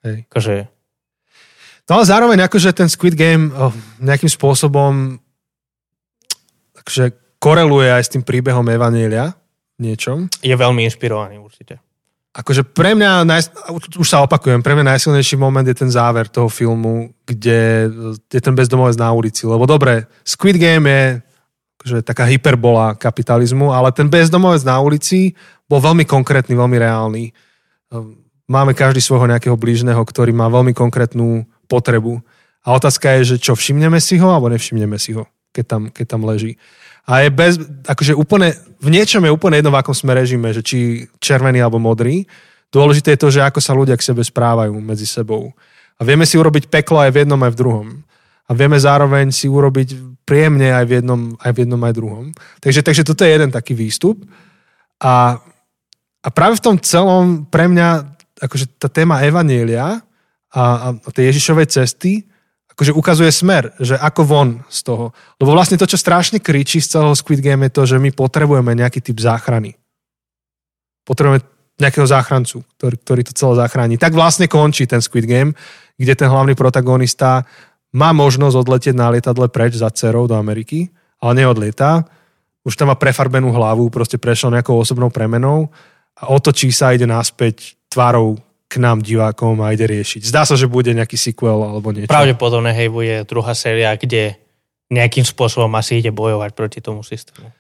[0.04, 0.24] Hej.
[0.28, 0.56] Akože,
[1.84, 5.20] No ale zároveň akože ten Squid Game oh, nejakým spôsobom
[6.80, 7.12] akože
[7.44, 9.36] koreluje aj s tým príbehom Evanielia
[9.84, 10.32] niečom.
[10.40, 11.84] je veľmi inšpirovaný určite.
[12.34, 13.54] Akože pre mňa, naj,
[13.94, 17.94] už sa opakujem, pre mňa najsilnejší moment je ten záver toho filmu, kde
[18.26, 19.46] je ten bezdomovec na ulici.
[19.46, 21.22] Lebo dobre, Squid Game je
[21.78, 25.38] akože taká hyperbola kapitalizmu, ale ten bezdomovec na ulici
[25.70, 27.24] bol veľmi konkrétny, veľmi reálny.
[28.50, 32.18] Máme každý svojho nejakého blížneho, ktorý má veľmi konkrétnu potrebu.
[32.66, 36.06] A otázka je, že čo, všimneme si ho, alebo nevšimneme si ho, keď tam, keď
[36.08, 36.58] tam leží.
[37.04, 40.64] A je bez, akože úplne, v niečom je úplne jedno, v akom sme režime, že
[40.64, 42.24] či červený alebo modrý.
[42.72, 45.52] Dôležité je to, že ako sa ľudia k sebe správajú medzi sebou.
[46.00, 47.88] A vieme si urobiť peklo aj v jednom, aj v druhom.
[48.48, 52.26] A vieme zároveň si urobiť príjemne aj v jednom, aj v jednom, aj v druhom.
[52.64, 54.24] Takže, takže toto je jeden taký výstup.
[55.04, 55.44] A,
[56.24, 60.04] a práve v tom celom pre mňa akože tá téma Evanielia
[60.52, 62.24] a, a tej Ježišovej cesty
[62.74, 65.06] akože ukazuje smer, že ako von z toho.
[65.38, 68.74] Lebo vlastne to, čo strašne kričí z celého Squid Game je to, že my potrebujeme
[68.74, 69.78] nejaký typ záchrany.
[71.06, 71.46] Potrebujeme
[71.78, 73.96] nejakého záchrancu, ktorý, ktorý to celé zachráni.
[73.98, 75.54] Tak vlastne končí ten Squid Game,
[75.98, 77.46] kde ten hlavný protagonista
[77.94, 80.90] má možnosť odletieť na lietadle preč za dcerou do Ameriky,
[81.22, 82.06] ale neodlietá.
[82.66, 85.70] Už tam má prefarbenú hlavu, proste prešiel nejakou osobnou premenou
[86.18, 88.40] a otočí sa a ide naspäť tvárou
[88.74, 90.26] k nám divákom a ide riešiť.
[90.26, 92.10] Zdá sa, že bude nejaký sequel alebo niečo.
[92.10, 94.42] Pravdepodobne, hej, bude druhá séria, kde
[94.90, 97.54] nejakým spôsobom asi ide bojovať proti tomu systému.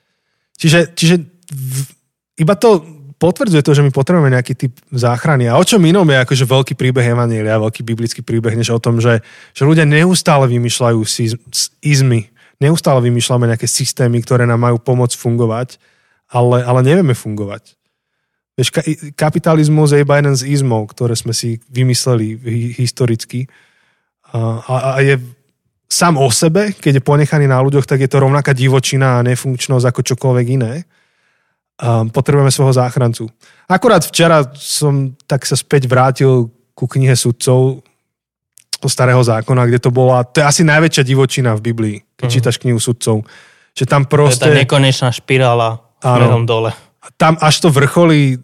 [0.57, 1.15] Čiže, čiže
[1.53, 1.79] v,
[2.41, 2.81] iba to
[3.21, 5.47] potvrdzuje to, že my potrebujeme nejaký typ záchrany.
[5.47, 8.99] A o čom inom je akože veľký príbeh Evanielia, veľký biblický príbeh, než o tom,
[8.99, 9.23] že,
[9.55, 11.31] že ľudia neustále vymýšľajú si
[11.79, 12.27] izmy,
[12.59, 15.79] neustále vymýšľame nejaké systémy, ktoré nám majú pomôcť fungovať,
[16.33, 17.79] ale, ale nevieme fungovať.
[18.53, 23.49] Vieš, ka- kapitalizmus je iba jeden z izmov, ktoré sme si vymysleli hi- historicky.
[24.29, 25.17] A, a, a je
[25.85, 29.85] sám o sebe, keď je ponechaný na ľuďoch, tak je to rovnaká divočina a nefunkčnosť
[29.85, 30.73] ako čokoľvek iné.
[31.75, 33.25] A potrebujeme svojho záchrancu.
[33.65, 37.81] Akurát včera som tak sa späť vrátil ku knihe sudcov
[38.77, 42.33] do starého zákona, kde to bola, to je asi najväčšia divočina v Biblii, keď Mhm.
[42.35, 43.25] čítaš knihu sudcov.
[43.73, 46.17] Že tam To je tá proste nekonečná špirála Áno.
[46.21, 46.69] smerom dole.
[47.19, 48.39] Tam až to vrcholí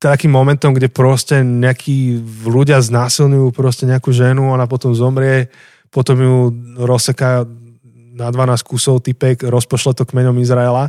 [0.00, 5.52] takým momentom, kde proste nejakí ľudia znásilňujú proste nejakú ženu, ona potom zomrie,
[5.92, 6.36] potom ju
[6.80, 7.44] rozseká
[8.16, 10.88] na 12 kusov typek, rozpošle to kmeňom Izraela.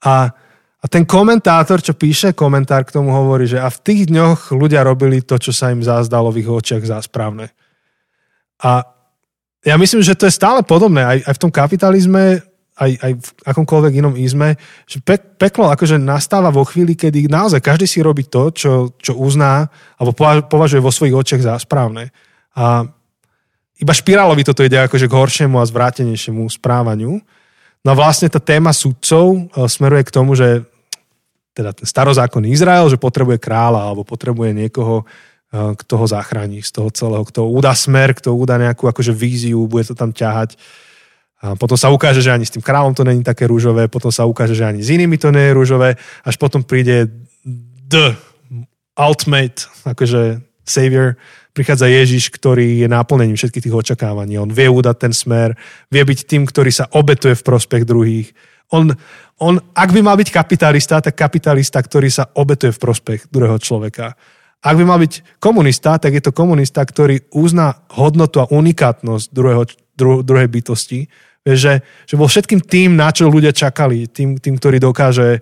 [0.00, 0.32] A,
[0.80, 4.80] a ten komentátor, čo píše komentár k tomu, hovorí, že a v tých dňoch ľudia
[4.84, 7.52] robili to, čo sa im zazdalo v ich očiach za správne.
[8.64, 8.88] A
[9.66, 11.04] ja myslím, že to je stále podobné.
[11.04, 12.40] Aj, aj v tom kapitalizme
[12.76, 17.64] aj, aj v akomkoľvek inom izme, že pe, peklo akože nastáva vo chvíli, kedy naozaj
[17.64, 22.12] každý si robí to, čo, čo uzná alebo pova- považuje vo svojich očiach za správne.
[22.52, 22.84] A
[23.76, 27.20] iba špirálovi toto ide akože k horšiemu a zvrátenejšiemu správaniu.
[27.84, 30.64] No a vlastne tá téma sudcov e, smeruje k tomu, že
[31.56, 36.72] teda ten starozákonný Izrael, že potrebuje kráľa alebo potrebuje niekoho, e, kto ho zachráni z
[36.72, 40.56] toho celého, kto udá smer, kto udá nejakú akože víziu, bude to tam ťahať.
[41.36, 44.24] A potom sa ukáže, že ani s tým kráľom to není také rúžové, potom sa
[44.24, 47.12] ukáže, že ani s inými to nie je rúžové, až potom príde
[47.86, 48.16] the
[48.96, 51.20] ultimate, akože savior,
[51.52, 54.36] prichádza Ježiš, ktorý je náplnením všetkých tých očakávaní.
[54.36, 55.56] On vie udať ten smer,
[55.88, 58.32] vie byť tým, ktorý sa obetuje v prospech druhých.
[58.72, 58.92] On,
[59.40, 64.18] on, ak by mal byť kapitalista, tak kapitalista, ktorý sa obetuje v prospech druhého človeka.
[64.60, 69.62] Ak by mal byť komunista, tak je to komunista, ktorý uzná hodnotu a unikátnosť druhého,
[69.96, 71.08] dru, druhej bytosti.
[71.46, 71.74] Vieš, že,
[72.06, 75.40] že vo všetkým tým, na čo ľudia čakali, tým, tým ktorý dokáže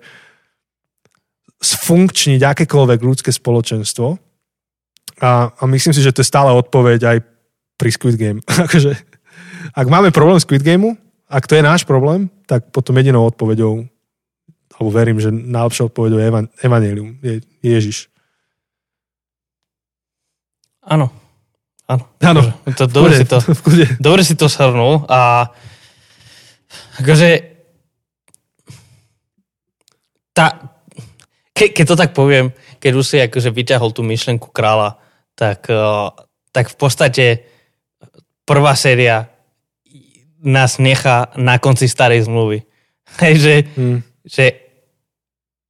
[1.59, 4.15] sfunkčniť akékoľvek ľudské spoločenstvo.
[5.19, 7.17] A, a myslím si, že to je stále odpoveď aj
[7.75, 8.39] pri Squid Game.
[8.65, 8.95] akože,
[9.73, 10.95] ak máme problém Squid Gameu,
[11.25, 13.89] ak to je náš problém, tak potom jedinou odpoveďou,
[14.77, 18.13] alebo verím, že najlepšou odpoveďou je evan, Evangelium, je Ježiš.
[20.85, 21.24] Áno.
[21.85, 22.03] Áno.
[22.21, 22.41] Áno.
[22.65, 23.37] To, dobre, si to,
[24.01, 25.53] dobre si to shrnul a
[26.97, 27.29] akože
[30.33, 30.45] tá,
[31.53, 32.51] ke, keď to tak poviem,
[32.81, 34.97] keď už si akože vyťahol tú myšlenku kráľa,
[35.37, 36.09] tak, uh,
[36.49, 37.25] tak v podstate
[38.49, 39.29] prvá séria
[40.41, 42.65] nás nechá na konci starej zmluvy.
[43.21, 43.99] Hej, že, hmm.
[44.25, 44.45] že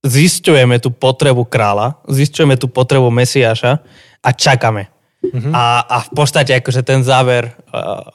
[0.08, 3.84] zistujeme tú potrebu kráľa, zistujeme tú potrebu Mesiáša
[4.24, 4.95] a čakáme.
[5.26, 5.54] Mm-hmm.
[5.56, 8.06] A, a v podstate akože ten záver, uh,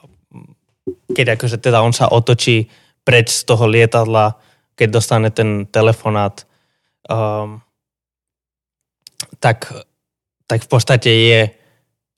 [1.10, 2.70] keď akože teda on sa otočí
[3.02, 4.38] preč z toho lietadla,
[4.78, 6.46] keď dostane ten telefonát,
[7.08, 7.60] um,
[9.42, 9.68] tak,
[10.46, 11.40] tak v podstate je,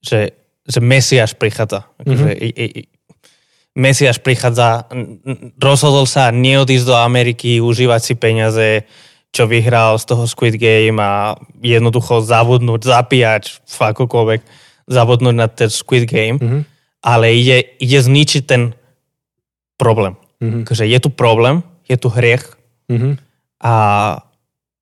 [0.02, 0.20] že,
[0.66, 1.88] že Mesiáš prichádza.
[1.98, 2.92] Akože, mm-hmm.
[3.72, 4.84] Mesiáš prichádza,
[5.56, 8.84] rozhodol sa neodísť do Ameriky, užívať si peniaze,
[9.32, 14.40] čo vyhral z toho Squid Game a jednoducho zavodnúť, zapíjať, akokoľvek,
[14.88, 16.62] zavodnúť na ten Squid Game, mm-hmm.
[17.02, 18.74] ale ide, ide zničiť ten
[19.78, 20.18] problém.
[20.42, 20.62] Mm-hmm.
[20.66, 22.44] Takže je tu problém, je tu hriech
[22.90, 23.14] mm-hmm.
[23.62, 23.74] a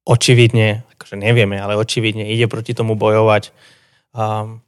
[0.09, 3.53] očividne, akože nevieme, ale očividne ide proti tomu bojovať
[4.17, 4.61] um,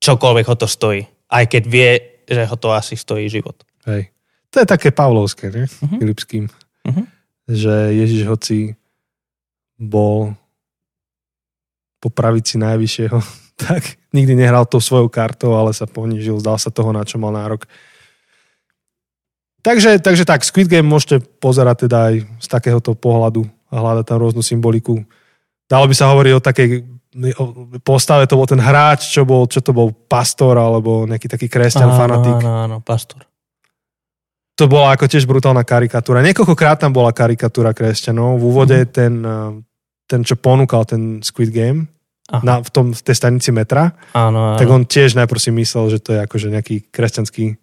[0.00, 1.04] čokoľvek ho to stojí.
[1.30, 1.90] Aj keď vie,
[2.26, 3.54] že ho to asi stojí život.
[3.86, 4.10] Hej.
[4.50, 5.70] To je také pavlovské, ne?
[5.70, 5.98] Uh-huh.
[6.02, 6.50] Filipským.
[6.82, 7.06] Uh-huh.
[7.46, 8.58] Že Ježiš hoci
[9.78, 10.34] bol
[12.00, 13.18] po pravici najvyššieho,
[13.68, 17.34] tak nikdy nehral to svojou kartou, ale sa ponížil, zdal sa toho, na čo mal
[17.34, 17.68] nárok.
[19.60, 24.18] Takže, takže tak, Squid Game môžete pozerať teda aj z takéhoto pohľadu a hľadať tam
[24.24, 25.04] rôznu symboliku.
[25.68, 26.68] Dalo by sa hovoriť o takej
[27.82, 31.90] postave to bol ten hráč, čo bol, čo to bol pastor alebo nejaký taký kresťan,
[31.90, 32.38] áno, fanatik.
[32.38, 33.26] Áno, áno, pastor.
[34.54, 36.22] To bola ako tiež brutálna karikatúra.
[36.22, 38.38] Niekoľkokrát tam bola karikatúra kresťanov.
[38.38, 38.88] V úvode mm.
[38.92, 39.52] ten, eh,
[40.06, 41.90] ten, čo ponúkal ten Squid Game
[42.46, 44.58] na, v, tom, v tej stanici metra, áno, áno.
[44.58, 47.58] tak on tiež najprv si myslel, že to je akože nejaký kresťanský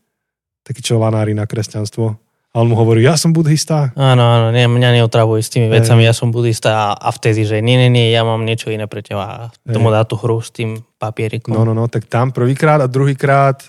[0.67, 2.19] taký čovanári na kresťanstvo.
[2.51, 3.93] A on mu hovorí, ja som buddhista.
[3.93, 7.61] Áno, áno, nie, mňa neotravuj s tými vecami, ja som buddhista a, a vtedy, že
[7.61, 9.23] nie, nie, nie, ja mám niečo iné pre teba.
[9.29, 11.53] A tomu dá tú hru s tým papierikom.
[11.53, 13.61] No, no, no, tak tam prvýkrát a druhýkrát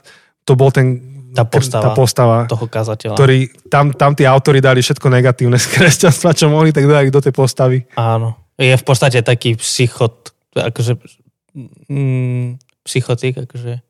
[0.43, 3.15] to bol ten tá postava, tá postava toho kazateľa.
[3.15, 3.39] Ktorý,
[3.69, 7.37] tam, tam tí autori dali všetko negatívne z kresťanstva, čo mohli, tak dali do tej
[7.37, 7.85] postavy.
[7.95, 8.35] Áno.
[8.59, 10.97] Je v podstate taký psychot, akože
[11.89, 13.83] mm, psychotik, akože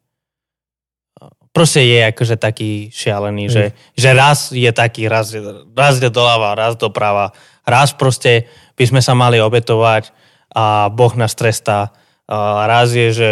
[1.58, 3.52] proste je akože taký šialený, mm.
[3.52, 3.64] že,
[3.98, 5.34] že raz je taký, raz,
[5.74, 7.34] raz je doľava, raz doprava.
[7.66, 8.46] Raz proste
[8.78, 10.14] by sme sa mali obetovať
[10.54, 11.90] a Boh nás trestá.
[12.30, 13.30] A raz je, že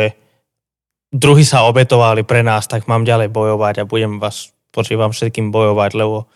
[1.14, 5.54] druhí sa obetovali pre nás, tak mám ďalej bojovať a budem vás proti vám všetkým
[5.54, 6.28] bojovať, lebo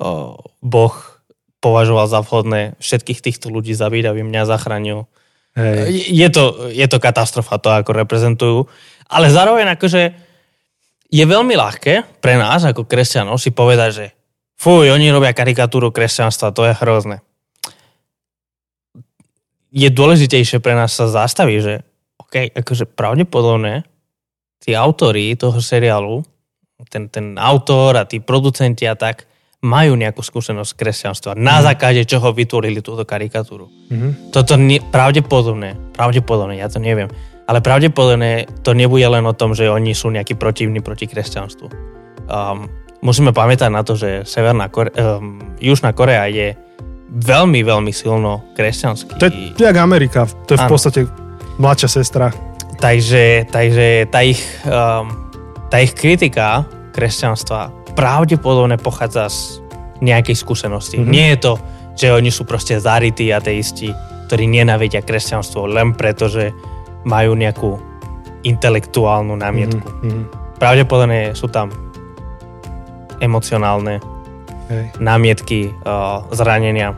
[0.00, 0.34] o,
[0.64, 0.94] Boh
[1.62, 5.06] považoval za vhodné všetkých týchto ľudí zabiť, aby mňa zachránil.
[5.54, 6.10] Hej.
[6.10, 8.58] Je, to, je to katastrofa to, ako reprezentujú.
[9.06, 10.02] Ale zároveň akože
[11.14, 14.06] je veľmi ľahké pre nás ako kresťanov si povedať, že
[14.58, 17.22] fuj, oni robia karikatúru kresťanstva, to je hrozné.
[19.74, 21.74] Je dôležitejšie pre nás sa zastaviť, že
[22.18, 23.86] OK, akože pravdepodobne
[24.58, 26.26] tí autori toho seriálu,
[26.90, 29.26] ten, ten autor a tí producenti a tak,
[29.64, 31.40] majú nejakú skúsenosť kresťanstva.
[31.40, 31.64] Na mm.
[31.72, 33.72] základe čoho vytvorili túto karikatúru.
[33.88, 34.28] Mm-hmm.
[34.28, 37.08] Toto nie, pravdepodobne, pravdepodobne, ja to neviem
[37.44, 41.66] ale pravdepodobne to nebude len o tom, že oni sú nejakí protivní proti kresťanstvu.
[42.24, 42.72] Um,
[43.04, 46.56] musíme pamätať na to, že Severná Kore- um, Južná Korea je
[47.12, 49.20] veľmi, veľmi silno kresťanský.
[49.20, 51.00] To je, je Amerika, to je v podstate
[51.60, 52.32] mladšia sestra.
[52.80, 55.12] Takže, takže tá, ich, um,
[55.68, 56.64] tá ich kritika
[56.96, 59.62] kresťanstva pravdepodobne pochádza z
[60.02, 60.98] nejakej skúsenosti.
[61.00, 61.12] Mm-hmm.
[61.14, 61.52] Nie je to,
[61.94, 63.94] že oni sú proste zarytí ateisti,
[64.26, 66.50] ktorí nenavidia kresťanstvo len preto, že
[67.06, 67.78] majú nejakú
[68.44, 69.88] intelektuálnu námietku.
[69.88, 70.24] Mm-hmm.
[70.58, 71.70] Pravdepodobne sú tam
[73.22, 74.02] emocionálne
[74.68, 74.84] Hej.
[75.00, 76.92] námietky, uh, zranenia.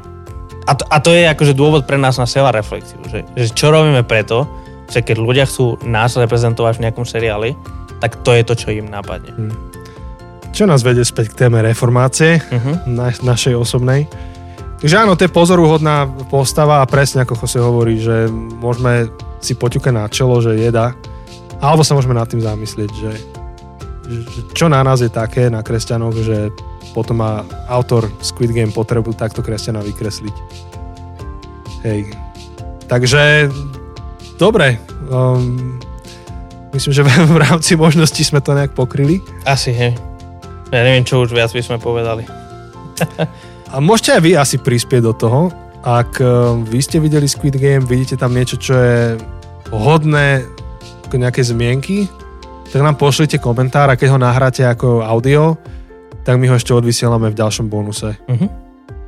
[0.66, 3.70] A to, a to je akože dôvod pre nás na seba reflexiu, že, že čo
[3.70, 4.48] robíme preto,
[4.90, 7.55] že keď ľudia chcú nás reprezentovať v nejakom seriáli,
[8.02, 9.31] tak to je to, čo im napadne.
[9.35, 9.55] Mm.
[10.57, 12.89] Čo nás vedie späť k téme reformácie, uh-huh.
[12.89, 14.09] na, našej osobnej.
[14.81, 19.12] Takže áno, to je pozoruhodná postava a presne ako Jose hovorí, že môžeme
[19.45, 20.97] si poťukať na čelo, že jeda,
[21.61, 23.12] alebo sa môžeme nad tým zamyslieť, že,
[24.09, 26.49] že čo na nás je také, na kresťanoch, že
[26.97, 30.37] potom má autor Squid Game potrebu takto kresťana vykresliť.
[31.85, 32.16] Hej.
[32.89, 33.53] Takže,
[34.41, 34.81] dobre.
[35.12, 35.77] Um,
[36.73, 37.05] myslím, že
[37.37, 39.20] v rámci možností sme to nejak pokryli.
[39.45, 40.06] Asi, hej.
[40.75, 42.27] Ja neviem, čo už viac by sme povedali.
[43.75, 45.41] A môžete aj vy asi prispieť do toho,
[45.87, 46.29] ak eh,
[46.67, 48.99] vy ste videli Squid Game, vidíte tam niečo, čo je
[49.75, 50.47] hodné
[51.17, 52.05] nejaké zmienky,
[52.69, 55.57] tak nám pošlite komentár a keď ho nahráte ako audio,
[56.29, 58.21] tak my ho ešte odvysielame v ďalšom bonuse.
[58.29, 58.51] Uh-huh.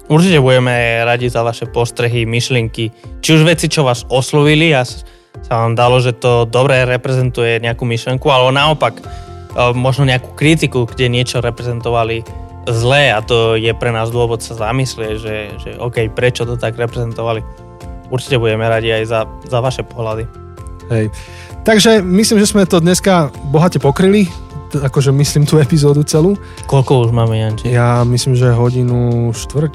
[0.08, 2.88] Určite budeme radi za vaše postrehy, myšlienky,
[3.20, 7.84] či už veci, čo vás oslovili a sa vám dalo, že to dobre reprezentuje nejakú
[7.84, 9.04] myšlenku, alebo naopak
[9.74, 12.22] možno nejakú kritiku, kde niečo reprezentovali
[12.68, 16.76] zlé a to je pre nás dôvod sa zamyslieť, že, že OK, prečo to tak
[16.76, 17.42] reprezentovali.
[18.08, 20.24] Určite budeme radi aj za, za vaše pohľady.
[20.88, 21.12] Hej.
[21.64, 24.28] Takže myslím, že sme to dneska bohate pokryli,
[24.72, 26.36] akože myslím tú epizódu celú.
[26.64, 27.72] Koľko už máme, Janči?
[27.72, 29.74] Ja myslím, že hodinu štvrť.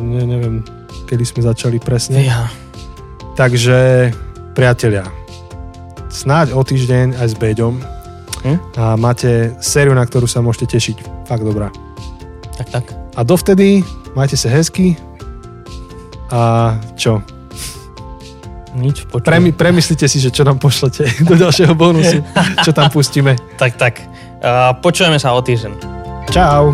[0.00, 0.64] Ne, neviem,
[1.08, 2.24] kedy sme začali presne.
[2.24, 2.48] Ja.
[3.36, 4.12] Takže,
[4.52, 5.08] priatelia,
[6.12, 7.80] snáď o týždeň aj s Beďom
[8.44, 8.58] hm?
[8.76, 11.26] a máte sériu, na ktorú sa môžete tešiť.
[11.26, 11.70] Fakt dobrá.
[12.58, 12.84] Tak, tak.
[13.16, 13.82] A dovtedy
[14.14, 14.96] majte sa hezky
[16.32, 17.20] a čo?
[18.72, 22.24] Nič, Premy, premyslite si, že čo nám pošlete do ďalšieho bonusu,
[22.64, 23.36] čo tam pustíme.
[23.60, 24.00] tak, tak.
[24.42, 25.72] Uh, počujeme sa o týždeň.
[26.32, 26.72] Čau.